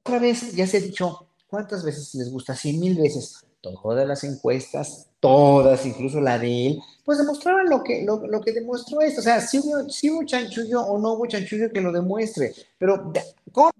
otra 0.06 0.20
vez 0.20 0.56
ya 0.56 0.66
se 0.68 0.78
ha 0.78 0.80
dicho, 0.80 1.28
¿cuántas 1.49 1.84
veces 1.84 2.16
les 2.16 2.32
gusta? 2.32 2.56
Cien 2.56 2.80
mil 2.80 2.95
veces. 2.95 3.45
Todas 3.60 4.08
las 4.08 4.24
encuestas 4.24 5.08
todas, 5.20 5.86
incluso 5.86 6.22
la 6.22 6.39
de 6.39 6.68
él, 6.68 6.82
pues 7.04 7.18
demostraban 7.18 7.70
lo 7.70 7.84
que, 7.84 8.04
lo, 8.04 8.41
que 8.41 8.51
demostró 8.54 9.01
esto. 9.01 9.20
O 9.20 9.24
sea, 9.24 9.41
si 9.41 9.60
hubo, 9.60 9.89
si 9.89 10.10
hubo 10.10 10.24
chanchullo 10.26 10.82
o 10.82 10.97
no 10.97 11.14
hubo 11.14 11.26
chanchullo 11.26 11.72
que 11.72 11.80
lo 11.82 11.91
demuestre, 11.91 12.54
pero 12.78 13.12
con 13.51 13.72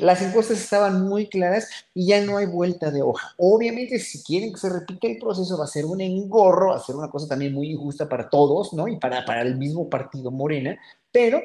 las 0.00 0.22
encuestas 0.22 0.58
estaban 0.58 1.08
muy 1.08 1.28
claras 1.28 1.68
y 1.94 2.06
ya 2.06 2.24
no 2.24 2.36
hay 2.36 2.46
vuelta 2.46 2.90
de 2.90 3.02
hoja. 3.02 3.34
Obviamente, 3.36 3.98
si 3.98 4.22
quieren 4.22 4.52
que 4.52 4.60
se 4.60 4.68
repita 4.68 5.06
el 5.06 5.18
proceso, 5.18 5.58
va 5.58 5.64
a 5.64 5.68
ser 5.68 5.84
un 5.84 6.00
engorro, 6.00 6.70
va 6.70 6.76
a 6.76 6.80
ser 6.80 6.96
una 6.96 7.10
cosa 7.10 7.28
también 7.28 7.52
muy 7.52 7.70
injusta 7.70 8.08
para 8.08 8.28
todos, 8.28 8.72
¿no? 8.72 8.88
Y 8.88 8.96
para, 8.96 9.24
para 9.24 9.42
el 9.42 9.56
mismo 9.56 9.88
partido 9.88 10.30
Morena, 10.30 10.78
pero 11.10 11.40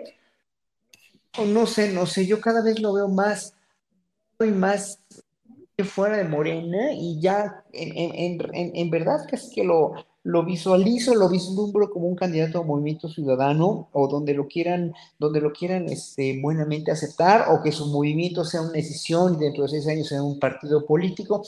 no 1.45 1.65
sé, 1.65 1.91
no 1.91 2.05
sé, 2.05 2.25
yo 2.25 2.41
cada 2.41 2.61
vez 2.61 2.79
lo 2.79 2.93
veo 2.93 3.07
más 3.07 3.53
y 4.39 4.45
más 4.45 4.99
fuera 5.83 6.17
de 6.17 6.23
Morena 6.23 6.91
y 6.93 7.19
ya 7.19 7.63
en, 7.73 8.41
en, 8.41 8.75
en, 8.75 8.89
verdad 8.89 9.27
casi 9.29 9.53
que 9.53 9.63
lo, 9.63 9.93
lo 10.28 10.43
visualizo, 10.43 11.15
lo 11.15 11.30
vislumbro 11.30 11.89
como 11.89 12.05
un 12.07 12.15
candidato 12.17 12.59
a 12.59 12.63
movimiento 12.63 13.07
ciudadano 13.07 13.88
o 13.93 14.09
donde 14.09 14.34
lo 14.34 14.45
quieran, 14.45 14.93
donde 15.17 15.39
lo 15.39 15.53
quieran 15.53 15.88
este, 15.88 16.38
buenamente 16.41 16.91
aceptar 16.91 17.45
o 17.49 17.63
que 17.63 17.71
su 17.71 17.86
movimiento 17.86 18.43
sea 18.43 18.61
una 18.61 18.73
decisión 18.73 19.36
y 19.36 19.45
dentro 19.45 19.63
de 19.63 19.69
seis 19.69 19.88
años 19.88 20.09
sea 20.09 20.21
un 20.21 20.38
partido 20.38 20.86
político. 20.86 21.43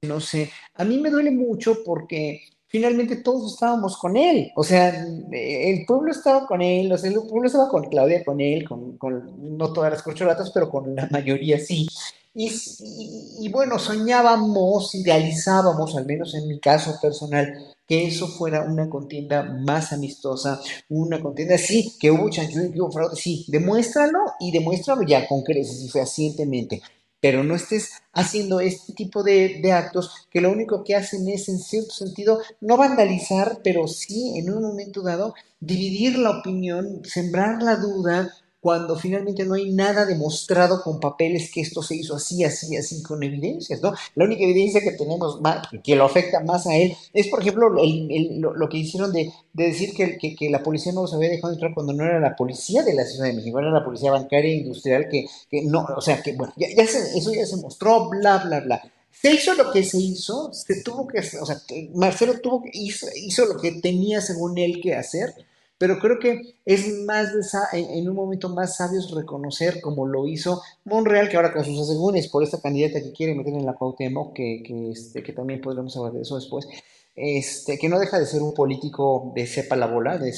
No 0.00 0.20
sé, 0.20 0.50
a 0.74 0.84
mí 0.84 0.96
me 0.96 1.10
duele 1.10 1.30
mucho 1.30 1.84
porque 1.84 2.44
finalmente 2.66 3.16
todos 3.16 3.52
estábamos 3.52 3.98
con 3.98 4.16
él, 4.16 4.50
o 4.56 4.64
sea, 4.64 5.04
el 5.32 5.84
pueblo 5.84 6.12
estaba 6.12 6.46
con 6.46 6.62
él, 6.62 6.90
o 6.90 6.96
sea, 6.96 7.10
el 7.10 7.16
pueblo 7.28 7.46
estaba 7.46 7.68
con 7.68 7.90
Claudia, 7.90 8.24
con 8.24 8.40
él, 8.40 8.66
con, 8.66 8.96
con 8.96 9.58
no 9.58 9.70
todas 9.74 9.90
las 9.90 10.02
corcholatas, 10.02 10.50
pero 10.50 10.70
con 10.70 10.94
la 10.94 11.06
mayoría 11.10 11.58
sí. 11.58 11.86
Y, 12.32 13.48
bueno, 13.50 13.78
soñábamos, 13.78 14.94
idealizábamos, 14.94 15.96
al 15.96 16.06
menos 16.06 16.34
en 16.34 16.46
mi 16.46 16.60
caso 16.60 16.96
personal, 17.02 17.74
que 17.88 18.06
eso 18.06 18.28
fuera 18.28 18.62
una 18.62 18.88
contienda 18.88 19.42
más 19.42 19.92
amistosa, 19.92 20.60
una 20.88 21.20
contienda, 21.20 21.58
sí, 21.58 21.96
que 21.98 22.12
hubo 22.12 22.30
chanchullo, 22.30 22.70
que 22.72 22.80
hubo 22.80 22.92
fraude, 22.92 23.16
sí, 23.16 23.44
demuéstralo 23.48 24.20
y 24.38 24.52
demuéstralo 24.52 25.02
ya 25.02 25.26
con 25.26 25.42
creces 25.42 25.82
y 25.82 25.88
fehacientemente, 25.88 26.82
pero 27.20 27.42
no 27.42 27.56
estés 27.56 27.90
haciendo 28.12 28.60
este 28.60 28.92
tipo 28.92 29.24
de, 29.24 29.58
de, 29.60 29.72
actos 29.72 30.28
que 30.30 30.40
lo 30.40 30.52
único 30.52 30.84
que 30.84 30.94
hacen 30.94 31.28
es, 31.28 31.48
en 31.48 31.58
cierto 31.58 31.90
sentido, 31.90 32.38
no 32.60 32.76
vandalizar, 32.76 33.58
pero 33.64 33.88
sí, 33.88 34.38
en 34.38 34.52
un 34.52 34.62
momento 34.62 35.02
dado, 35.02 35.34
dividir 35.58 36.16
la 36.16 36.38
opinión, 36.38 37.02
sembrar 37.04 37.60
la 37.60 37.74
duda, 37.74 38.32
cuando 38.60 38.96
finalmente 38.96 39.44
no 39.44 39.54
hay 39.54 39.72
nada 39.72 40.04
demostrado 40.04 40.82
con 40.82 41.00
papeles 41.00 41.50
que 41.50 41.62
esto 41.62 41.82
se 41.82 41.96
hizo 41.96 42.16
así, 42.16 42.44
así, 42.44 42.76
así, 42.76 43.02
con 43.02 43.22
evidencias, 43.22 43.80
¿no? 43.80 43.94
La 44.14 44.24
única 44.26 44.44
evidencia 44.44 44.82
que 44.82 44.92
tenemos 44.92 45.40
más, 45.40 45.66
que 45.82 45.96
lo 45.96 46.04
afecta 46.04 46.40
más 46.40 46.66
a 46.66 46.76
él 46.76 46.94
es, 47.14 47.28
por 47.28 47.40
ejemplo, 47.40 47.70
lo, 47.70 48.68
que 48.68 48.76
hicieron 48.76 49.12
de, 49.12 49.32
decir 49.54 49.94
que, 49.94 50.18
que, 50.18 50.50
la 50.50 50.62
policía 50.62 50.92
no 50.92 51.02
los 51.02 51.14
había 51.14 51.30
dejado 51.30 51.54
entrar 51.54 51.72
cuando 51.72 51.94
no 51.94 52.04
era 52.04 52.20
la 52.20 52.36
policía 52.36 52.82
de 52.82 52.94
la 52.94 53.04
Ciudad 53.04 53.26
de 53.26 53.32
México, 53.32 53.58
era 53.58 53.70
la 53.70 53.84
policía 53.84 54.10
bancaria 54.10 54.50
e 54.50 54.58
industrial 54.58 55.08
que, 55.10 55.24
que 55.50 55.62
no, 55.62 55.86
o 55.96 56.00
sea, 56.02 56.22
que 56.22 56.34
bueno, 56.34 56.52
ya, 56.56 56.66
eso 56.66 57.32
ya 57.32 57.46
se 57.46 57.56
mostró, 57.56 58.10
bla, 58.10 58.38
bla, 58.38 58.60
bla. 58.60 58.82
Se 59.10 59.32
hizo 59.32 59.54
lo 59.54 59.70
que 59.72 59.82
se 59.82 59.98
hizo, 59.98 60.52
se 60.52 60.82
tuvo 60.82 61.06
que, 61.06 61.18
o 61.18 61.46
sea, 61.46 61.60
Marcelo 61.94 62.40
tuvo 62.40 62.62
que, 62.62 62.70
hizo, 62.72 63.06
hizo 63.16 63.46
lo 63.46 63.60
que 63.60 63.72
tenía 63.72 64.20
según 64.20 64.56
él 64.58 64.80
que 64.82 64.94
hacer, 64.94 65.34
pero 65.80 65.98
creo 65.98 66.18
que 66.18 66.56
es 66.66 66.92
más 67.06 67.32
de 67.32 67.40
en 67.72 68.06
un 68.06 68.14
momento 68.14 68.50
más 68.50 68.76
sabio 68.76 69.00
reconocer 69.16 69.80
como 69.80 70.06
lo 70.06 70.26
hizo 70.26 70.60
Monreal, 70.84 71.30
que 71.30 71.36
ahora 71.36 71.54
con 71.54 71.64
sus 71.64 71.80
asegúnes 71.80 72.28
por 72.28 72.42
esta 72.42 72.60
candidata 72.60 73.00
que 73.00 73.12
quiere 73.12 73.34
meter 73.34 73.54
en 73.54 73.64
la 73.64 73.72
Cuauhtémoc, 73.72 74.34
que, 74.34 74.62
que, 74.62 74.90
este, 74.90 75.22
que 75.22 75.32
también 75.32 75.62
podremos 75.62 75.96
hablar 75.96 76.12
de 76.12 76.20
eso 76.20 76.36
después, 76.36 76.68
este, 77.16 77.78
que 77.78 77.88
no 77.88 77.98
deja 77.98 78.18
de 78.18 78.26
ser 78.26 78.42
un 78.42 78.52
político 78.52 79.32
de 79.34 79.46
cepa 79.46 79.74
la 79.74 79.86
bola, 79.86 80.18
de, 80.18 80.32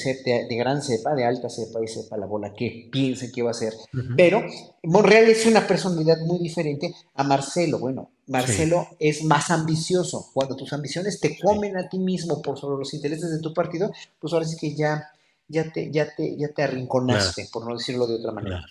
de, 0.49 0.57
gran 0.57 0.81
cepa, 0.81 1.17
de 1.17 1.25
alta 1.25 1.51
cepa 1.51 1.83
y 1.83 1.89
cepa 1.89 2.17
la 2.17 2.27
bola, 2.27 2.53
que 2.55 2.89
piense 2.93 3.33
que 3.33 3.43
va 3.43 3.51
a 3.51 3.55
ser. 3.55 3.75
Pero 4.17 4.45
Monreal 4.85 5.25
es 5.25 5.45
una 5.47 5.67
personalidad 5.67 6.19
muy 6.21 6.39
diferente 6.39 6.95
a 7.15 7.25
Marcelo. 7.25 7.81
Bueno, 7.81 8.11
Marcelo 8.29 8.87
es 9.01 9.25
más 9.25 9.51
ambicioso. 9.51 10.31
Cuando 10.33 10.55
tus 10.55 10.73
ambiciones 10.73 11.19
te 11.19 11.37
comen 11.37 11.77
a 11.77 11.89
ti 11.89 11.99
mismo 11.99 12.41
por 12.41 12.57
sobre 12.61 12.79
los 12.79 12.95
intereses 12.95 13.33
de 13.33 13.41
tu 13.41 13.53
partido, 13.53 13.91
pues 14.21 14.33
ahora 14.33 14.47
sí 14.47 14.57
que 14.57 14.77
ya 14.77 15.09
ya 15.49 15.71
te, 15.71 15.91
ya 15.91 16.15
te, 16.15 16.37
ya 16.37 16.49
te 16.49 16.63
arrinconaste, 16.63 17.49
por 17.53 17.67
no 17.67 17.77
decirlo 17.77 18.07
de 18.07 18.17
otra 18.17 18.33
manera. 18.33 18.67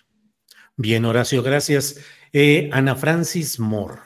Bien, 0.78 1.06
Horacio, 1.06 1.44
gracias. 1.44 1.98
Eh, 2.34 2.70
Ana 2.72 2.96
Francis 2.96 3.60
Moore, 3.60 4.00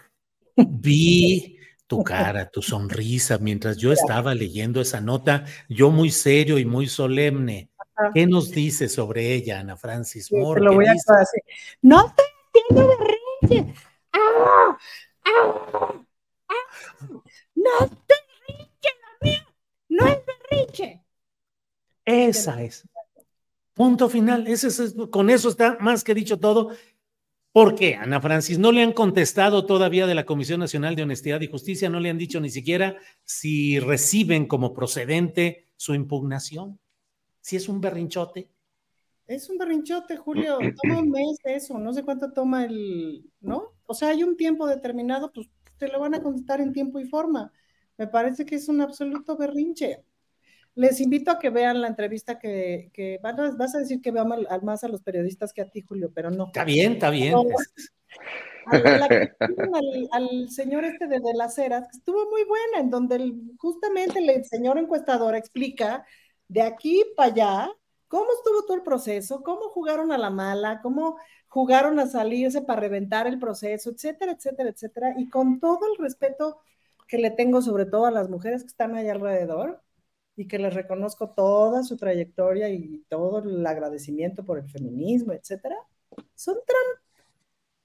vi 0.55 1.57
tu 1.88 2.03
cara, 2.03 2.49
tu 2.49 2.61
sonrisa 2.61 3.38
mientras 3.38 3.78
yo 3.78 3.93
estaba 3.93 4.34
leyendo 4.34 4.82
esa 4.82 4.99
nota, 4.99 5.45
yo 5.70 5.91
muy 5.91 6.11
serio 6.11 6.57
y 6.57 6.66
muy 6.66 6.88
solemne. 6.88 7.70
¿Qué 8.13 8.28
nos 8.28 8.51
dice 8.51 8.89
sobre 8.89 9.34
ella, 9.34 9.59
Ana 9.59 9.78
Francis 9.78 10.32
Moore? 10.32 10.61
lo 10.61 10.74
voy 10.74 10.88
a 10.88 10.91
hacer. 10.91 11.41
No 11.82 12.13
te 12.13 12.24
haciendo 12.55 12.97
berrinche. 12.97 13.74
¡Ah! 14.11 14.78
¡Ah! 15.24 16.05
¡Ah! 16.49 17.07
No 17.55 17.88
te 18.05 18.16
berrinche, 18.47 18.89
la 19.01 19.18
mía. 19.22 19.47
No 19.89 20.07
es 20.07 20.18
berrinche. 20.26 21.05
Esa 22.06 22.62
es. 22.62 22.88
Punto 23.74 24.08
final. 24.10 24.47
Ese 24.47 24.68
es, 24.68 24.95
con 25.12 25.30
eso 25.30 25.49
está 25.49 25.78
más 25.80 26.03
que 26.03 26.14
dicho 26.14 26.39
todo. 26.39 26.72
¿Por 27.51 27.74
qué, 27.76 27.95
Ana 27.95 28.22
Francis? 28.22 28.60
No 28.60 28.72
le 28.72 28.84
han 28.84 28.91
contestado 28.91 29.66
todavía 29.66 30.08
de 30.08 30.16
la 30.16 30.26
Comisión 30.26 30.60
Nacional 30.60 30.95
de 30.95 31.03
Honestidad 31.03 31.39
y 31.41 31.47
Justicia, 31.47 31.89
no 31.89 32.01
le 32.01 32.10
han 32.10 32.18
dicho 32.18 32.41
ni 32.41 32.49
siquiera 32.49 32.97
si 33.24 33.80
reciben 33.80 34.45
como 34.45 34.74
procedente 34.74 35.70
su 35.78 35.93
impugnación. 35.93 36.80
Si 37.39 37.56
es 37.56 37.70
un 37.70 37.80
berrinchote. 37.80 38.49
Es 39.28 39.49
un 39.49 39.58
berrinchote, 39.58 40.18
Julio. 40.18 40.58
Toma 40.82 40.99
un 40.99 41.10
mes 41.10 41.38
eso, 41.45 41.80
no 41.80 41.93
sé 41.93 42.03
cuánto 42.03 42.32
toma 42.34 42.66
el, 42.66 43.24
¿no? 43.39 43.74
O 43.86 43.93
sea, 43.93 44.10
hay 44.10 44.24
un 44.24 44.36
tiempo 44.36 44.68
determinado, 44.68 45.32
pues 45.32 45.49
te 45.78 45.88
lo 45.88 45.99
van 45.99 46.14
a 46.14 46.22
contestar 46.22 46.62
en 46.62 46.74
tiempo 46.74 46.99
y 46.99 47.06
forma. 47.06 47.51
Me 47.97 48.08
parece 48.08 48.45
que 48.45 48.56
es 48.56 48.68
un 48.68 48.82
absoluto 48.82 49.38
berrinche. 49.38 50.03
Les 50.76 50.99
invito 50.99 51.32
a 51.32 51.39
que 51.39 51.49
vean 51.49 51.82
la 51.82 51.88
entrevista 51.88 52.38
que, 52.38 52.91
que 52.93 53.19
vas 53.21 53.76
a 53.76 53.80
decir 53.80 54.01
que 54.01 54.11
veo 54.11 54.26
más 54.26 54.84
a 54.84 54.88
los 54.88 55.01
periodistas 55.01 55.53
que 55.53 55.61
a 55.61 55.69
ti, 55.69 55.82
Julio, 55.82 56.11
pero 56.13 56.30
no. 56.30 56.47
Está 56.47 56.63
bien, 56.65 56.93
está 56.93 57.09
bien. 57.09 57.36
al, 60.11 60.49
señor 60.49 60.86
este 60.86 61.07
de, 61.07 61.19
de 61.19 61.34
las 61.34 61.57
Heras, 61.57 61.88
que 61.88 61.97
estuvo 61.97 62.30
muy 62.30 62.43
buena, 62.43 62.80
en 62.80 62.89
donde 62.89 63.34
justamente 63.57 64.19
el 64.19 64.45
señor 64.45 64.78
encuestador 64.78 65.36
explica 65.36 66.05
de 66.47 66.61
aquí 66.61 67.03
para 67.15 67.32
allá 67.32 67.71
cómo 68.07 68.28
estuvo 68.38 68.63
todo 68.65 68.78
el 68.78 68.84
proceso, 68.84 69.41
cómo 69.43 69.69
jugaron 69.69 70.11
a 70.11 70.17
la 70.17 70.30
mala, 70.30 70.82
cómo 70.82 71.17
jugaron 71.47 71.99
a 71.99 72.07
salirse 72.07 72.61
para 72.61 72.82
reventar 72.82 73.28
el 73.28 73.39
proceso, 73.39 73.91
etcétera, 73.91 74.34
etcétera, 74.34 74.69
etcétera, 74.69 75.13
y 75.17 75.30
con 75.30 75.59
todo 75.59 75.80
el 75.91 75.97
respeto 76.03 76.59
que 77.07 77.17
le 77.17 77.32
tengo 77.32 77.61
sobre 77.61 77.86
todo 77.86 78.05
a 78.05 78.11
las 78.11 78.30
mujeres 78.30 78.63
que 78.63 78.67
están 78.67 78.95
ahí 78.95 79.09
alrededor, 79.09 79.82
y 80.36 80.47
que 80.47 80.59
les 80.59 80.73
reconozco 80.73 81.29
toda 81.31 81.83
su 81.83 81.97
trayectoria 81.97 82.69
y 82.69 83.05
todo 83.09 83.39
el 83.39 83.65
agradecimiento 83.65 84.43
por 84.45 84.59
el 84.59 84.69
feminismo, 84.69 85.33
etcétera, 85.33 85.77
son, 86.36 86.57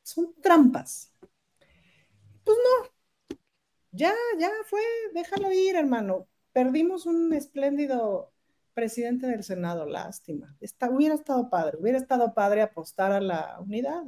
son 0.03 0.35
trampas. 0.43 1.13
Pues 2.45 2.57
no, 2.59 2.91
Ya, 3.93 4.13
ya 4.39 4.51
fue, 4.67 4.81
déjalo 5.15 5.53
ir, 5.53 5.77
hermano. 5.77 6.27
Perdimos 6.53 7.07
un 7.07 7.33
espléndido 7.35 8.33
presidente 8.75 9.27
del 9.27 9.45
Senado, 9.45 9.87
lástima. 9.87 10.57
Está, 10.61 10.91
hubiera 10.91 11.15
estado 11.15 11.51
padre, 11.51 11.79
hubiera 11.81 11.99
estado 11.99 12.35
padre 12.35 12.63
apostar 12.63 13.13
a 13.13 13.21
la 13.21 13.59
unidad. 13.61 14.05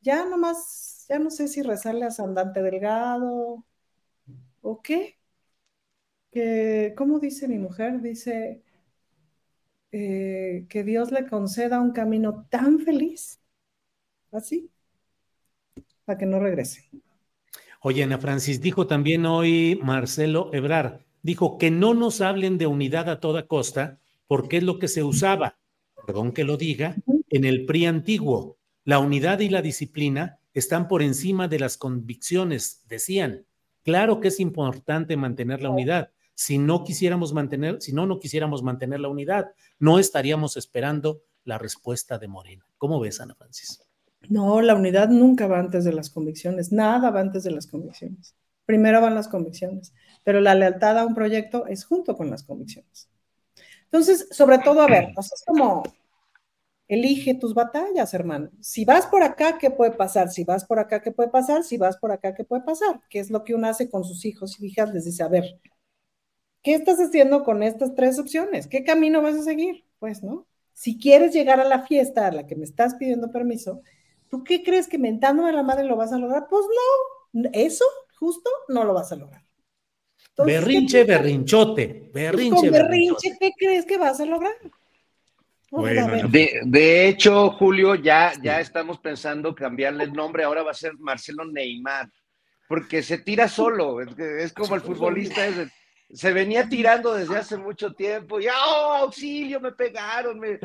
Ya 0.00 0.24
nomás, 0.26 1.06
ya 1.08 1.18
no 1.18 1.30
sé 1.30 1.48
si 1.48 1.62
rezarle 1.62 2.04
a 2.06 2.10
Sandante 2.10 2.62
Delgado 2.62 3.64
o 4.62 4.82
qué. 4.82 5.15
Que, 6.36 6.92
¿cómo 6.98 7.18
dice 7.18 7.48
mi 7.48 7.56
mujer? 7.56 8.02
Dice 8.02 8.60
eh, 9.90 10.66
que 10.68 10.84
Dios 10.84 11.10
le 11.10 11.26
conceda 11.26 11.80
un 11.80 11.92
camino 11.92 12.46
tan 12.50 12.78
feliz, 12.78 13.40
así, 14.32 14.68
para 16.04 16.18
que 16.18 16.26
no 16.26 16.38
regrese. 16.38 16.90
Oye, 17.80 18.02
Ana 18.02 18.18
Francis, 18.18 18.60
dijo 18.60 18.86
también 18.86 19.24
hoy 19.24 19.80
Marcelo 19.82 20.50
Ebrar, 20.52 21.06
dijo 21.22 21.56
que 21.56 21.70
no 21.70 21.94
nos 21.94 22.20
hablen 22.20 22.58
de 22.58 22.66
unidad 22.66 23.08
a 23.08 23.18
toda 23.18 23.46
costa, 23.46 23.98
porque 24.26 24.58
es 24.58 24.62
lo 24.62 24.78
que 24.78 24.88
se 24.88 25.02
usaba, 25.02 25.56
perdón 26.04 26.32
que 26.32 26.44
lo 26.44 26.58
diga, 26.58 26.96
en 27.30 27.46
el 27.46 27.64
PRI 27.64 27.86
antiguo. 27.86 28.58
La 28.84 28.98
unidad 28.98 29.40
y 29.40 29.48
la 29.48 29.62
disciplina 29.62 30.38
están 30.52 30.86
por 30.86 31.00
encima 31.00 31.48
de 31.48 31.60
las 31.60 31.78
convicciones, 31.78 32.84
decían. 32.88 33.46
Claro 33.84 34.20
que 34.20 34.28
es 34.28 34.38
importante 34.38 35.16
mantener 35.16 35.62
la 35.62 35.70
unidad. 35.70 36.10
Si 36.36 36.58
no 36.58 36.84
quisiéramos 36.84 37.32
mantener, 37.32 37.80
si 37.80 37.94
no, 37.94 38.06
no 38.06 38.18
quisiéramos 38.18 38.62
mantener 38.62 39.00
la 39.00 39.08
unidad, 39.08 39.52
no 39.78 39.98
estaríamos 39.98 40.58
esperando 40.58 41.22
la 41.44 41.56
respuesta 41.56 42.18
de 42.18 42.28
Morena. 42.28 42.66
¿Cómo 42.76 43.00
ves, 43.00 43.22
Ana 43.22 43.34
Francis? 43.34 43.82
No, 44.28 44.60
la 44.60 44.74
unidad 44.74 45.08
nunca 45.08 45.46
va 45.46 45.58
antes 45.58 45.84
de 45.84 45.94
las 45.94 46.10
convicciones, 46.10 46.72
nada 46.72 47.10
va 47.10 47.20
antes 47.20 47.42
de 47.42 47.52
las 47.52 47.66
convicciones. 47.66 48.34
Primero 48.66 49.00
van 49.00 49.14
las 49.14 49.28
convicciones, 49.28 49.94
pero 50.24 50.42
la 50.42 50.54
lealtad 50.54 50.98
a 50.98 51.06
un 51.06 51.14
proyecto 51.14 51.66
es 51.68 51.86
junto 51.86 52.14
con 52.14 52.28
las 52.28 52.42
convicciones. 52.42 53.08
Entonces, 53.84 54.28
sobre 54.30 54.58
todo, 54.58 54.82
a 54.82 54.88
ver, 54.88 55.14
es 55.16 55.42
como 55.46 55.84
elige 56.86 57.34
tus 57.34 57.54
batallas, 57.54 58.12
hermano. 58.12 58.50
Si 58.60 58.84
vas 58.84 59.06
por 59.06 59.22
acá, 59.22 59.56
¿qué 59.56 59.70
puede 59.70 59.92
pasar? 59.92 60.30
Si 60.30 60.44
vas 60.44 60.66
por 60.66 60.78
acá, 60.78 61.00
¿qué 61.00 61.12
puede 61.12 61.30
pasar? 61.30 61.64
Si 61.64 61.78
vas 61.78 61.96
por 61.96 62.12
acá, 62.12 62.34
¿qué 62.34 62.44
puede 62.44 62.62
pasar? 62.62 63.00
¿Qué 63.08 63.20
es 63.20 63.30
lo 63.30 63.42
que 63.42 63.54
uno 63.54 63.68
hace 63.68 63.88
con 63.88 64.04
sus 64.04 64.24
hijos 64.26 64.60
y 64.60 64.66
hijas? 64.66 64.92
Les 64.92 65.06
dice, 65.06 65.22
a 65.22 65.28
ver, 65.28 65.60
¿qué 66.66 66.74
estás 66.74 66.98
haciendo 66.98 67.44
con 67.44 67.62
estas 67.62 67.94
tres 67.94 68.18
opciones? 68.18 68.66
¿Qué 68.66 68.82
camino 68.82 69.22
vas 69.22 69.36
a 69.36 69.42
seguir? 69.44 69.84
Pues, 70.00 70.24
¿no? 70.24 70.48
Si 70.72 70.98
quieres 70.98 71.32
llegar 71.32 71.60
a 71.60 71.64
la 71.64 71.86
fiesta 71.86 72.26
a 72.26 72.32
la 72.32 72.48
que 72.48 72.56
me 72.56 72.64
estás 72.64 72.96
pidiendo 72.96 73.30
permiso, 73.30 73.82
¿tú 74.28 74.42
qué 74.42 74.64
crees 74.64 74.88
que 74.88 74.98
mentándome 74.98 75.50
a 75.50 75.52
la 75.52 75.62
madre 75.62 75.84
lo 75.84 75.94
vas 75.94 76.12
a 76.12 76.18
lograr? 76.18 76.48
Pues 76.50 76.66
no, 77.34 77.50
eso 77.52 77.84
justo 78.18 78.50
no 78.66 78.82
lo 78.82 78.94
vas 78.94 79.12
a 79.12 79.16
lograr. 79.16 79.44
berrinche, 80.44 81.04
berrinchote, 81.04 82.10
berrinche, 82.12 82.56
con 82.56 82.70
berrinche, 82.72 83.36
¿qué 83.38 83.52
crees 83.56 83.86
que 83.86 83.96
vas 83.96 84.18
a 84.18 84.26
lograr? 84.26 84.54
Bueno, 85.70 86.28
de, 86.28 86.62
de, 86.64 87.06
hecho, 87.06 87.50
Julio, 87.50 87.94
ya, 87.94 88.32
ya 88.42 88.58
estamos 88.58 88.98
pensando 88.98 89.54
cambiarle 89.54 90.02
el 90.02 90.12
nombre, 90.12 90.42
ahora 90.42 90.64
va 90.64 90.72
a 90.72 90.74
ser 90.74 90.94
Marcelo 90.98 91.44
Neymar, 91.44 92.10
porque 92.68 93.04
se 93.04 93.18
tira 93.18 93.46
solo, 93.46 94.00
es, 94.00 94.18
es 94.18 94.52
como 94.52 94.74
el 94.74 94.80
futbolista, 94.80 95.46
es, 95.46 95.70
se 96.10 96.32
venía 96.32 96.68
tirando 96.68 97.14
desde 97.14 97.36
hace 97.36 97.56
mucho 97.56 97.92
tiempo, 97.92 98.40
y 98.40 98.46
¡oh, 98.46 98.94
auxilio, 98.94 99.60
me 99.60 99.72
pegaron! 99.72 100.38
Me... 100.38 100.58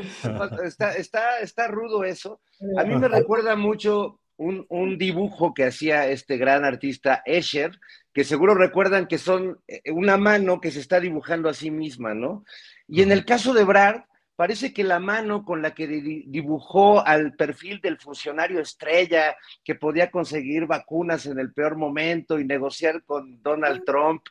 Está, 0.63 0.93
está, 0.93 1.39
está 1.39 1.67
rudo 1.67 2.03
eso. 2.03 2.41
A 2.77 2.83
mí 2.83 2.95
me 2.95 3.07
recuerda 3.07 3.55
mucho 3.55 4.19
un, 4.37 4.65
un, 4.69 4.97
dibujo 4.97 5.53
que 5.53 5.65
hacía 5.65 6.07
este 6.07 6.37
gran 6.37 6.63
artista 6.65 7.21
Escher, 7.25 7.79
que 8.13 8.23
seguro 8.23 8.55
recuerdan 8.55 9.07
que 9.07 9.17
son 9.17 9.59
eh, 9.67 9.81
una 9.91 10.17
mano 10.17 10.61
que 10.61 10.71
se 10.71 10.79
está 10.79 10.99
dibujando 10.99 11.49
a 11.49 11.53
sí 11.53 11.71
misma, 11.71 12.13
¿no? 12.13 12.43
Y 12.87 13.01
en 13.01 13.11
el 13.11 13.25
caso 13.25 13.53
de 13.53 13.63
Brad, 13.63 14.01
parece 14.35 14.73
que 14.73 14.83
la 14.83 14.99
mano 14.99 15.45
con 15.45 15.61
la 15.61 15.75
que 15.75 15.87
dibujó 15.87 17.05
al 17.05 17.35
perfil 17.35 17.79
del 17.79 17.99
funcionario 17.99 18.59
estrella 18.59 19.35
que 19.63 19.75
podía 19.75 20.09
conseguir 20.09 20.65
vacunas 20.65 21.27
en 21.27 21.39
el 21.39 21.53
peor 21.53 21.77
momento 21.77 22.39
y 22.39 22.45
negociar 22.45 23.03
con 23.03 23.41
Donald 23.43 23.83
Trump, 23.85 24.23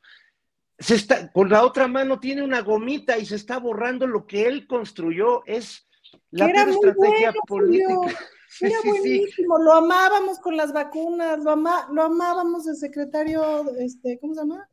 se 0.80 0.94
está, 0.94 1.30
con 1.30 1.50
la 1.50 1.64
otra 1.64 1.86
mano 1.86 2.18
tiene 2.18 2.42
una 2.42 2.62
gomita 2.62 3.18
y 3.18 3.26
se 3.26 3.36
está 3.36 3.58
borrando 3.58 4.06
lo 4.06 4.26
que 4.26 4.46
él 4.46 4.66
construyó. 4.66 5.44
Es 5.46 5.86
la 6.30 6.46
estrategia 6.46 7.32
política. 7.46 7.94
Era 8.60 8.76
buenísimo, 8.84 9.58
lo 9.58 9.74
amábamos 9.74 10.40
con 10.40 10.56
las 10.56 10.72
vacunas, 10.72 11.38
lo, 11.38 11.54
lo 11.54 12.02
amábamos 12.02 12.66
el 12.66 12.74
secretario, 12.74 13.64
este, 13.78 14.18
¿cómo 14.20 14.34
se 14.34 14.40
llama? 14.40 14.68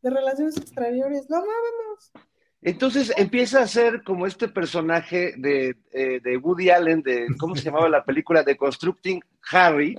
De 0.00 0.10
Relaciones 0.10 0.56
Exteriores, 0.56 1.26
lo 1.28 1.38
amábamos. 1.38 2.12
Entonces 2.62 3.12
empieza 3.16 3.62
a 3.62 3.66
ser 3.66 4.04
como 4.04 4.26
este 4.26 4.46
personaje 4.46 5.34
de, 5.38 5.76
eh, 5.92 6.20
de, 6.22 6.36
Woody 6.36 6.70
Allen, 6.70 7.02
de, 7.02 7.26
¿cómo 7.38 7.56
se 7.56 7.64
llamaba 7.64 7.88
la 7.88 8.04
película? 8.04 8.44
De 8.44 8.56
Constructing 8.56 9.20
Harry, 9.50 9.98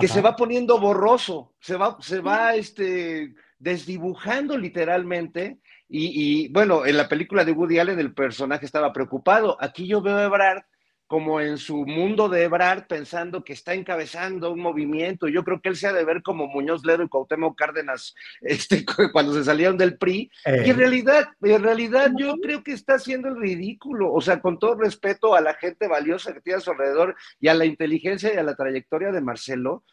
que 0.00 0.08
se 0.08 0.20
va 0.20 0.34
poniendo 0.34 0.80
borroso, 0.80 1.54
se 1.60 1.76
va, 1.76 1.96
se 2.00 2.18
va 2.18 2.56
este, 2.56 3.32
desdibujando 3.58 4.58
literalmente. 4.58 5.58
Y, 5.88 6.44
y, 6.44 6.48
bueno, 6.48 6.84
en 6.86 6.96
la 6.96 7.08
película 7.08 7.44
de 7.44 7.52
Woody 7.52 7.78
Allen 7.78 7.98
el 7.98 8.14
personaje 8.14 8.66
estaba 8.66 8.92
preocupado. 8.92 9.56
Aquí 9.60 9.86
yo 9.86 10.00
veo 10.02 10.16
a 10.16 10.24
Ebrard 10.24 10.64
como 11.06 11.40
en 11.40 11.56
su 11.56 11.86
mundo 11.86 12.28
de 12.28 12.44
Ebrard 12.44 12.86
pensando 12.88 13.44
que 13.44 13.52
está 13.52 13.74
encabezando 13.74 14.50
un 14.50 14.60
movimiento. 14.60 15.28
Yo 15.28 15.44
creo 15.44 15.60
que 15.60 15.68
él 15.68 15.76
se 15.76 15.86
ha 15.86 15.92
de 15.92 16.04
ver 16.04 16.22
como 16.22 16.48
Muñoz 16.48 16.84
Ledo 16.84 17.04
y 17.04 17.08
Cuauhtémoc 17.08 17.56
Cárdenas 17.56 18.14
este, 18.40 18.84
cuando 19.12 19.32
se 19.32 19.44
salieron 19.44 19.78
del 19.78 19.98
PRI. 19.98 20.30
Y 20.44 20.50
en 20.50 20.70
eh. 20.70 20.72
realidad, 20.72 21.28
en 21.42 21.62
realidad 21.62 22.10
yo 22.16 22.34
creo 22.42 22.62
que 22.62 22.72
está 22.72 22.94
haciendo 22.94 23.28
el 23.28 23.36
ridículo. 23.36 24.12
O 24.12 24.20
sea, 24.20 24.40
con 24.40 24.58
todo 24.58 24.74
respeto 24.74 25.34
a 25.34 25.40
la 25.40 25.54
gente 25.54 25.86
valiosa 25.86 26.32
que 26.32 26.40
tiene 26.40 26.58
a 26.58 26.60
su 26.60 26.72
alrededor 26.72 27.14
y 27.40 27.48
a 27.48 27.54
la 27.54 27.64
inteligencia 27.64 28.34
y 28.34 28.36
a 28.36 28.42
la 28.42 28.56
trayectoria 28.56 29.12
de 29.12 29.20
Marcelo, 29.20 29.84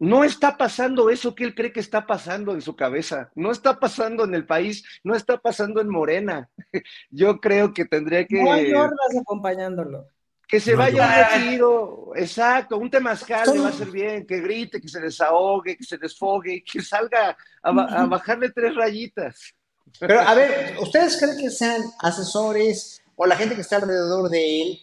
no 0.00 0.24
está 0.24 0.56
pasando 0.56 1.10
eso 1.10 1.34
que 1.34 1.44
él 1.44 1.54
cree 1.54 1.72
que 1.72 1.80
está 1.80 2.06
pasando 2.06 2.54
en 2.54 2.62
su 2.62 2.74
cabeza. 2.74 3.30
No 3.34 3.52
está 3.52 3.78
pasando 3.78 4.24
en 4.24 4.34
el 4.34 4.46
país, 4.46 4.82
no 5.04 5.14
está 5.14 5.36
pasando 5.36 5.78
en 5.80 5.90
Morena. 5.90 6.48
Yo 7.10 7.38
creo 7.38 7.74
que 7.74 7.84
tendría 7.84 8.26
que... 8.26 8.42
No 8.42 8.50
hay 8.50 8.72
hordas 8.72 9.14
acompañándolo. 9.20 10.08
Que 10.48 10.58
se 10.58 10.74
vaya 10.74 11.06
un 11.06 11.40
retiro, 11.40 12.12
exacto, 12.16 12.78
un 12.78 12.90
temazcal 12.90 13.52
le 13.52 13.60
va 13.60 13.66
a 13.66 13.68
hacer 13.68 13.90
bien, 13.90 14.26
que 14.26 14.40
grite, 14.40 14.80
que 14.80 14.88
se 14.88 15.00
desahogue, 15.00 15.76
que 15.76 15.84
se 15.84 15.96
desfogue, 15.96 16.64
que 16.64 16.82
salga 16.82 17.36
a, 17.62 18.06
bajarle 18.06 18.50
tres 18.50 18.74
rayitas. 18.74 19.54
Pero 20.00 20.18
a 20.18 20.34
ver, 20.34 20.76
¿ustedes 20.80 21.20
creen 21.20 21.36
que 21.36 21.50
sean 21.50 21.82
asesores 22.00 23.00
o 23.14 23.26
la 23.26 23.36
gente 23.36 23.54
que 23.54 23.60
está 23.60 23.76
alrededor 23.76 24.28
de 24.28 24.62
él 24.62 24.80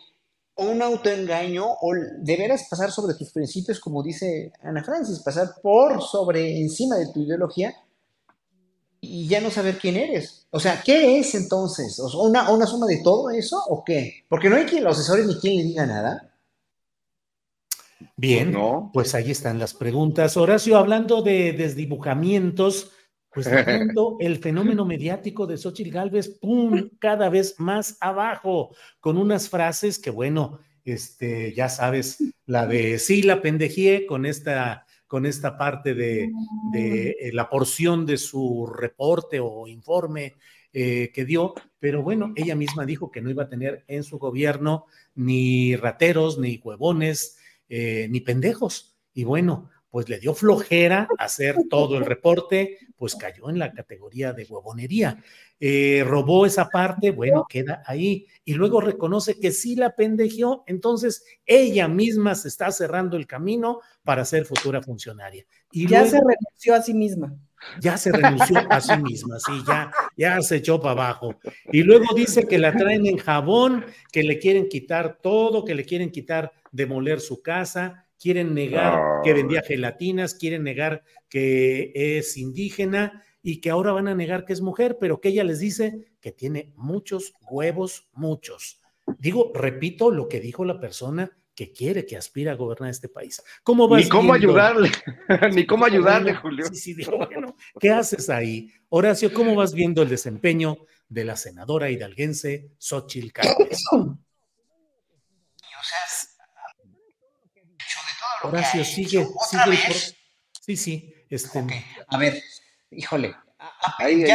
o 0.58 0.66
un 0.66 0.82
autoengaño 0.82 1.66
o 1.66 1.94
de 1.94 2.36
veras 2.36 2.68
pasar 2.70 2.92
sobre 2.92 3.14
tus 3.14 3.32
principios, 3.32 3.80
como 3.80 4.04
dice 4.04 4.52
Ana 4.62 4.84
Francis, 4.84 5.20
pasar 5.20 5.52
por 5.62 6.02
sobre 6.02 6.60
encima 6.60 6.96
de 6.98 7.12
tu 7.14 7.22
ideología 7.22 7.76
y 9.00 9.28
ya 9.28 9.40
no 9.40 9.52
saber 9.52 9.78
quién 9.78 9.96
eres. 9.98 10.48
O 10.50 10.60
sea, 10.60 10.82
¿qué 10.84 11.20
es 11.20 11.36
entonces? 11.36 12.00
¿Una, 12.00 12.50
una 12.50 12.66
suma 12.66 12.88
de 12.88 13.02
todo 13.04 13.30
eso 13.30 13.62
o 13.68 13.84
qué? 13.84 14.26
Porque 14.28 14.50
no 14.50 14.56
hay 14.56 14.66
quien 14.66 14.84
lo 14.84 14.90
asesore 14.90 15.26
ni 15.26 15.36
quien 15.36 15.58
le 15.58 15.64
diga 15.64 15.86
nada. 15.86 16.34
Bien, 18.16 18.52
no. 18.52 18.90
pues 18.94 19.14
ahí 19.14 19.30
están 19.32 19.60
las 19.60 19.74
preguntas. 19.74 20.38
Horacio, 20.38 20.78
hablando 20.78 21.22
de 21.22 21.54
desdibujamientos, 21.54 22.92
pues 23.34 23.48
el 24.20 24.38
fenómeno 24.38 24.86
mediático 24.86 25.48
de 25.48 25.58
Xochitl 25.58 25.92
Galvez, 25.92 26.30
¡pum!, 26.40 26.90
cada 27.00 27.30
vez 27.30 27.56
más 27.60 27.98
abajo, 28.02 28.76
con 29.00 29.18
unas 29.18 29.50
frases 29.50 30.00
que, 30.00 30.10
bueno, 30.10 30.60
este, 30.84 31.54
ya 31.54 31.70
sabes, 31.70 32.18
la 32.46 32.66
de 32.66 32.98
sí, 33.00 33.22
la 33.22 33.42
pendejé 33.42 34.06
con 34.06 34.26
esta 34.26 34.86
con 35.08 35.26
esta 35.26 35.58
parte 35.58 35.94
de, 35.94 36.32
eh, 36.76 37.32
la 37.34 37.50
porción 37.50 38.06
de 38.06 38.18
su 38.18 38.68
reporte 38.68 39.40
o 39.40 39.68
informe 39.68 40.36
eh, 40.74 41.12
que 41.14 41.26
dio, 41.26 41.54
pero 41.80 42.04
bueno, 42.04 42.34
ella 42.36 42.56
misma 42.56 42.86
dijo 42.86 43.10
que 43.10 43.22
no 43.22 43.30
iba 43.30 43.44
a 43.44 43.50
tener 43.50 43.86
en 43.88 44.04
su 44.04 44.20
gobierno 44.20 44.86
ni 45.16 45.76
rateros, 45.76 46.38
ni 46.38 46.60
huevones, 46.62 47.38
eh, 47.70 48.08
ni 48.10 48.20
pendejos. 48.20 48.98
Y 49.14 49.24
bueno, 49.24 49.70
pues 49.90 50.10
le 50.10 50.20
dio 50.20 50.34
flojera 50.34 51.08
hacer 51.18 51.56
todo 51.70 51.98
el 51.98 52.06
reporte, 52.06 52.78
pues 52.96 53.16
cayó 53.16 53.50
en 53.50 53.60
la 53.60 53.72
categoría 53.72 54.34
de 54.34 54.46
huevonería. 54.46 55.24
Eh, 55.60 56.04
robó 56.06 56.46
esa 56.46 56.70
parte, 56.70 57.12
bueno, 57.12 57.46
queda 57.50 57.82
ahí. 57.86 58.28
Y 58.46 58.54
luego 58.54 58.82
reconoce 58.82 59.40
que 59.40 59.52
sí 59.52 59.76
la 59.76 59.96
pendejió, 59.96 60.64
entonces 60.68 61.24
ella 61.46 61.88
misma 61.88 62.36
se 62.36 62.48
está 62.48 62.72
cerrando 62.72 63.18
el 63.18 63.28
camino 63.28 63.80
para 64.04 64.26
ser 64.26 64.46
futura 64.46 64.82
funcionaria. 64.82 65.46
Y 65.72 65.88
ya 65.88 66.06
se 66.06 66.20
renunció 66.20 66.76
a 66.76 66.82
sí 66.82 66.94
misma. 66.94 67.36
Ya 67.82 67.98
se 67.98 68.12
renunció 68.12 68.60
a 68.70 68.80
sí 68.80 68.98
misma, 69.02 69.40
sí, 69.40 69.52
ya, 69.68 69.92
ya 70.16 70.40
se 70.42 70.58
echó 70.58 70.80
para 70.80 70.92
abajo. 70.92 71.36
Y 71.72 71.82
luego 71.82 72.14
dice 72.16 72.48
que 72.48 72.60
la 72.60 72.76
traen 72.76 73.08
en 73.08 73.18
jabón, 73.18 73.84
que 74.12 74.22
le 74.22 74.38
quieren 74.38 74.70
quitar 74.70 75.18
todo, 75.22 75.66
que 75.66 75.74
le 75.74 75.84
quieren 75.84 76.12
quitar 76.12 76.52
demoler 76.72 77.20
su 77.20 77.42
casa 77.42 78.07
quieren 78.20 78.54
negar 78.54 79.22
que 79.24 79.34
vendía 79.34 79.62
gelatinas, 79.62 80.36
quieren 80.36 80.64
negar 80.64 81.04
que 81.30 81.92
es 81.94 82.38
indígena 82.38 83.24
y 83.42 83.62
que 83.62 83.70
ahora 83.70 83.92
van 83.92 84.08
a 84.08 84.16
negar 84.16 84.46
que 84.46 84.54
es 84.54 84.62
mujer, 84.62 84.98
pero 85.00 85.22
que 85.22 85.30
ella 85.30 85.44
les 85.44 85.60
dice 85.60 86.06
que 86.20 86.32
tiene 86.32 86.74
muchos 86.76 87.34
huevos, 87.50 88.10
muchos. 88.14 88.82
Digo, 89.20 89.52
repito 89.56 90.12
lo 90.12 90.28
que 90.28 90.40
dijo 90.40 90.66
la 90.66 90.80
persona 90.80 91.32
que 91.56 91.72
quiere, 91.72 92.06
que 92.06 92.16
aspira 92.16 92.52
a 92.52 92.56
gobernar 92.56 92.92
este 92.92 93.10
país. 93.10 93.42
¿Cómo 93.64 93.88
vas 93.88 94.02
Ni 94.04 94.10
cómo 94.10 94.34
ayudarle, 94.34 94.92
ni 95.54 95.66
cómo 95.66 95.86
ayudarle, 95.86 96.36
Julio. 96.36 96.66
Sí, 96.68 96.76
sí, 96.76 96.94
digo, 96.94 97.18
bueno, 97.18 97.56
¿qué 97.80 97.90
haces 97.90 98.30
ahí? 98.30 98.72
Horacio, 98.90 99.34
¿cómo 99.34 99.56
vas 99.56 99.74
viendo 99.74 100.04
el 100.04 100.10
desempeño 100.10 100.78
de 101.10 101.26
la 101.26 101.36
senadora 101.36 101.90
hidalguense 101.90 102.72
Xochil 102.78 103.34
Cárdenas? 103.34 103.84
Horacio, 108.44 108.84
sigue, 108.86 109.28
sigue. 109.50 110.16
Sí, 110.62 110.78
sí. 110.78 111.14
Este... 111.30 111.64
A 112.08 112.18
ver, 112.18 112.42
híjole. 112.92 113.36
A, 113.60 114.06
ver, 114.06 114.28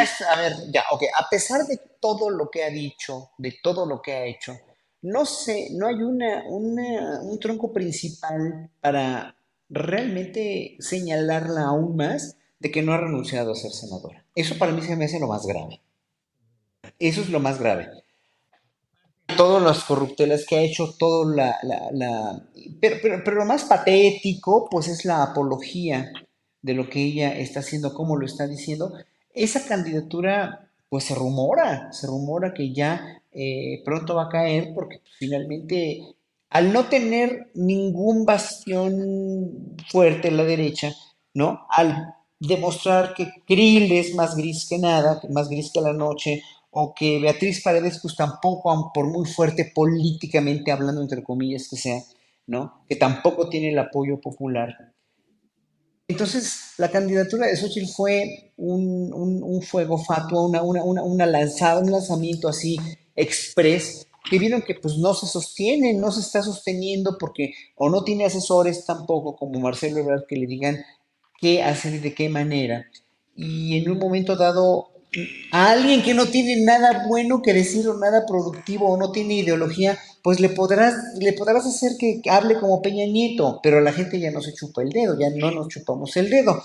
ya, 0.72 0.84
ok. 0.90 1.02
A 1.18 1.28
pesar 1.28 1.64
de 1.66 1.78
todo 2.00 2.30
lo 2.30 2.50
que 2.50 2.64
ha 2.64 2.70
dicho, 2.70 3.30
de 3.38 3.58
todo 3.62 3.86
lo 3.86 4.02
que 4.02 4.12
ha 4.12 4.24
hecho, 4.24 4.56
no 5.02 5.24
sé, 5.24 5.68
no 5.72 5.86
hay 5.86 6.02
una, 6.02 6.44
un 6.44 7.38
tronco 7.40 7.72
principal 7.72 8.70
para 8.80 9.36
realmente 9.68 10.76
señalarla 10.80 11.62
aún 11.62 11.96
más 11.96 12.36
de 12.58 12.70
que 12.70 12.82
no 12.82 12.92
ha 12.92 12.98
renunciado 12.98 13.52
a 13.52 13.56
ser 13.56 13.72
senadora. 13.72 14.24
Eso 14.34 14.56
para 14.58 14.72
mí 14.72 14.82
se 14.82 14.96
me 14.96 15.06
hace 15.06 15.18
lo 15.18 15.26
más 15.26 15.46
grave. 15.46 15.80
Eso 16.98 17.20
es 17.20 17.28
lo 17.28 17.40
más 17.40 17.58
grave. 17.58 17.88
Todas 19.36 19.62
las 19.62 19.84
corruptelas 19.84 20.44
que 20.46 20.56
ha 20.56 20.62
hecho, 20.62 20.94
todo 20.98 21.28
la... 21.28 21.56
la, 21.62 22.42
Pero, 22.80 22.96
pero, 23.02 23.22
pero, 23.24 23.36
lo 23.38 23.44
más 23.44 23.64
patético, 23.64 24.68
pues 24.70 24.88
es 24.88 25.04
la 25.04 25.22
apología 25.22 26.12
de 26.60 26.74
lo 26.74 26.88
que 26.88 27.02
ella 27.02 27.36
está 27.36 27.60
haciendo, 27.60 27.94
como 27.94 28.16
lo 28.16 28.26
está 28.26 28.46
diciendo. 28.46 28.92
Esa 29.34 29.66
candidatura, 29.66 30.68
pues 30.88 31.04
se 31.04 31.14
rumora, 31.14 31.92
se 31.92 32.06
rumora 32.06 32.54
que 32.54 32.72
ya 32.72 33.22
eh, 33.32 33.82
pronto 33.84 34.14
va 34.14 34.24
a 34.24 34.28
caer 34.28 34.72
porque 34.74 35.00
finalmente 35.18 36.14
al 36.52 36.70
no 36.70 36.84
tener 36.84 37.50
ningún 37.54 38.26
bastión 38.26 39.74
fuerte 39.88 40.28
en 40.28 40.36
la 40.36 40.44
derecha, 40.44 40.94
¿no? 41.32 41.66
Al 41.70 42.14
demostrar 42.38 43.14
que 43.14 43.32
Krill 43.46 43.90
es 43.90 44.14
más 44.14 44.36
gris 44.36 44.66
que 44.68 44.78
nada, 44.78 45.22
más 45.30 45.48
gris 45.48 45.70
que 45.72 45.80
la 45.80 45.94
noche, 45.94 46.42
o 46.74 46.94
que 46.94 47.18
Beatriz 47.18 47.62
Paredes 47.62 47.98
pues 48.00 48.16
tampoco, 48.16 48.90
por 48.94 49.06
muy 49.06 49.26
fuerte 49.26 49.70
políticamente 49.74 50.72
hablando, 50.72 51.02
entre 51.02 51.22
comillas 51.22 51.68
que 51.68 51.76
sea, 51.76 52.02
¿no? 52.46 52.82
Que 52.88 52.96
tampoco 52.96 53.50
tiene 53.50 53.70
el 53.70 53.78
apoyo 53.78 54.18
popular. 54.20 54.74
Entonces, 56.08 56.72
la 56.78 56.90
candidatura 56.90 57.46
de 57.46 57.56
Xochitl 57.56 57.92
fue 57.92 58.52
un, 58.56 59.62
fuego 59.62 59.98
fatuo, 59.98 60.46
una, 60.46 60.62
una, 60.62 60.82
una, 60.82 61.26
lanzada, 61.26 61.80
un 61.80 61.90
lanzamiento 61.90 62.48
así 62.48 62.78
express 63.14 64.08
que 64.30 64.38
vieron 64.38 64.62
que 64.62 64.74
pues 64.74 64.96
no 64.96 65.12
se 65.12 65.26
sostiene, 65.26 65.92
no 65.92 66.10
se 66.10 66.20
está 66.20 66.42
sosteniendo 66.42 67.18
porque 67.18 67.52
o 67.76 67.90
no 67.90 68.02
tiene 68.02 68.24
asesores 68.24 68.86
tampoco 68.86 69.36
como 69.36 69.60
Marcelo 69.60 69.98
Ebrard 69.98 70.24
que 70.26 70.36
le 70.36 70.46
digan 70.46 70.82
qué 71.38 71.62
hacer 71.62 71.94
y 71.94 71.98
de 71.98 72.14
qué 72.14 72.30
manera. 72.30 72.86
Y 73.34 73.78
en 73.78 73.90
un 73.90 73.98
momento 73.98 74.36
dado 74.36 74.91
a 75.50 75.70
alguien 75.70 76.02
que 76.02 76.14
no 76.14 76.26
tiene 76.26 76.64
nada 76.64 77.04
bueno 77.06 77.42
que 77.42 77.52
decir 77.52 77.86
o 77.88 77.98
nada 77.98 78.24
productivo 78.26 78.90
o 78.90 78.96
no 78.96 79.12
tiene 79.12 79.34
ideología, 79.34 79.98
pues 80.22 80.40
le 80.40 80.48
podrás, 80.48 80.94
le 81.18 81.32
podrás 81.32 81.66
hacer 81.66 81.92
que 81.98 82.22
hable 82.30 82.58
como 82.58 82.80
Peña 82.80 83.04
Nieto, 83.06 83.60
pero 83.62 83.80
la 83.80 83.92
gente 83.92 84.18
ya 84.18 84.30
no 84.30 84.40
se 84.40 84.54
chupa 84.54 84.82
el 84.82 84.90
dedo, 84.90 85.18
ya 85.18 85.30
no 85.30 85.50
nos 85.50 85.68
chupamos 85.68 86.16
el 86.16 86.30
dedo. 86.30 86.62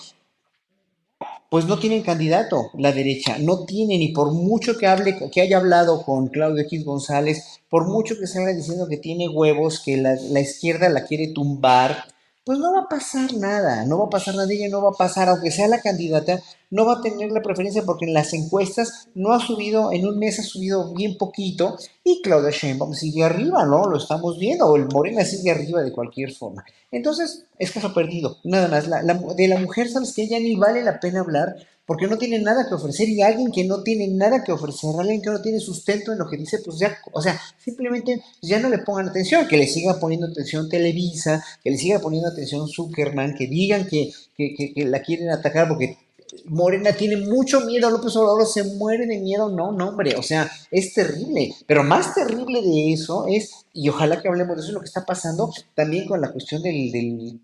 Pues 1.50 1.66
no 1.66 1.80
tienen 1.80 2.04
candidato 2.04 2.72
la 2.78 2.92
derecha, 2.92 3.38
no 3.40 3.66
tienen, 3.66 4.02
y 4.02 4.10
por 4.10 4.34
mucho 4.34 4.78
que 4.78 4.86
hable, 4.86 5.18
que 5.32 5.42
haya 5.42 5.58
hablado 5.58 6.04
con 6.04 6.28
Claudio 6.28 6.62
X 6.64 6.84
González, 6.84 7.62
por 7.70 7.88
mucho 7.88 8.16
que 8.20 8.28
se 8.28 8.40
vaya 8.40 8.56
diciendo 8.56 8.88
que 8.88 8.98
tiene 8.98 9.30
huevos, 9.30 9.82
que 9.84 9.98
la, 9.98 10.16
la, 10.30 10.42
izquierda 10.42 10.90
la 10.90 11.06
quiere 11.06 11.30
tumbar, 11.30 12.04
pues 12.48 12.60
no 12.60 12.72
va 12.72 12.84
a 12.84 12.88
pasar 12.88 13.34
nada, 13.34 13.84
no 13.84 14.00
va 14.00 14.06
a 14.06 14.10
pasar 14.10 14.34
nada, 14.36 14.48
ella 14.50 14.70
no 14.70 14.82
va 14.82 14.92
a 14.92 14.98
pasar, 14.98 15.28
aunque 15.28 15.52
sea 15.52 15.68
la 15.68 15.82
candidata, 15.82 16.42
no 16.70 16.86
va 16.86 16.94
a 16.94 17.02
tener 17.02 17.30
la 17.30 17.42
preferencia 17.42 17.84
porque 17.84 18.06
en 18.06 18.14
las 18.14 18.34
encuestas 18.34 19.10
no 19.16 19.34
ha 19.34 19.40
subido, 19.42 19.92
en 19.92 20.08
un 20.08 20.18
mes 20.18 20.40
ha 20.40 20.44
subido 20.44 20.94
bien 20.94 21.18
poquito, 21.18 21.76
y 22.06 22.22
Claudia 22.22 22.52
Sheinbaum 22.52 22.94
sigue 22.94 23.26
arriba, 23.26 23.66
¿no? 23.66 23.90
Lo 23.90 23.98
estamos 23.98 24.40
viendo, 24.40 24.66
o 24.66 24.78
el 24.78 24.88
Morena 24.88 25.26
sigue 25.26 25.52
arriba 25.52 25.82
de 25.82 25.92
cualquier 25.92 26.32
forma. 26.32 26.64
Entonces, 26.90 27.44
es 27.60 27.72
caso 27.72 27.94
perdido, 27.94 28.38
nada 28.46 28.70
más. 28.70 28.88
La, 28.88 29.02
de 29.04 29.48
la 29.50 29.60
mujer, 29.60 29.90
¿sabes 29.90 30.14
que 30.14 30.26
ni 30.40 30.56
vale 30.56 30.86
la 30.86 31.02
pena 31.02 31.20
hablar 31.20 31.58
porque 31.88 32.06
no 32.06 32.18
tiene 32.18 32.40
nada 32.40 32.68
que 32.68 32.76
ofrecer 32.76 33.08
y 33.08 33.22
alguien 33.22 33.50
que 33.50 33.64
no 33.64 33.82
tiene 33.82 34.10
nada 34.10 34.44
que 34.44 34.52
ofrecer, 34.52 34.92
alguien 35.00 35.22
que 35.22 35.30
no 35.30 35.42
tiene 35.42 35.60
sustento 35.60 36.12
en 36.12 36.20
lo 36.20 36.30
que 36.30 36.36
dice, 36.36 36.60
pues 36.64 36.78
ya, 36.78 36.98
o 37.14 37.22
sea, 37.22 37.40
simplemente 37.58 38.22
ya 38.42 38.60
no 38.60 38.70
le 38.70 38.80
pongan 38.80 39.08
atención, 39.08 39.48
que 39.48 39.58
le 39.58 39.68
siga 39.68 39.98
poniendo 39.98 40.28
atención 40.28 40.68
Televisa, 40.68 41.44
que 41.64 41.72
le 41.72 41.78
siga 41.78 42.00
poniendo 42.00 42.28
atención 42.28 42.68
Zuckerman, 42.68 43.36
que 43.36 43.48
digan 43.48 43.88
que, 43.88 44.12
que, 44.36 44.54
que 44.54 44.86
la 44.86 45.02
quieren 45.02 45.30
atacar 45.30 45.70
porque 45.70 45.98
Morena 46.46 46.92
tiene 46.94 47.18
mucho 47.18 47.62
miedo, 47.62 47.90
López 47.90 48.16
Obrador 48.16 48.46
se 48.46 48.64
muere 48.76 49.08
de 49.08 49.20
miedo, 49.20 49.50
no, 49.50 49.72
no, 49.72 49.90
hombre, 49.90 50.16
o 50.16 50.24
sea, 50.24 50.52
es 50.72 50.94
terrible, 50.94 51.54
pero 51.66 51.84
más 51.84 52.14
terrible 52.14 52.62
de 52.62 52.94
eso 52.94 53.26
es, 53.28 53.66
y 53.74 53.88
ojalá 53.90 54.22
que 54.22 54.28
hablemos 54.28 54.58
de 54.58 54.64
eso, 54.64 54.74
lo 54.74 54.80
que 54.82 54.88
está 54.88 55.06
pasando 55.06 55.52
también 55.74 56.08
con 56.08 56.22
la 56.22 56.32
cuestión 56.32 56.62
del, 56.62 56.92
del, 56.92 57.40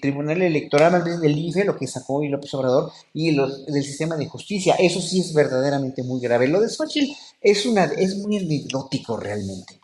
Tribunal 0.00 0.40
Electoral, 0.40 0.92
más 0.92 1.04
bien 1.04 1.20
del 1.20 1.36
IFE, 1.36 1.64
lo 1.64 1.76
que 1.76 1.86
sacó 1.86 2.22
y 2.22 2.28
López 2.28 2.52
Obrador, 2.54 2.90
y 3.12 3.32
los, 3.32 3.66
del 3.66 3.82
sistema 3.82 4.16
de 4.16 4.26
justicia, 4.26 4.74
eso 4.78 5.00
sí 5.00 5.20
es 5.20 5.34
verdaderamente 5.34 6.02
muy 6.02 6.20
grave. 6.20 6.48
Lo 6.48 6.60
de 6.60 6.68
Xochitl 6.68 7.12
es, 7.40 7.66
una, 7.66 7.84
es 7.84 8.16
muy 8.16 8.38
anecdótico 8.38 9.16
realmente. 9.16 9.80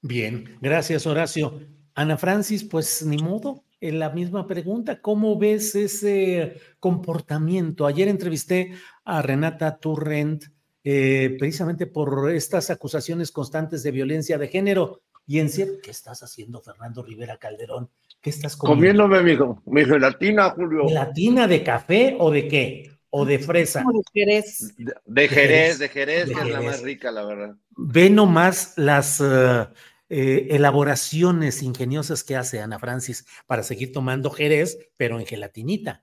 Bien, 0.00 0.56
gracias 0.60 1.06
Horacio. 1.06 1.60
Ana 1.94 2.16
Francis, 2.16 2.64
pues 2.64 3.04
ni 3.04 3.18
modo, 3.18 3.64
en 3.80 3.98
la 3.98 4.10
misma 4.10 4.46
pregunta. 4.46 5.00
¿Cómo 5.00 5.38
ves 5.38 5.74
ese 5.74 6.60
comportamiento? 6.80 7.86
Ayer 7.86 8.08
entrevisté 8.08 8.72
a 9.04 9.20
Renata 9.22 9.78
Turrent 9.78 10.44
eh, 10.84 11.36
precisamente 11.38 11.86
por 11.86 12.30
estas 12.30 12.70
acusaciones 12.70 13.32
constantes 13.32 13.82
de 13.82 13.90
violencia 13.90 14.38
de 14.38 14.48
género. 14.48 15.02
Y 15.26 15.40
en 15.40 15.50
cierto, 15.50 15.80
¿qué 15.82 15.90
estás 15.90 16.22
haciendo, 16.22 16.62
Fernando 16.62 17.02
Rivera 17.02 17.36
Calderón? 17.36 17.90
¿Qué 18.20 18.30
estás 18.30 18.56
comiendo? 18.56 19.04
Comiéndome 19.04 19.54
mi, 19.64 19.80
mi 19.80 19.84
gelatina, 19.84 20.50
Julio. 20.50 20.88
¿Gelatina 20.88 21.46
de 21.46 21.62
café 21.62 22.16
o 22.18 22.30
de 22.30 22.48
qué? 22.48 22.90
¿O 23.10 23.24
de 23.24 23.38
fresa? 23.38 23.84
De 23.84 24.02
Jerez. 24.12 24.74
De, 25.06 25.28
Jerez, 25.28 25.78
de 25.78 25.88
Jerez, 25.88 26.24
que 26.26 26.32
es 26.32 26.48
la 26.50 26.60
más 26.60 26.82
rica, 26.82 27.10
la 27.10 27.24
verdad. 27.24 27.56
Ve 27.76 28.10
nomás 28.10 28.74
las... 28.76 29.20
Eh, 29.20 29.66
eh, 30.10 30.56
elaboraciones 30.56 31.62
ingeniosas 31.62 32.24
que 32.24 32.34
hace 32.34 32.62
Ana 32.62 32.78
Francis 32.78 33.26
para 33.46 33.62
seguir 33.62 33.92
tomando 33.92 34.30
Jerez, 34.30 34.78
pero 34.96 35.20
en 35.20 35.26
gelatinita. 35.26 36.02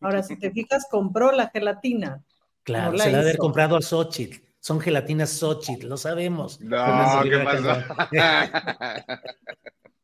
Ahora, 0.00 0.22
si 0.22 0.38
te 0.38 0.50
fijas, 0.50 0.86
compró 0.90 1.32
la 1.32 1.48
gelatina. 1.48 2.22
Claro, 2.62 2.98
se 2.98 3.10
la 3.10 3.18
ha 3.18 3.20
haber 3.22 3.38
comprado 3.38 3.76
a 3.76 3.80
Xochitl. 3.80 4.42
Son 4.60 4.80
gelatinas 4.80 5.30
Xochitl, 5.30 5.88
lo 5.88 5.96
sabemos. 5.96 6.60
No, 6.60 7.22
¿qué 7.22 7.30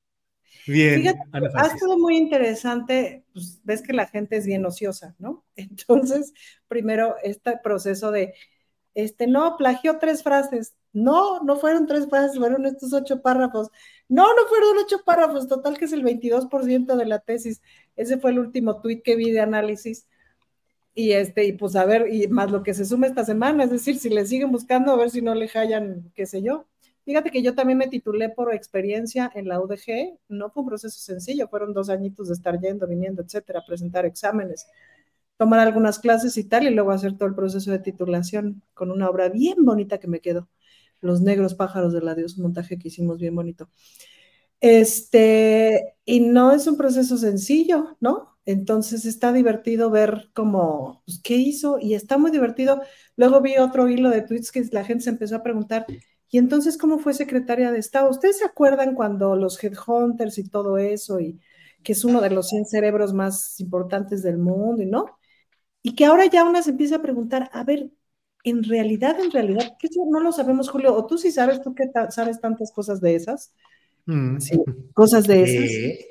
Bien. 0.67 1.15
ha 1.55 1.69
sido 1.77 1.99
muy 1.99 2.17
interesante, 2.17 3.25
pues, 3.33 3.61
ves 3.65 3.83
que 3.83 3.93
la 3.93 4.07
gente 4.07 4.37
es 4.37 4.47
bien 4.47 4.65
ociosa, 4.65 5.15
¿no? 5.19 5.45
Entonces, 5.57 6.33
primero, 6.69 7.17
este 7.23 7.59
proceso 7.62 8.11
de, 8.11 8.35
este, 8.95 9.27
no, 9.27 9.57
plagió 9.57 9.99
tres 9.99 10.23
frases, 10.23 10.75
no, 10.93 11.43
no 11.43 11.57
fueron 11.57 11.87
tres 11.87 12.09
frases, 12.09 12.39
fueron 12.39 12.67
estos 12.67 12.93
ocho 12.93 13.21
párrafos. 13.21 13.69
No, 14.09 14.33
no 14.35 14.47
fueron 14.49 14.79
ocho 14.79 15.03
párrafos, 15.05 15.49
total 15.49 15.77
que 15.77 15.87
es 15.87 15.93
el 15.93 16.05
22% 16.05 16.97
de 16.97 17.05
la 17.05 17.19
tesis. 17.19 17.61
Ese 17.97 18.19
fue 18.19 18.31
el 18.31 18.39
último 18.39 18.81
tuit 18.81 19.03
que 19.03 19.17
vi 19.17 19.33
de 19.33 19.41
análisis. 19.41 20.07
Y 20.95 21.12
este, 21.12 21.45
y 21.47 21.53
pues 21.53 21.75
a 21.75 21.85
ver, 21.85 22.12
y 22.12 22.29
más 22.29 22.53
lo 22.53 22.62
que 22.62 22.75
se 22.75 22.85
suma 22.85 23.09
esta 23.09 23.25
semana, 23.25 23.65
es 23.65 23.71
decir, 23.71 23.99
si 23.99 24.09
le 24.09 24.27
siguen 24.27 24.53
buscando, 24.53 24.93
a 24.93 24.97
ver 24.97 25.11
si 25.11 25.23
no 25.23 25.35
le 25.35 25.49
hallan, 25.49 26.12
qué 26.15 26.27
sé 26.27 26.41
yo. 26.43 26.67
Fíjate 27.05 27.31
que 27.31 27.43
yo 27.43 27.55
también 27.55 27.79
me 27.79 27.89
titulé 27.89 28.31
por 28.31 28.55
experiencia 28.55 29.31
en 29.35 29.49
la 29.49 29.61
UDG, 29.61 30.19
no 30.29 30.51
fue 30.51 30.63
un 30.63 30.69
proceso 30.69 30.99
sencillo, 31.01 31.49
fueron 31.49 31.75
dos 31.75 31.91
añitos 31.91 32.29
de 32.29 32.35
estar 32.35 32.59
yendo, 32.61 32.87
viniendo, 32.87 33.23
etcétera, 33.23 33.63
presentar 33.67 34.07
exámenes 34.07 34.67
tomar 35.37 35.61
algunas 35.61 35.99
clases 35.99 36.37
y 36.37 36.45
tal, 36.45 36.65
y 36.67 36.71
luego 36.71 36.93
hacer 36.93 37.17
todo 37.17 37.29
el 37.29 37.35
proceso 37.35 37.71
de 37.71 37.79
titulación 37.79 38.63
con 38.75 38.91
una 38.91 39.09
obra 39.09 39.29
bien 39.29 39.65
bonita 39.65 39.99
que 39.99 40.09
me 40.09 40.21
quedó. 40.21 40.49
Los 41.01 41.21
negros 41.21 41.55
pájaros 41.55 41.93
de 41.93 42.01
la 42.01 42.15
Dios, 42.15 42.37
un 42.37 42.45
montaje 42.45 42.79
que 42.79 42.89
hicimos 42.89 43.19
bien 43.19 43.35
bonito. 43.35 43.69
Este, 44.61 45.97
y 46.05 46.21
no 46.21 46.53
es 46.53 46.67
un 46.67 46.77
proceso 46.77 47.19
sencillo, 47.19 47.97
¿no? 48.01 48.39
Entonces 48.47 49.05
está 49.05 49.33
divertido 49.33 49.91
ver 49.91 50.31
cómo, 50.35 51.03
pues, 51.07 51.21
qué 51.23 51.37
hizo 51.37 51.79
y 51.81 51.95
está 51.95 52.19
muy 52.19 52.31
divertido. 52.31 52.81
Luego 53.17 53.41
vi 53.41 53.57
otro 53.59 53.89
hilo 53.89 54.11
de 54.11 54.23
tweets 54.23 54.53
que 54.53 54.65
la 54.73 54.85
gente 54.85 55.05
se 55.05 55.11
empezó 55.11 55.37
a 55.37 55.43
preguntar, 55.43 55.87
¿y 56.35 56.39
entonces 56.39 56.76
cómo 56.78 56.99
fue 56.99 57.14
secretaria 57.14 57.70
de 57.70 57.78
Estado? 57.78 58.11
¿Ustedes 58.11 58.39
se 58.39 58.45
acuerdan 58.45 58.95
cuando 58.97 59.37
los 59.37 59.62
headhunters 59.62 60.39
y 60.39 60.49
todo 60.49 60.78
eso 60.78 61.20
y 61.20 61.41
que 61.85 61.93
es 61.93 62.05
uno 62.05 62.20
de 62.20 62.30
los 62.30 62.49
100 62.49 62.66
cerebros 62.66 63.12
más 63.14 63.61
importantes 63.61 64.22
del 64.24 64.39
mundo, 64.39 64.82
y 64.82 64.87
¿no? 64.87 65.18
Y 65.82 65.95
que 65.95 66.07
ahora 66.07 66.26
ya 66.26 66.45
una 66.45 66.62
se 66.62 66.70
empieza 66.70 66.97
a 66.97 67.03
preguntar, 67.03 67.51
a 67.53 67.64
ver, 67.64 67.91
en 68.45 68.64
realidad, 68.64 69.20
en 69.20 69.30
realidad, 69.30 69.76
que 69.78 69.89
eso 69.89 70.03
no 70.11 70.20
lo 70.20 70.32
sabemos, 70.32 70.70
Julio, 70.70 70.95
o 70.95 71.07
tú 71.07 71.18
sí 71.18 71.30
sabes, 71.32 71.62
tú 71.62 71.74
que 71.74 71.85
sabes 72.11 72.41
tantas 72.41 72.72
cosas 72.72 73.01
de 73.01 73.14
esas, 73.16 73.55
Mm. 74.07 74.39
sí, 74.41 74.59
cosas 74.95 75.26
de 75.26 75.43
esas. 75.43 75.61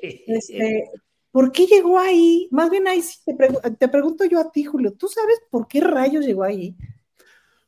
Eh, 0.02 0.24
Este, 0.26 0.84
¿Por 1.32 1.52
qué 1.52 1.66
llegó 1.66 1.98
ahí? 1.98 2.48
Más 2.50 2.70
bien 2.70 2.88
ahí 2.88 3.02
sí 3.02 3.18
te, 3.26 3.34
pregu- 3.36 3.78
te 3.78 3.88
pregunto 3.88 4.24
yo 4.24 4.40
a 4.40 4.50
ti, 4.52 4.64
Julio, 4.64 4.92
¿tú 4.94 5.08
sabes 5.08 5.40
por 5.50 5.68
qué 5.68 5.80
rayos 5.80 6.24
llegó 6.26 6.44
ahí? 6.44 6.76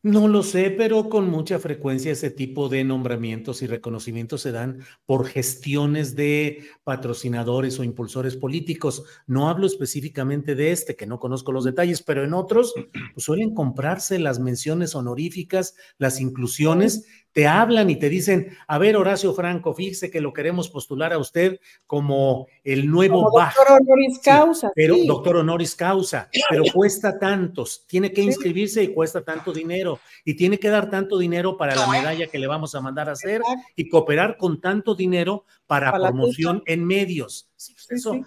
No 0.06 0.28
lo 0.28 0.44
sé, 0.44 0.70
pero 0.70 1.08
con 1.08 1.28
mucha 1.28 1.58
frecuencia 1.58 2.12
ese 2.12 2.30
tipo 2.30 2.68
de 2.68 2.84
nombramientos 2.84 3.60
y 3.62 3.66
reconocimientos 3.66 4.40
se 4.40 4.52
dan 4.52 4.84
por 5.04 5.26
gestiones 5.26 6.14
de 6.14 6.64
patrocinadores 6.84 7.80
o 7.80 7.82
impulsores 7.82 8.36
políticos. 8.36 9.02
No 9.26 9.48
hablo 9.48 9.66
específicamente 9.66 10.54
de 10.54 10.70
este, 10.70 10.94
que 10.94 11.08
no 11.08 11.18
conozco 11.18 11.50
los 11.50 11.64
detalles, 11.64 12.04
pero 12.04 12.22
en 12.22 12.34
otros 12.34 12.72
pues, 13.14 13.24
suelen 13.24 13.52
comprarse 13.52 14.20
las 14.20 14.38
menciones 14.38 14.94
honoríficas, 14.94 15.74
las 15.98 16.20
inclusiones, 16.20 17.06
te 17.36 17.46
hablan 17.46 17.90
y 17.90 17.96
te 17.96 18.08
dicen, 18.08 18.56
a 18.66 18.78
ver, 18.78 18.96
Horacio 18.96 19.34
Franco, 19.34 19.74
fíjese 19.74 20.10
que 20.10 20.22
lo 20.22 20.32
queremos 20.32 20.70
postular 20.70 21.12
a 21.12 21.18
usted 21.18 21.60
como 21.86 22.46
el 22.64 22.90
nuevo 22.90 23.24
Como 23.24 23.36
Bach. 23.36 23.54
doctor 23.54 23.76
honoris 23.78 24.14
Sí, 24.14 24.20
causa. 24.24 24.72
pero 24.74 24.94
sí. 24.94 25.06
doctor 25.06 25.36
honoris 25.36 25.74
causa, 25.76 26.30
pero 26.48 26.64
cuesta 26.72 27.18
tantos, 27.18 27.84
tiene 27.86 28.10
que 28.10 28.22
inscribirse 28.22 28.82
y 28.82 28.88
cuesta 28.94 29.22
tanto 29.22 29.52
dinero 29.52 30.00
y 30.24 30.32
tiene 30.32 30.58
que 30.58 30.70
dar 30.70 30.88
tanto 30.88 31.18
dinero 31.18 31.58
para 31.58 31.74
la 31.74 31.86
medalla 31.88 32.26
que 32.26 32.38
le 32.38 32.46
vamos 32.46 32.74
a 32.74 32.80
mandar 32.80 33.10
a 33.10 33.12
hacer 33.12 33.42
y 33.74 33.86
cooperar 33.90 34.38
con 34.38 34.58
tanto 34.58 34.94
dinero 34.94 35.44
para, 35.66 35.92
promoción 35.92 36.62
en 36.64 36.86
medios. 36.86 37.50
Pues 37.52 37.64
Sí, 37.76 37.94
eso 37.96 38.12
sí. 38.14 38.22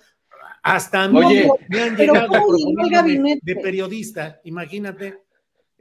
hasta 0.62 1.05
a 1.05 1.07
mí 1.07 1.18
Oye, 1.18 1.49
me 1.68 1.82
han 1.82 1.95
pero 1.95 2.14
llegado 2.14 2.45
de 3.41 3.55
periodista, 3.55 4.39
imagínate. 4.43 5.24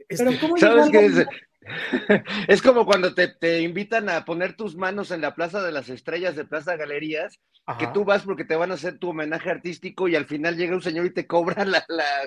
Pero 0.07 0.31
Este, 0.31 0.39
¿cómo 0.39 0.55
llegó 0.55 0.87
¿Sabes 0.87 0.89
qué 0.89 1.48
es? 2.47 2.61
como 2.61 2.85
cuando 2.85 3.13
te, 3.13 3.27
te 3.27 3.61
invitan 3.61 4.09
a 4.09 4.25
poner 4.25 4.55
tus 4.55 4.75
manos 4.75 5.11
en 5.11 5.21
la 5.21 5.35
Plaza 5.35 5.61
de 5.61 5.71
las 5.71 5.89
Estrellas 5.89 6.35
de 6.35 6.45
Plaza 6.45 6.75
Galerías, 6.75 7.39
que 7.77 7.87
tú 7.87 8.03
vas 8.03 8.23
porque 8.23 8.45
te 8.45 8.55
van 8.55 8.71
a 8.71 8.75
hacer 8.75 8.97
tu 8.97 9.09
homenaje 9.09 9.49
artístico 9.49 10.07
y 10.07 10.15
al 10.15 10.25
final 10.25 10.57
llega 10.57 10.75
un 10.75 10.81
señor 10.81 11.05
y 11.05 11.13
te 11.13 11.27
cobra 11.27 11.65
la, 11.65 11.85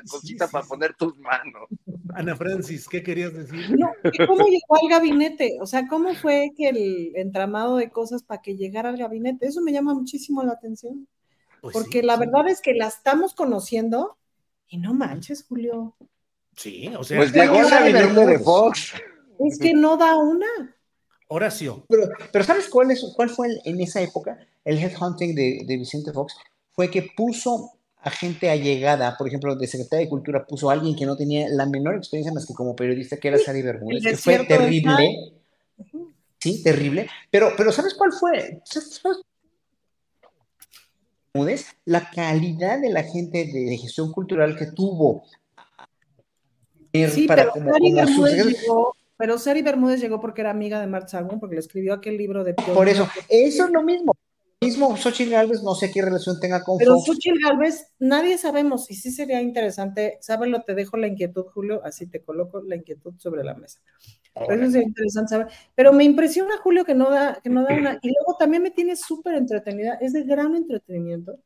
cosita 0.09 0.47
sí, 0.47 0.53
para 0.53 0.65
sí. 0.65 0.69
poner 0.69 0.95
tus 0.95 1.19
manos. 1.19 1.69
Ana 2.15 2.37
Francis, 2.37 2.89
¿qué 2.89 3.03
querías 3.03 3.35
decir? 3.35 3.77
No, 3.77 3.91
¿cómo 4.27 4.47
llegó 4.47 4.77
al 4.81 4.89
gabinete? 4.89 5.59
O 5.61 5.67
sea, 5.67 5.89
¿cómo 5.89 6.15
fue 6.15 6.53
que 6.57 6.69
el 6.69 7.13
entramado 7.17 7.77
de 7.77 7.91
cosas 7.91 8.23
para 8.23 8.41
que 8.43 8.57
llegara 8.57 8.91
al 8.91 8.99
gabinete? 8.99 9.47
Eso 9.47 9.63
me 9.63 9.73
llama 9.73 9.95
muchísimo 9.95 10.43
la 10.45 10.53
atención, 10.53 11.09
Pues 11.61 11.73
porque 11.73 12.01
sí, 12.01 12.07
la 12.07 12.15
sí. 12.15 12.21
verdad 12.21 12.49
es 12.49 12.61
que 12.61 12.75
la 12.75 12.87
estamos 12.87 13.35
conociendo 13.35 14.17
y 14.69 14.79
no 14.79 14.95
manches, 14.95 15.45
Julio. 15.45 15.97
Sí, 16.57 16.93
o 16.97 17.03
sea, 17.03 17.19
Pues 17.19 17.33
llegó 17.33 17.59
al 17.59 17.69
gabinete 17.69 18.27
de 18.27 18.39
Fox. 18.39 18.95
Es 19.47 19.59
que 19.59 19.75
no 19.75 19.97
da 19.97 20.17
una. 20.17 20.47
Horacio, 21.29 21.85
Pero, 21.89 22.09
pero 22.31 22.45
¿sabes 22.45 22.69
cuál, 22.69 22.91
es, 22.91 23.05
cuál 23.17 23.31
fue 23.31 23.47
el- 23.49 23.61
en 23.65 23.81
esa 23.81 24.03
época 24.03 24.39
el 24.65 24.79
headhunting 24.79 25.35
de, 25.35 25.63
de 25.67 25.77
Vicente 25.79 26.13
Fox? 26.13 26.35
Fue 26.73 26.91
que 26.91 27.11
puso 27.17 27.73
a 28.03 28.11
gente 28.11 28.51
allegada, 28.51 29.17
por 29.17 29.29
ejemplo, 29.29 29.55
de 29.57 29.67
Secretaría 29.67 30.05
de 30.05 30.11
Cultura, 30.11 30.45
puso 30.47 30.69
a 30.69 30.75
alguien 30.75 30.95
que 30.97 31.07
no 31.07 31.17
tenía 31.17 31.49
la 31.49 31.67
menor 31.67 31.97
experiencia 31.97 32.33
más 32.35 32.47
que 32.47 32.53
como 32.55 32.77
periodista, 32.77 33.17
que 33.17 33.29
era 33.29 33.39
Sari 33.39 33.63
Bermúdez, 33.63 34.03
que 34.03 34.17
fue 34.17 34.45
terrible. 34.45 35.33
Sí, 36.39 36.63
terrible. 36.63 37.09
Pero, 37.31 37.53
pero 37.57 37.73
¿sabes 37.73 37.95
cuál 37.95 38.13
fue? 38.13 38.61
¿Sabes- 38.65 39.23
la 41.85 42.11
calidad 42.11 42.81
de 42.81 42.91
la 42.91 43.05
gente 43.05 43.47
de, 43.47 43.65
de 43.71 43.79
gestión 43.79 44.13
cultural 44.13 44.57
que 44.57 44.67
tuvo 44.67 45.25
Sí, 46.93 47.27
para 47.27 47.45
pero 47.45 47.53
como, 47.55 47.71
Sari 47.71 47.95
como 47.95 48.27
llegó, 48.27 48.95
pero 49.17 49.39
Sari 49.39 49.63
Bermúdez 49.63 50.01
llegó 50.01 50.21
porque 50.21 50.41
era 50.41 50.51
amiga 50.51 50.81
de 50.81 50.87
Marta 50.87 51.09
Sagún, 51.09 51.41
porque 51.41 51.55
le 51.55 51.61
escribió 51.61 51.95
aquel 51.95 52.17
libro 52.17 52.45
de 52.45 52.55
Por 52.55 52.89
eso, 52.89 53.09
eso 53.29 53.65
es 53.67 53.71
lo 53.71 53.83
mismo. 53.83 54.17
Mismo 54.63 54.97
Xochitl 54.97 55.33
Gálvez, 55.33 55.63
no 55.65 55.75
sé 55.75 55.91
qué 55.91 56.03
relación 56.03 56.39
tenga 56.39 56.63
con 56.63 56.79
Pero 56.79 56.95
Fox. 56.95 57.07
Xochitl 57.07 57.39
Galvez, 57.43 57.93
nadie 57.99 58.39
sabemos, 58.39 58.89
y 58.93 58.95
sí 58.95 59.11
sería 59.11 59.41
interesante, 59.43 60.19
sábelo, 60.21 60.63
te 60.63 60.75
dejo 60.75 60.97
la 60.97 61.09
inquietud, 61.09 61.47
Julio, 61.53 61.81
así 61.85 62.07
te 62.07 62.23
coloco 62.23 62.63
la 62.63 62.77
inquietud 62.77 63.15
sobre 63.19 63.43
la 63.43 63.55
mesa. 63.55 63.81
Pero 64.35 64.55
eso 64.55 64.71
sería 64.71 64.87
interesante 64.87 65.31
saber. 65.31 65.49
Pero 65.75 65.93
me 65.93 66.05
impresiona, 66.05 66.57
Julio, 66.63 66.85
que 66.85 66.95
no 66.95 67.11
da, 67.11 67.41
que 67.43 67.51
no 67.51 67.65
da 67.65 67.75
una. 67.75 67.99
Y 68.03 68.09
luego 68.09 68.37
también 68.39 68.63
me 68.63 68.71
tiene 68.71 68.95
súper 68.95 69.35
entretenida, 69.35 69.99
es 70.01 70.13
de 70.13 70.23
gran 70.23 70.55
entretenimiento. 70.55 71.39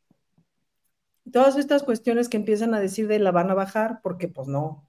Todas 1.32 1.56
estas 1.56 1.82
cuestiones 1.82 2.28
que 2.28 2.36
empiezan 2.36 2.74
a 2.74 2.80
decir 2.80 3.08
de 3.08 3.18
la 3.18 3.32
van 3.32 3.50
a 3.50 3.54
bajar, 3.54 4.00
porque 4.02 4.28
pues 4.28 4.46
no, 4.46 4.86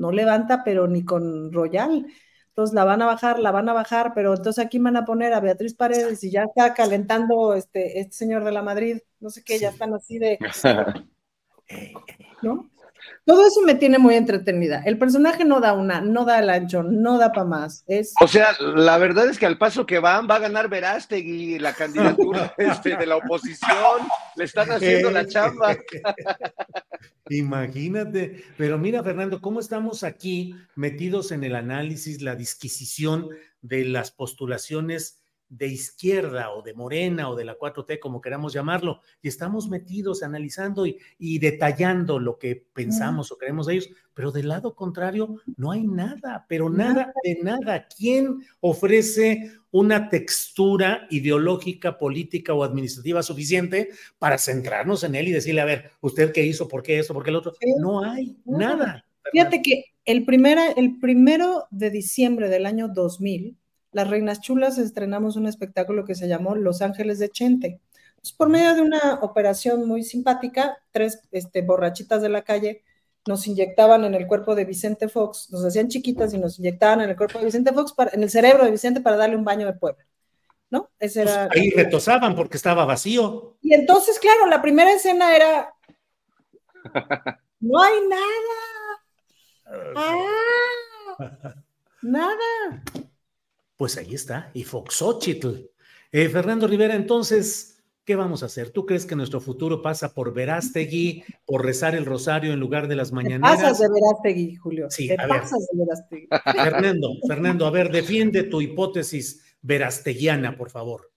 no 0.00 0.10
levanta, 0.10 0.64
pero 0.64 0.88
ni 0.88 1.04
con 1.04 1.52
Royal. 1.52 2.06
Entonces 2.48 2.74
la 2.74 2.84
van 2.84 3.02
a 3.02 3.06
bajar, 3.06 3.38
la 3.38 3.52
van 3.52 3.68
a 3.68 3.72
bajar, 3.72 4.12
pero 4.14 4.34
entonces 4.34 4.64
aquí 4.64 4.78
van 4.78 4.96
a 4.96 5.04
poner 5.04 5.32
a 5.32 5.40
Beatriz 5.40 5.74
Paredes 5.74 6.24
y 6.24 6.30
ya 6.30 6.44
está 6.44 6.74
calentando 6.74 7.54
este, 7.54 8.00
este 8.00 8.12
señor 8.14 8.44
de 8.44 8.52
la 8.52 8.62
Madrid, 8.62 8.98
no 9.20 9.30
sé 9.30 9.44
qué, 9.44 9.58
ya 9.58 9.68
están 9.68 9.94
así 9.94 10.18
de, 10.18 10.38
¿no? 12.42 12.70
Todo 13.24 13.46
eso 13.46 13.60
me 13.62 13.74
tiene 13.74 13.98
muy 13.98 14.14
entretenida. 14.14 14.82
El 14.84 14.98
personaje 14.98 15.44
no 15.44 15.60
da 15.60 15.72
una, 15.72 16.00
no 16.00 16.24
da 16.24 16.38
el 16.38 16.50
ancho, 16.50 16.82
no 16.82 17.18
da 17.18 17.32
para 17.32 17.46
más. 17.46 17.84
Es 17.86 18.14
O 18.20 18.26
sea, 18.26 18.48
la 18.60 18.98
verdad 18.98 19.28
es 19.28 19.38
que 19.38 19.46
al 19.46 19.58
paso 19.58 19.86
que 19.86 19.98
van, 19.98 20.28
va 20.28 20.36
a 20.36 20.40
ganar 20.40 20.68
Verástegui 20.68 21.58
la 21.58 21.72
candidatura 21.72 22.54
este, 22.58 22.96
de 22.96 23.06
la 23.06 23.16
oposición. 23.16 24.08
Le 24.36 24.44
están 24.44 24.70
haciendo 24.70 25.10
la 25.10 25.26
chamba. 25.26 25.76
Imagínate, 27.30 28.44
pero 28.56 28.76
mira 28.76 29.04
Fernando, 29.04 29.40
cómo 29.40 29.60
estamos 29.60 30.02
aquí 30.02 30.56
metidos 30.74 31.30
en 31.30 31.44
el 31.44 31.54
análisis, 31.54 32.22
la 32.22 32.34
disquisición 32.34 33.28
de 33.62 33.84
las 33.84 34.10
postulaciones 34.10 35.19
de 35.50 35.66
izquierda 35.66 36.52
o 36.54 36.62
de 36.62 36.72
Morena 36.72 37.28
o 37.28 37.36
de 37.36 37.44
la 37.44 37.58
4T, 37.58 37.98
como 37.98 38.20
queramos 38.20 38.52
llamarlo, 38.54 39.00
y 39.20 39.28
estamos 39.28 39.68
metidos 39.68 40.22
analizando 40.22 40.86
y, 40.86 40.96
y 41.18 41.38
detallando 41.40 42.18
lo 42.18 42.38
que 42.38 42.56
pensamos 42.72 43.30
o 43.30 43.36
creemos 43.36 43.66
de 43.66 43.74
ellos, 43.74 43.90
pero 44.14 44.30
del 44.32 44.48
lado 44.48 44.74
contrario 44.74 45.36
no 45.56 45.72
hay 45.72 45.86
nada, 45.86 46.46
pero 46.48 46.70
nada 46.70 47.12
de 47.24 47.38
nada. 47.42 47.86
¿Quién 47.94 48.38
ofrece 48.60 49.52
una 49.72 50.08
textura 50.08 51.06
ideológica, 51.10 51.98
política 51.98 52.54
o 52.54 52.64
administrativa 52.64 53.22
suficiente 53.22 53.90
para 54.18 54.38
centrarnos 54.38 55.04
en 55.04 55.14
él 55.16 55.28
y 55.28 55.32
decirle, 55.32 55.60
a 55.60 55.64
ver, 55.66 55.90
usted 56.00 56.32
qué 56.32 56.44
hizo, 56.46 56.68
por 56.68 56.82
qué 56.82 56.98
esto, 57.00 57.12
por 57.12 57.24
qué 57.24 57.30
el 57.30 57.36
otro? 57.36 57.52
Sí. 57.60 57.74
No 57.80 58.04
hay 58.04 58.36
No. 58.44 58.58
nada. 58.58 59.04
Fíjate 59.32 59.62
que 59.62 59.84
el, 60.06 60.24
primera, 60.24 60.70
el 60.72 60.98
primero 60.98 61.66
de 61.70 61.90
diciembre 61.90 62.48
del 62.48 62.66
año 62.66 62.88
2000, 62.88 63.56
las 63.92 64.08
Reinas 64.08 64.40
Chulas 64.40 64.78
estrenamos 64.78 65.36
un 65.36 65.46
espectáculo 65.46 66.04
que 66.04 66.14
se 66.14 66.28
llamó 66.28 66.54
Los 66.54 66.82
Ángeles 66.82 67.18
de 67.18 67.28
Chente. 67.28 67.80
Pues, 68.20 68.32
por 68.32 68.48
medio 68.48 68.74
de 68.74 68.82
una 68.82 69.18
operación 69.22 69.86
muy 69.86 70.02
simpática, 70.04 70.78
tres 70.90 71.20
este, 71.32 71.62
borrachitas 71.62 72.22
de 72.22 72.28
la 72.28 72.42
calle 72.42 72.82
nos 73.26 73.46
inyectaban 73.46 74.04
en 74.04 74.14
el 74.14 74.26
cuerpo 74.26 74.54
de 74.54 74.64
Vicente 74.64 75.08
Fox, 75.08 75.50
nos 75.50 75.64
hacían 75.64 75.88
chiquitas 75.88 76.32
y 76.32 76.38
nos 76.38 76.58
inyectaban 76.58 77.02
en 77.02 77.10
el 77.10 77.16
cuerpo 77.16 77.38
de 77.38 77.44
Vicente 77.44 77.72
Fox, 77.72 77.92
para, 77.92 78.10
en 78.12 78.22
el 78.22 78.30
cerebro 78.30 78.64
de 78.64 78.70
Vicente 78.70 79.00
para 79.00 79.16
darle 79.16 79.36
un 79.36 79.44
baño 79.44 79.66
de 79.66 79.74
pueblo. 79.74 80.02
¿No? 80.70 80.88
Ese 80.98 81.22
Pues 81.22 81.34
era. 81.34 81.48
ahí 81.50 81.70
retosaban 81.70 82.36
porque 82.36 82.56
estaba 82.56 82.84
vacío. 82.84 83.56
Y 83.60 83.74
entonces, 83.74 84.18
claro, 84.18 84.46
la 84.46 84.62
primera 84.62 84.92
escena 84.92 85.34
era. 85.34 85.74
No 87.62 87.82
hay 87.82 87.92
nada. 88.08 89.02
Ah, 89.94 91.36
nada. 92.00 92.82
Pues 93.80 93.96
ahí 93.96 94.14
está, 94.14 94.50
y 94.52 94.64
Foxochitl. 94.64 95.54
Eh, 96.12 96.28
Fernando 96.28 96.66
Rivera, 96.66 96.94
entonces, 96.94 97.82
¿qué 98.04 98.14
vamos 98.14 98.42
a 98.42 98.46
hacer? 98.46 98.68
¿Tú 98.68 98.84
crees 98.84 99.06
que 99.06 99.16
nuestro 99.16 99.40
futuro 99.40 99.80
pasa 99.80 100.12
por 100.12 100.34
Verástegui, 100.34 101.24
por 101.46 101.64
rezar 101.64 101.94
el 101.94 102.04
rosario 102.04 102.52
en 102.52 102.60
lugar 102.60 102.88
de 102.88 102.96
las 102.96 103.08
Te 103.08 103.14
mañaneras? 103.14 103.56
pasas 103.56 103.78
de 103.78 103.88
Verástegui, 103.88 104.56
Julio. 104.56 104.90
Sí, 104.90 105.08
Te 105.08 105.14
a 105.14 105.26
ver. 105.26 105.40
pasas 105.40 105.66
de 105.72 105.78
Verástegui. 105.78 106.28
Fernando, 106.62 107.08
Fernando, 107.26 107.64
a 107.64 107.70
ver, 107.70 107.90
defiende 107.90 108.42
tu 108.42 108.60
hipótesis 108.60 109.56
verasteguiana, 109.62 110.58
por 110.58 110.68
favor. 110.68 111.10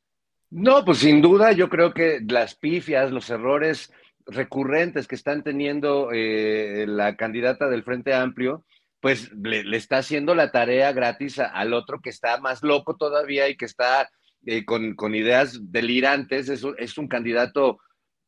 No, 0.50 0.86
pues 0.86 1.00
sin 1.00 1.22
duda 1.22 1.52
yo 1.52 1.68
creo 1.68 1.94
que 1.94 2.22
las 2.26 2.56
pifias, 2.56 3.12
los 3.12 3.30
errores 3.30 3.92
recurrentes 4.26 5.06
que 5.06 5.16
están 5.16 5.44
teniendo 5.44 6.12
eh, 6.14 6.86
la 6.88 7.18
candidata 7.18 7.68
del 7.68 7.84
Frente 7.84 8.14
Amplio, 8.14 8.64
pues 9.04 9.30
le, 9.34 9.66
le 9.66 9.76
está 9.76 9.98
haciendo 9.98 10.34
la 10.34 10.50
tarea 10.52 10.94
gratis 10.94 11.38
a- 11.38 11.48
al 11.48 11.74
otro 11.74 12.00
que 12.00 12.10
está 12.10 12.38
más 12.38 12.64
loco 12.64 12.96
todavía 12.96 13.50
y 13.50 13.58
que 13.58 13.66
está 13.66 14.10
eh, 14.46 14.64
con, 14.64 14.96
con 14.96 15.14
ideas 15.14 15.60
delirantes. 15.74 16.48
Es, 16.48 16.64
un- 16.64 16.76
es 16.80 16.98
un 16.98 17.10
candidato 17.10 17.80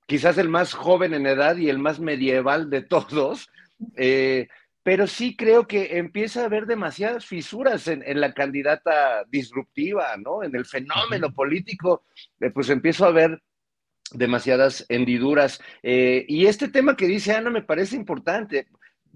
quizás 0.06 0.38
el 0.38 0.50
más 0.50 0.74
joven 0.74 1.14
en 1.14 1.28
edad 1.28 1.56
y 1.56 1.70
el 1.70 1.80
más 1.80 2.02
medieval 2.02 2.70
de 2.70 2.82
todos. 2.82 3.48
Eh, 3.96 4.50
pero 4.84 5.08
sí 5.08 5.36
creo 5.38 5.66
que 5.66 5.98
empieza 5.98 6.42
a 6.42 6.46
haber 6.46 6.66
demasiadas 6.66 7.26
fisuras 7.26 7.88
en, 7.88 8.04
en 8.06 8.20
la 8.20 8.34
candidata 8.34 9.24
disruptiva, 9.30 10.16
¿no? 10.18 10.44
En 10.44 10.56
el 10.58 10.66
fenómeno 10.66 11.32
político, 11.34 12.04
eh, 12.42 12.50
pues 12.52 12.70
empiezo 12.70 13.06
a 13.06 13.12
ver 13.12 13.42
demasiadas 14.12 14.86
hendiduras. 14.90 15.62
Eh, 15.84 16.26
y 16.28 16.46
este 16.48 16.68
tema 16.68 16.96
que 16.96 17.08
dice 17.08 17.34
Ana 17.34 17.50
me 17.50 17.64
parece 17.64 17.96
importante. 17.96 18.68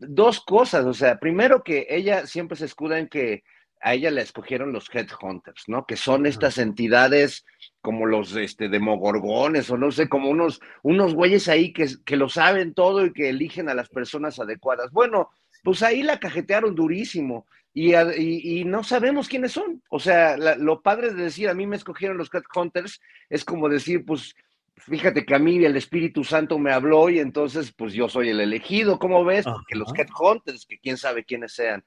Dos 0.01 0.41
cosas, 0.41 0.85
o 0.85 0.93
sea, 0.93 1.19
primero 1.19 1.63
que 1.63 1.87
ella 1.89 2.25
siempre 2.25 2.57
se 2.57 2.65
escuda 2.65 2.99
en 2.99 3.07
que 3.07 3.43
a 3.81 3.93
ella 3.93 4.11
la 4.11 4.21
escogieron 4.21 4.73
los 4.73 4.93
headhunters, 4.93 5.63
¿no? 5.67 5.85
Que 5.85 5.95
son 5.95 6.25
estas 6.25 6.57
entidades 6.57 7.45
como 7.81 8.05
los 8.05 8.35
este, 8.35 8.67
demogorgones 8.67 9.69
o 9.69 9.77
no 9.77 9.91
sé, 9.91 10.09
como 10.09 10.29
unos, 10.29 10.59
unos 10.83 11.13
güeyes 11.13 11.47
ahí 11.47 11.71
que, 11.71 11.87
que 12.03 12.17
lo 12.17 12.27
saben 12.27 12.73
todo 12.73 13.05
y 13.05 13.13
que 13.13 13.29
eligen 13.29 13.69
a 13.69 13.73
las 13.73 13.89
personas 13.89 14.39
adecuadas. 14.39 14.91
Bueno, 14.91 15.29
pues 15.63 15.81
ahí 15.81 16.03
la 16.03 16.19
cajetearon 16.19 16.75
durísimo 16.75 17.47
y, 17.73 17.95
y, 17.95 18.65
no 18.65 18.83
sabemos 18.83 19.29
quiénes 19.29 19.53
son. 19.53 19.81
O 19.89 19.99
sea, 19.99 20.35
lo 20.37 20.81
padre 20.81 21.13
de 21.13 21.23
decir, 21.23 21.47
a 21.47 21.53
mí 21.53 21.65
me 21.65 21.77
escogieron 21.77 22.17
los 22.17 22.29
headhunters, 22.33 22.99
es 23.29 23.45
como 23.45 23.69
decir, 23.69 24.03
pues 24.05 24.35
fíjate 24.79 25.25
que 25.25 25.35
a 25.35 25.39
mí 25.39 25.63
el 25.63 25.75
Espíritu 25.75 26.23
Santo 26.23 26.57
me 26.57 26.71
habló 26.71 27.09
y 27.09 27.19
entonces 27.19 27.71
pues 27.71 27.93
yo 27.93 28.09
soy 28.09 28.29
el 28.29 28.39
elegido, 28.39 28.97
¿cómo 28.99 29.23
ves? 29.23 29.45
Porque 29.45 29.75
los 29.75 29.91
headhunters, 29.95 30.65
que 30.65 30.79
quién 30.79 30.97
sabe 30.97 31.23
quiénes 31.23 31.53
sean. 31.53 31.83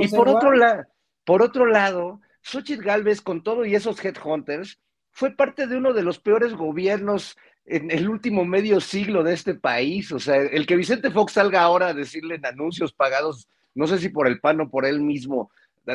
Y 0.00 0.08
por 0.08 0.28
otro, 0.28 0.52
lado 0.52 0.84
por 1.24 1.42
otro 1.42 1.66
lado, 1.66 2.20
Xochitl 2.42 2.82
Galvez 2.82 3.20
con 3.20 3.42
todo 3.42 3.64
y 3.64 3.74
esos 3.74 4.02
headhunters 4.04 4.78
fue 5.10 5.30
parte 5.30 5.66
de 5.66 5.76
uno 5.76 5.92
de 5.92 6.02
los 6.02 6.18
peores 6.18 6.54
gobiernos 6.54 7.36
en 7.64 7.90
el 7.90 8.08
último 8.08 8.44
medio 8.44 8.80
siglo 8.80 9.22
de 9.22 9.32
este 9.32 9.54
país. 9.54 10.12
O 10.12 10.18
sea, 10.18 10.36
el 10.36 10.66
que 10.66 10.76
Vicente 10.76 11.10
Fox 11.10 11.32
salga 11.32 11.62
ahora 11.62 11.88
a 11.88 11.94
decirle 11.94 12.34
en 12.34 12.46
anuncios 12.46 12.92
pagados, 12.92 13.48
no 13.74 13.86
sé 13.86 13.98
si 13.98 14.10
por 14.10 14.26
el 14.28 14.40
pan 14.40 14.60
o 14.60 14.70
por 14.70 14.84
él 14.84 15.00
mismo, 15.00 15.50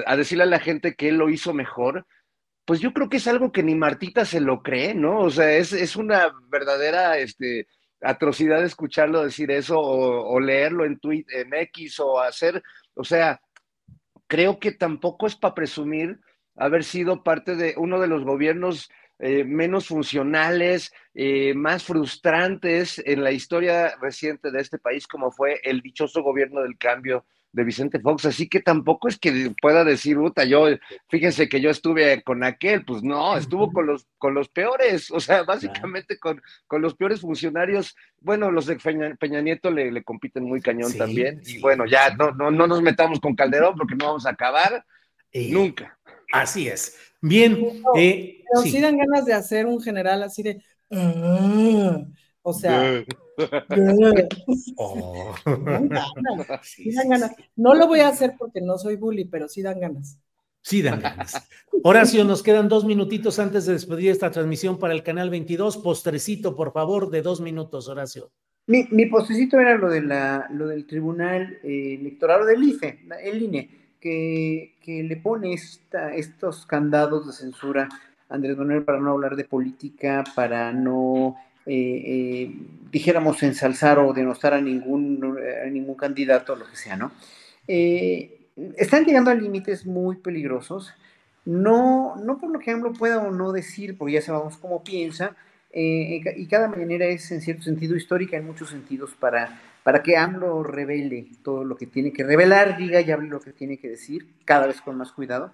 a 0.06 0.16
decirle 0.16 0.44
a 0.44 0.48
la 0.48 0.60
gente 0.60 0.96
que 0.96 1.10
él 1.10 1.18
lo 1.18 1.30
hizo 1.30 1.54
mejor, 1.54 2.06
pues 2.70 2.82
yo 2.82 2.94
creo 2.94 3.10
que 3.10 3.18
es 3.18 3.28
algo 3.28 3.52
que 3.52 3.64
ni 3.64 3.74
Martita 3.74 4.26
se 4.26 4.40
lo 4.40 4.62
cree, 4.62 4.94
¿no? 4.94 5.22
O 5.22 5.32
sea, 5.32 5.54
es, 5.54 5.96
una 5.96 6.32
verdadera 6.52 7.18
este, 7.18 7.68
atrocidad 8.00 8.64
escucharlo 8.64 9.24
decir 9.24 9.50
eso 9.50 9.80
o, 9.80 10.40
leerlo 10.40 10.86
en, 10.86 11.00
tweet, 11.00 11.26
en 11.30 11.52
X 11.52 12.00
o 12.00 12.20
hacer, 12.20 12.62
o 12.94 13.04
sea, 13.04 13.42
creo 14.28 14.60
que 14.60 14.72
tampoco 14.72 15.26
es 15.26 15.36
para 15.36 15.56
presumir 15.56 16.20
haber 16.56 16.84
sido 16.84 17.24
parte 17.24 17.56
de 17.56 17.74
uno 17.76 18.00
de 18.00 18.06
los 18.06 18.24
gobiernos 18.24 18.92
eh, 19.18 19.46
menos 19.46 19.88
funcionales, 19.88 20.94
eh, 21.16 21.56
más 21.56 21.84
frustrantes 21.84 23.02
en 23.04 23.24
la 23.24 23.32
historia 23.32 23.96
reciente 24.00 24.52
de 24.52 24.62
este 24.62 24.78
país, 24.78 25.08
como 25.08 25.32
fue 25.32 25.60
el 25.64 25.82
dichoso 25.82 26.22
gobierno 26.22 26.62
del 26.62 26.78
cambio 26.78 27.26
de 27.52 27.64
Vicente 27.64 28.00
Fox, 28.00 28.26
así 28.26 28.48
que 28.48 28.60
tampoco 28.60 29.08
es 29.08 29.18
que 29.18 29.52
pueda 29.60 29.84
decir, 29.84 30.18
puta, 30.18 30.46
yo, 30.46 30.68
fíjense 31.08 31.50
que 31.50 31.60
yo 31.60 31.70
estuve 31.70 32.22
con 32.24 32.44
aquel, 32.44 32.86
pues 32.86 33.02
no, 33.02 33.36
estuvo 33.38 33.72
con 33.72 33.88
los, 33.88 34.08
con 34.18 34.34
los 34.34 34.50
peores, 34.50 35.10
o 35.10 35.20
sea, 35.20 35.44
básicamente 35.44 36.20
con, 36.20 36.42
con 36.68 36.82
los 36.82 36.96
peores 36.96 37.22
funcionarios, 37.22 37.96
bueno, 38.22 38.52
los 38.52 38.68
de 38.68 38.76
Peña, 38.76 39.42
Nieto 39.42 39.72
le, 39.72 40.04
compiten 40.04 40.44
muy 40.44 40.62
cañón 40.62 40.94
también, 40.96 41.42
y 41.46 41.60
bueno, 41.60 41.86
ya 41.86 42.14
no, 42.16 42.32
no, 42.32 42.52
no 42.52 42.68
nos 42.68 42.82
metamos 42.82 43.20
con 43.20 43.36
Calderón 43.36 43.76
porque 43.76 43.96
no 43.96 44.06
vamos 44.06 44.26
a 44.26 44.32
acabar 44.32 44.86
nunca. 45.34 45.98
Así 46.32 46.68
es. 46.68 46.98
Bien. 47.22 47.58
Eh, 47.96 48.44
pero 48.52 48.64
sí. 48.64 48.80
dan 48.80 48.98
ganas 48.98 49.26
de 49.26 49.34
hacer 49.34 49.66
un 49.66 49.82
general 49.82 50.24
así 50.24 50.44
de... 50.44 50.64
Ah", 50.92 52.04
o 52.42 52.54
sea, 52.54 53.04
oh. 54.78 55.34
No 57.56 57.76
lo 57.76 57.88
voy 57.88 58.00
a 58.00 58.10
hacer 58.10 58.34
porque 58.38 58.62
no 58.62 58.78
soy 58.78 58.96
bully, 58.96 59.26
pero 59.26 59.48
sí 59.48 59.62
dan 59.62 59.80
ganas. 59.80 60.20
Sí 60.62 60.82
dan 60.82 61.00
ganas. 61.00 61.48
Horacio, 61.84 62.24
nos 62.26 62.44
quedan 62.44 62.68
dos 62.68 62.86
minutitos 62.86 63.40
antes 63.40 63.66
de 63.66 63.74
despedir 63.74 64.12
esta 64.12 64.32
transmisión 64.32 64.78
para 64.78 64.94
el 64.94 65.04
canal 65.04 65.30
22. 65.30 65.78
Postrecito, 65.78 66.56
por 66.56 66.74
favor, 66.74 67.10
de 67.10 67.22
dos 67.22 67.42
minutos, 67.42 67.88
Horacio. 67.88 68.32
Mi, 68.68 68.88
mi 68.92 69.08
postrecito 69.08 69.60
era 69.60 69.78
lo, 69.78 69.90
de 69.90 70.02
la, 70.02 70.48
lo 70.52 70.68
del 70.68 70.86
Tribunal 70.86 71.58
eh, 71.64 71.98
Electoral 72.00 72.46
del 72.46 72.64
IFE, 72.64 73.00
el 73.24 73.42
INE, 73.42 73.70
que, 74.00 74.76
que 74.84 75.02
le 75.04 75.18
pone 75.18 75.54
esta, 75.54 76.14
estos 76.14 76.68
candados 76.68 77.26
de 77.26 77.34
censura 77.34 77.90
a 78.30 78.36
Andrés 78.36 78.58
Manuel 78.58 78.84
para 78.84 79.00
no 79.00 79.12
hablar 79.12 79.36
de 79.36 79.46
política, 79.46 80.24
para 80.36 80.72
no 80.72 81.36
eh, 81.72 82.02
eh, 82.04 82.52
dijéramos, 82.92 83.44
ensalzar 83.44 84.00
o 84.00 84.12
denostar 84.12 84.56
a 84.56 84.60
ningún, 84.60 85.20
ningún 85.72 85.94
candidato, 85.94 86.56
lo 86.56 86.66
que 86.66 86.76
sea, 86.76 86.98
¿no? 86.98 87.12
Eh, 87.68 88.48
están 88.76 89.06
llegando 89.06 89.30
a 89.30 89.36
límites 89.36 89.86
muy 89.86 90.16
peligrosos, 90.16 90.92
no, 91.46 92.16
no 92.16 92.40
por 92.40 92.50
lo 92.50 92.58
que 92.58 92.72
AMLO 92.72 92.94
pueda 92.94 93.20
o 93.20 93.30
no 93.30 93.52
decir, 93.52 94.00
porque 94.00 94.16
ya 94.16 94.22
sabemos 94.24 94.58
cómo 94.58 94.84
piensa, 94.84 95.36
y 95.72 96.48
cada 96.48 96.68
manera 96.68 97.06
es 97.06 97.32
en 97.32 97.42
cierto 97.42 97.62
sentido 97.62 97.96
histórica, 97.96 98.36
en 98.36 98.48
muchos 98.48 98.72
sentidos, 98.72 99.14
para, 99.20 99.62
para 99.84 100.02
que 100.02 100.18
AMLO 100.18 100.64
revele 100.64 101.28
todo 101.44 101.64
lo 101.64 101.78
que 101.78 101.86
tiene 101.86 102.12
que 102.12 102.24
revelar, 102.24 102.78
diga 102.78 103.00
y 103.00 103.12
hable 103.12 103.30
lo 103.30 103.42
que 103.42 103.54
tiene 103.54 103.78
que 103.78 103.90
decir, 103.90 104.26
cada 104.44 104.66
vez 104.66 104.82
con 104.82 104.98
más 104.98 105.12
cuidado. 105.12 105.54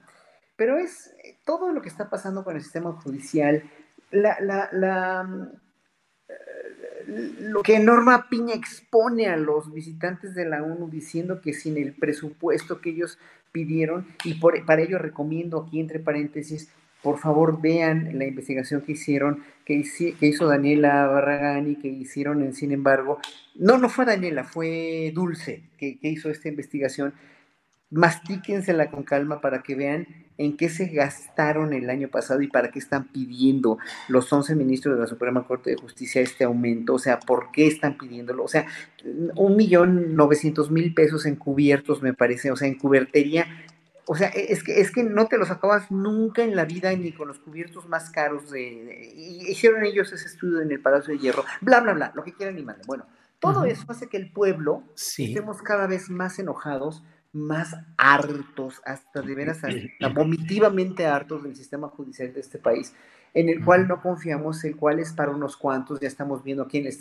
Pero 0.56 0.78
es 0.78 1.14
todo 1.44 1.74
lo 1.74 1.82
que 1.82 1.90
está 1.90 2.10
pasando 2.10 2.46
con 2.46 2.56
el 2.56 2.62
sistema 2.62 2.94
judicial, 2.94 3.64
la, 4.12 4.38
la, 4.40 4.70
la 4.72 5.52
lo 7.08 7.62
que 7.62 7.80
Norma 7.80 8.30
Piña 8.30 8.56
expone 8.56 9.28
a 9.28 9.38
los 9.38 9.72
visitantes 9.74 10.34
de 10.34 10.46
la 10.46 10.64
ONU 10.64 10.90
diciendo 10.90 11.42
que 11.42 11.54
sin 11.54 11.78
el 11.78 11.94
presupuesto 11.94 12.82
que 12.82 12.90
ellos 12.92 13.20
pidieron, 13.52 14.08
y 14.24 14.34
para 14.34 14.82
ello 14.82 14.98
recomiendo 14.98 15.62
aquí 15.62 15.80
entre 15.80 16.00
paréntesis, 16.00 16.70
por 17.02 17.20
favor 17.20 17.62
vean 17.62 18.18
la 18.18 18.26
investigación 18.26 18.82
que 18.82 18.94
hicieron, 18.94 19.44
que, 19.64 19.84
hizo 20.20 20.48
Daniela 20.48 21.06
Barragán 21.06 21.70
y 21.70 21.76
que 21.76 21.88
hicieron 21.88 22.42
en 22.42 22.56
Sin 22.56 22.72
embargo, 22.72 23.20
no, 23.54 23.78
no 23.78 23.90
fue 23.90 24.06
Daniela, 24.06 24.44
fue 24.44 25.12
Dulce 25.14 25.64
que, 25.78 26.00
que 26.00 26.10
hizo 26.10 26.30
esta 26.30 26.50
investigación, 26.50 27.14
mastíquensela 27.92 28.90
con 28.90 29.04
calma 29.04 29.40
para 29.40 29.62
que 29.62 29.76
vean 29.76 30.25
en 30.38 30.58
qué 30.58 30.70
se 30.70 30.88
gastaron 30.88 31.74
el 31.74 31.90
año 31.90 32.10
pasado 32.10 32.42
y 32.42 32.48
para 32.48 32.72
qué 32.72 32.80
están 32.80 33.06
pidiendo 33.06 33.78
los 34.08 34.32
11 34.32 34.56
ministros 34.56 34.96
de 34.96 35.02
la 35.02 35.08
Suprema 35.08 35.46
Corte 35.46 35.72
de 35.72 35.78
Justicia 35.78 36.22
este 36.22 36.44
aumento, 36.44 36.96
o 36.96 37.00
sea, 37.00 37.20
¿por 37.20 37.52
qué 37.52 37.68
están 37.68 37.98
pidiéndolo? 37.98 38.44
O 38.44 38.48
sea, 38.48 38.66
un 39.36 39.56
millón 39.56 40.16
novecientos 40.16 40.72
mil 40.72 40.94
pesos 40.94 41.26
encubiertos 41.26 42.02
me 42.02 42.14
parece, 42.14 42.52
o 42.52 42.56
sea, 42.56 42.68
en 42.68 42.78
cubertería. 42.78 43.48
O 44.08 44.16
sea, 44.16 44.28
es 44.28 44.64
que, 44.64 44.80
es 44.80 44.92
que 44.92 45.04
no 45.04 45.28
te 45.28 45.38
los 45.38 45.50
acabas 45.50 45.90
nunca 45.90 46.44
en 46.44 46.56
la 46.56 46.66
vida 46.66 46.94
ni 46.96 47.12
con 47.12 47.28
los 47.28 47.40
cubiertos 47.40 47.90
más 47.90 48.12
caros 48.12 48.52
de, 48.52 49.12
hicieron 49.48 49.84
ellos 49.84 50.14
ese 50.14 50.28
estudio 50.28 50.62
en 50.62 50.72
el 50.72 50.80
Palacio 50.80 51.14
de 51.14 51.20
Hierro, 51.20 51.44
bla, 51.62 51.82
bla, 51.82 51.94
bla, 51.94 52.12
lo 52.14 52.24
que 52.24 52.34
quieran 52.34 52.60
y 52.60 52.62
manden. 52.62 52.86
Bueno, 52.86 53.08
todo 53.40 53.66
eso 53.66 53.86
hace 53.90 54.08
que 54.08 54.18
el 54.18 54.32
pueblo 54.32 54.84
estemos 54.96 55.62
cada 55.62 55.88
vez 55.88 56.10
más 56.10 56.40
enojados, 56.40 57.04
más 57.36 57.76
hartos, 57.98 58.82
hasta 58.86 59.22
de 59.22 59.36
veras, 59.36 59.60
hasta 59.64 60.08
vomitivamente 60.14 61.06
hartos 61.06 61.44
del 61.44 61.56
sistema 61.56 61.90
judicial 61.90 62.34
de 62.34 62.40
este 62.40 62.58
país, 62.58 62.94
en 63.34 63.50
el 63.50 63.64
cual 63.64 63.88
no 63.88 64.02
confiamos, 64.02 64.64
el 64.64 64.78
cual 64.78 65.00
es 65.00 65.12
para 65.12 65.32
unos 65.32 65.58
cuantos, 65.58 66.00
ya 66.00 66.08
estamos 66.08 66.44
viendo 66.44 66.68
quién 66.68 66.86
le, 66.86 66.92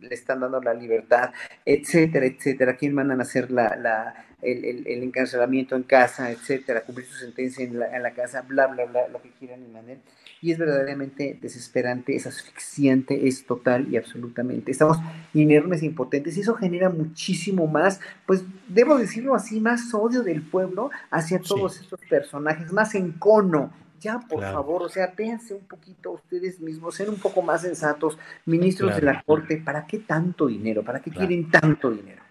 le 0.00 0.14
están 0.14 0.40
dando 0.40 0.60
la 0.60 0.74
libertad, 0.74 1.32
etcétera, 1.64 2.26
etcétera, 2.26 2.76
quién 2.76 2.94
mandan 2.94 3.20
a 3.20 3.22
hacer 3.22 3.50
la, 3.50 3.74
la 3.76 4.26
el, 4.42 4.86
el, 4.86 5.02
encarcelamiento 5.02 5.74
en 5.74 5.82
casa, 5.84 6.30
etcétera, 6.30 6.82
cumplir 6.82 7.06
su 7.06 7.14
sentencia 7.14 7.64
en 7.64 7.78
la, 7.78 7.96
en 7.96 8.02
la 8.02 8.12
casa, 8.12 8.42
bla, 8.42 8.66
bla, 8.66 8.84
bla, 8.84 9.08
lo 9.08 9.22
que 9.22 9.30
quieran 9.30 9.64
y 9.64 9.68
manden 9.68 10.00
y 10.40 10.52
es 10.52 10.58
verdaderamente 10.58 11.38
desesperante, 11.40 12.14
es 12.14 12.26
asfixiante, 12.26 13.28
es 13.28 13.44
total 13.44 13.92
y 13.92 13.96
absolutamente. 13.96 14.70
Estamos 14.70 14.98
inermes 15.34 15.82
e 15.82 15.86
impotentes 15.86 16.36
y 16.36 16.40
eso 16.40 16.54
genera 16.54 16.88
muchísimo 16.88 17.66
más, 17.66 18.00
pues 18.26 18.44
debo 18.68 18.98
decirlo 18.98 19.34
así, 19.34 19.60
más 19.60 19.92
odio 19.94 20.22
del 20.22 20.42
pueblo 20.42 20.90
hacia 21.10 21.40
todos 21.40 21.80
estos 21.80 22.00
personajes, 22.08 22.72
más 22.72 22.94
encono. 22.94 23.72
Ya, 24.00 24.20
por 24.20 24.40
favor, 24.40 24.84
o 24.84 24.88
sea, 24.88 25.12
véanse 25.16 25.54
un 25.54 25.66
poquito 25.66 26.12
ustedes 26.12 26.60
mismos, 26.60 26.94
sean 26.94 27.08
un 27.08 27.16
poco 27.16 27.42
más 27.42 27.62
sensatos, 27.62 28.16
ministros 28.46 28.94
de 28.94 29.02
la 29.02 29.22
Corte, 29.24 29.56
¿para 29.56 29.88
qué 29.88 29.98
tanto 29.98 30.46
dinero? 30.46 30.84
¿Para 30.84 31.00
qué 31.00 31.10
quieren 31.10 31.50
tanto 31.50 31.90
dinero? 31.90 32.22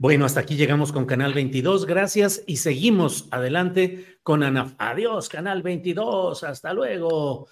Bueno, 0.00 0.24
hasta 0.24 0.40
aquí 0.40 0.56
llegamos 0.56 0.92
con 0.92 1.04
Canal 1.04 1.34
22. 1.34 1.84
Gracias 1.84 2.42
y 2.46 2.56
seguimos 2.56 3.28
adelante 3.30 4.16
con 4.22 4.42
Ana. 4.42 4.74
Adiós, 4.78 5.28
Canal 5.28 5.62
22. 5.62 6.42
Hasta 6.42 6.72
luego. 6.72 7.48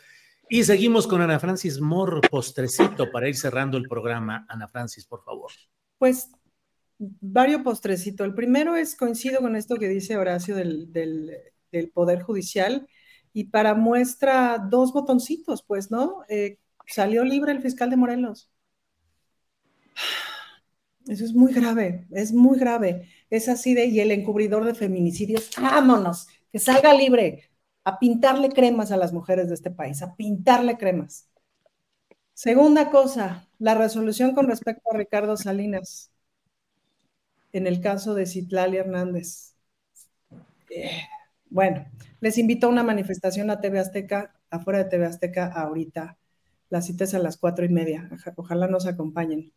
Y 0.49 0.65
seguimos 0.65 1.07
con 1.07 1.21
Ana 1.21 1.39
Francis 1.39 1.79
Mor, 1.79 2.23
postrecito 2.31 3.11
para 3.11 3.29
ir 3.29 3.37
cerrando 3.37 3.77
el 3.77 3.87
programa. 3.87 4.47
Ana 4.49 4.67
Francis, 4.67 5.05
por 5.05 5.23
favor. 5.23 5.51
Pues 5.99 6.31
varios 6.97 7.61
postrecitos. 7.61 8.27
El 8.27 8.33
primero 8.33 8.77
es, 8.77 8.97
coincido 8.97 9.41
con 9.41 9.55
esto 9.55 9.77
que 9.77 9.89
dice 9.89 10.17
Horacio 10.17 10.57
del, 10.57 10.91
del, 10.91 11.91
Poder 11.93 12.23
Judicial. 12.23 12.89
Y 13.35 13.45
para 13.45 13.75
muestra, 13.75 14.57
dos 14.57 14.95
botoncitos, 14.95 15.63
pues, 15.63 15.91
¿no? 15.91 16.23
Eh, 16.31 16.57
salió 16.87 17.25
libre 17.25 17.53
el 17.53 17.61
fiscal 17.61 17.91
de 17.91 17.97
Morelos. 17.97 18.51
Eso 21.09 21.25
es 21.25 21.35
muy 21.35 21.53
grave, 21.53 22.07
es 22.11 22.33
muy 22.33 22.59
grave. 22.59 23.09
Es 23.31 23.49
así 23.49 23.75
de, 23.75 23.87
y 23.87 24.01
el 24.01 24.11
encubridor 24.13 24.65
de 24.65 24.75
feminicidios, 24.75 25.51
vámonos, 25.61 26.29
que 26.53 26.59
salga 26.59 26.95
libre, 26.95 27.51
a 27.85 27.99
pintarle 27.99 28.51
cremas 28.51 28.93
a 28.93 28.97
las 28.99 29.13
mujeres 29.13 29.49
de 29.49 29.55
este 29.55 29.71
país, 29.71 30.03
a 30.03 30.15
pintarle 30.17 30.77
cremas. 30.77 31.29
Segunda 32.35 32.91
cosa, 32.91 33.49
la 33.59 33.75
resolución 33.75 34.35
con 34.35 34.47
respecto 34.49 34.83
a 34.91 34.97
Ricardo 34.97 35.37
Salinas 35.37 36.11
en 37.53 37.67
el 37.67 37.81
caso 37.81 38.15
de 38.15 38.27
Citlali 38.27 38.77
Hernández. 38.77 39.55
Eh, 40.71 41.03
bueno, 41.51 41.87
les 42.21 42.39
invito 42.39 42.67
a 42.67 42.71
una 42.71 42.83
manifestación 42.83 43.51
a 43.51 43.61
TV 43.61 43.79
Azteca, 43.79 44.35
afuera 44.51 44.85
de 44.85 44.91
TV 44.91 45.07
Azteca 45.07 45.47
ahorita. 45.47 46.19
La 46.71 46.83
cita 46.83 47.05
es 47.05 47.15
a 47.15 47.19
las 47.19 47.39
cuatro 47.39 47.65
y 47.65 47.69
media. 47.71 48.11
Ojalá 48.37 48.69
nos 48.69 48.87
acompañen. 48.87 49.53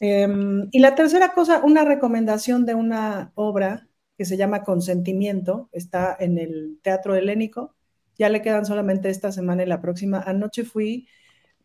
Em, 0.00 0.68
y 0.72 0.80
la 0.80 0.94
tercera 0.94 1.32
cosa, 1.34 1.62
una 1.64 1.84
recomendación 1.84 2.66
de 2.66 2.74
una 2.74 3.32
obra 3.34 3.88
que 4.18 4.24
se 4.24 4.36
llama 4.36 4.62
Consentimiento, 4.64 5.68
está 5.72 6.16
en 6.18 6.38
el 6.38 6.78
Teatro 6.82 7.14
Helénico. 7.14 7.74
Ya 8.18 8.28
le 8.28 8.42
quedan 8.42 8.66
solamente 8.66 9.10
esta 9.10 9.32
semana 9.32 9.62
y 9.62 9.66
la 9.66 9.80
próxima. 9.80 10.20
Anoche 10.20 10.64
fui 10.64 11.06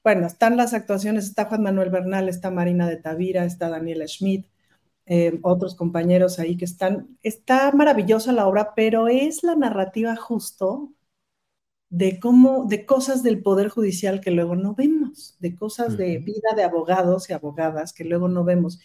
bueno, 0.07 0.25
están 0.25 0.55
las 0.55 0.73
actuaciones, 0.73 1.25
está 1.25 1.45
Juan 1.45 1.63
Manuel 1.63 1.89
Bernal, 1.89 2.29
está 2.29 2.49
Marina 2.49 2.87
de 2.87 2.95
Tavira, 2.95 3.43
está 3.43 3.67
Daniela 3.67 4.07
Schmidt, 4.07 4.45
eh, 5.05 5.37
otros 5.43 5.75
compañeros 5.75 6.39
ahí 6.39 6.55
que 6.55 6.63
están. 6.63 7.17
Está 7.23 7.73
maravillosa 7.73 8.31
la 8.31 8.47
obra, 8.47 8.73
pero 8.73 9.09
es 9.09 9.43
la 9.43 9.55
narrativa 9.57 10.15
justo 10.15 10.93
de 11.89 12.19
cómo, 12.19 12.65
de 12.67 12.85
cosas 12.85 13.23
del 13.23 13.41
Poder 13.41 13.69
Judicial 13.69 14.19
que 14.21 14.31
luego 14.31 14.55
no 14.55 14.75
vemos, 14.75 15.37
de 15.39 15.55
cosas 15.55 15.97
de 15.97 16.17
vida 16.17 16.49
de 16.55 16.63
abogados 16.63 17.29
y 17.29 17.33
abogadas 17.33 17.93
que 17.93 18.03
luego 18.03 18.27
no 18.27 18.43
vemos. 18.43 18.79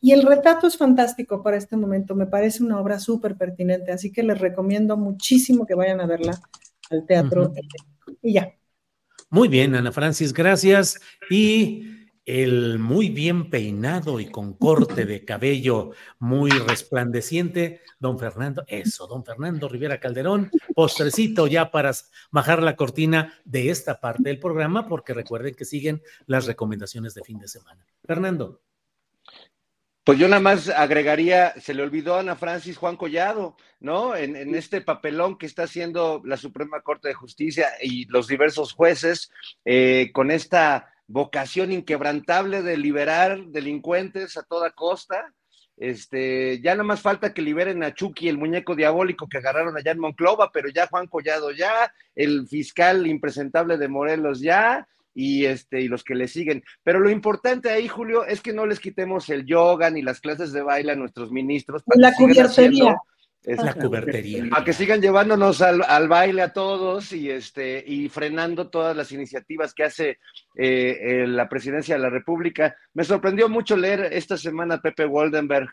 Y 0.00 0.12
el 0.12 0.22
retrato 0.22 0.66
es 0.66 0.76
fantástico 0.76 1.42
para 1.42 1.56
este 1.56 1.76
momento, 1.76 2.14
me 2.14 2.26
parece 2.26 2.62
una 2.62 2.78
obra 2.80 2.98
súper 2.98 3.36
pertinente, 3.36 3.92
así 3.92 4.12
que 4.12 4.22
les 4.22 4.38
recomiendo 4.38 4.96
muchísimo 4.96 5.66
que 5.66 5.74
vayan 5.74 6.00
a 6.00 6.06
verla 6.06 6.38
al 6.90 7.06
teatro. 7.06 7.52
Y 8.20 8.34
ya, 8.34 8.54
muy 9.34 9.48
bien, 9.48 9.74
Ana 9.74 9.90
Francis, 9.90 10.32
gracias. 10.32 11.00
Y 11.28 11.93
el 12.26 12.78
muy 12.78 13.10
bien 13.10 13.50
peinado 13.50 14.20
y 14.20 14.30
con 14.30 14.54
corte 14.54 15.04
de 15.06 15.24
cabello 15.24 15.90
muy 16.18 16.50
resplandeciente, 16.50 17.82
don 17.98 18.18
Fernando, 18.18 18.64
eso, 18.66 19.06
don 19.06 19.24
Fernando 19.24 19.68
Rivera 19.68 20.00
Calderón, 20.00 20.50
postrecito 20.74 21.46
ya 21.46 21.70
para 21.70 21.92
bajar 22.30 22.62
la 22.62 22.76
cortina 22.76 23.38
de 23.44 23.70
esta 23.70 24.00
parte 24.00 24.24
del 24.24 24.38
programa, 24.38 24.88
porque 24.88 25.14
recuerden 25.14 25.54
que 25.54 25.64
siguen 25.64 26.02
las 26.26 26.46
recomendaciones 26.46 27.14
de 27.14 27.22
fin 27.22 27.38
de 27.38 27.48
semana. 27.48 27.84
Fernando. 28.04 28.60
Pues 30.04 30.18
yo 30.18 30.28
nada 30.28 30.40
más 30.40 30.68
agregaría, 30.68 31.54
se 31.58 31.72
le 31.72 31.82
olvidó 31.82 32.16
a 32.16 32.20
Ana 32.20 32.36
Francis 32.36 32.76
Juan 32.76 32.98
Collado, 32.98 33.56
¿no? 33.80 34.14
En, 34.14 34.54
este 34.54 34.82
papelón 34.82 35.38
que 35.38 35.46
está 35.46 35.62
haciendo 35.62 36.20
la 36.26 36.36
Suprema 36.36 36.82
Corte 36.82 37.08
de 37.08 37.14
Justicia 37.14 37.70
y 37.80 38.04
los 38.06 38.28
diversos 38.28 38.74
jueces 38.74 39.32
eh, 39.64 40.10
con 40.12 40.30
esta 40.30 40.93
vocación 41.06 41.72
inquebrantable 41.72 42.62
de 42.62 42.76
liberar 42.76 43.46
delincuentes 43.46 44.36
a 44.36 44.42
toda 44.42 44.70
costa. 44.70 45.32
Este, 45.76 46.60
ya 46.60 46.72
nada 46.72 46.84
más 46.84 47.00
falta 47.00 47.34
que 47.34 47.42
liberen 47.42 47.82
a 47.82 47.92
Chucky, 47.92 48.28
el 48.28 48.38
muñeco 48.38 48.76
diabólico 48.76 49.28
que 49.28 49.38
agarraron 49.38 49.76
allá 49.76 49.90
en 49.92 49.98
Monclova, 49.98 50.50
pero 50.52 50.68
ya 50.68 50.86
Juan 50.86 51.08
Collado 51.08 51.50
ya, 51.50 51.92
el 52.14 52.46
fiscal 52.46 53.06
impresentable 53.06 53.76
de 53.76 53.88
Morelos 53.88 54.40
ya, 54.40 54.86
y 55.14 55.46
este 55.46 55.80
y 55.80 55.88
los 55.88 56.04
que 56.04 56.14
le 56.14 56.28
siguen. 56.28 56.62
Pero 56.82 57.00
lo 57.00 57.10
importante 57.10 57.70
ahí, 57.70 57.88
Julio, 57.88 58.24
es 58.24 58.40
que 58.40 58.52
no 58.52 58.66
les 58.66 58.80
quitemos 58.80 59.28
el 59.30 59.46
yoga 59.46 59.90
ni 59.90 60.02
las 60.02 60.20
clases 60.20 60.52
de 60.52 60.62
baile 60.62 60.92
a 60.92 60.96
nuestros 60.96 61.30
ministros. 61.30 61.82
Para 61.84 62.10
la 62.10 62.14
cubertería. 62.14 62.96
Es 63.44 63.62
la 63.62 63.74
cubertería. 63.74 64.44
A 64.52 64.64
que 64.64 64.72
sigan 64.72 65.02
llevándonos 65.02 65.60
al, 65.60 66.08
baile 66.08 66.42
a 66.42 66.52
todos 66.52 67.12
y 67.12 67.30
este 67.30 67.84
y 67.86 68.08
frenando 68.08 68.70
todas 68.70 68.96
las 68.96 69.12
iniciativas 69.12 69.74
que 69.74 69.84
hace 69.84 70.18
eh, 70.56 71.26
la 71.28 71.48
presidencia 71.48 71.94
de 71.94 72.00
la 72.00 72.10
República. 72.10 72.74
Me 72.94 73.04
sorprendió 73.04 73.48
mucho 73.48 73.76
leer 73.76 74.08
esta 74.12 74.38
semana 74.38 74.76
a 74.76 74.80
Pepe 74.80 75.04
Waldenberg, 75.04 75.68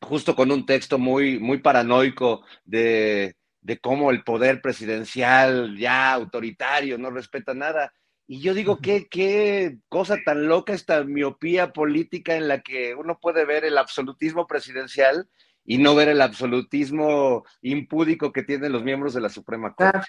justo 0.00 0.34
con 0.34 0.50
un 0.50 0.64
texto 0.64 0.98
muy, 0.98 1.38
muy 1.38 1.58
paranoico 1.58 2.44
de, 2.64 3.36
de 3.60 3.78
cómo 3.78 4.10
el 4.10 4.22
poder 4.24 4.62
presidencial 4.62 5.76
ya 5.76 6.12
autoritario 6.12 6.98
no 6.98 7.10
respeta 7.10 7.54
nada. 7.54 7.92
Y 8.26 8.40
yo 8.40 8.54
digo, 8.54 8.78
¿qué, 8.78 9.08
qué 9.08 9.78
cosa 9.88 10.16
tan 10.24 10.46
loca 10.46 10.72
esta 10.72 11.04
miopía 11.04 11.72
política 11.72 12.36
en 12.36 12.48
la 12.48 12.60
que 12.60 12.94
uno 12.94 13.18
puede 13.20 13.44
ver 13.44 13.64
el 13.64 13.76
absolutismo 13.76 14.46
presidencial 14.46 15.28
y 15.64 15.78
no 15.78 15.94
ver 15.94 16.08
el 16.08 16.20
absolutismo 16.20 17.44
impúdico 17.62 18.32
que 18.32 18.42
tienen 18.42 18.72
los 18.72 18.82
miembros 18.82 19.14
de 19.14 19.20
la 19.20 19.28
Suprema 19.28 19.74
Corte. 19.74 20.00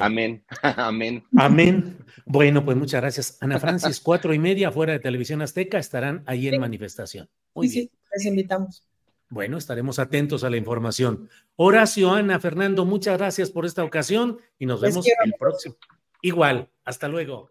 Amén. 0.00 0.44
Amén. 0.62 1.24
Amén. 1.36 1.98
Bueno, 2.24 2.64
pues 2.64 2.76
muchas 2.76 3.00
gracias. 3.00 3.38
Ana 3.40 3.58
Francis, 3.58 4.00
cuatro 4.00 4.32
y 4.32 4.38
media 4.38 4.70
fuera 4.70 4.92
de 4.92 5.00
Televisión 5.00 5.42
Azteca, 5.42 5.78
estarán 5.78 6.22
ahí 6.26 6.48
en 6.48 6.60
manifestación. 6.60 7.28
Muy 7.54 7.68
sí, 7.68 7.74
bien. 7.74 7.88
Sí, 7.88 7.98
les 8.12 8.26
invitamos. 8.26 8.84
Bueno, 9.30 9.58
estaremos 9.58 9.98
atentos 9.98 10.42
a 10.42 10.50
la 10.50 10.56
información. 10.56 11.28
Horacio, 11.56 12.12
Ana, 12.12 12.40
Fernando, 12.40 12.86
muchas 12.86 13.18
gracias 13.18 13.50
por 13.50 13.66
esta 13.66 13.84
ocasión 13.84 14.38
y 14.58 14.64
nos 14.64 14.80
vemos 14.80 15.06
el 15.06 15.34
próximo. 15.38 15.76
Igual, 16.22 16.70
hasta 16.84 17.08
luego. 17.08 17.50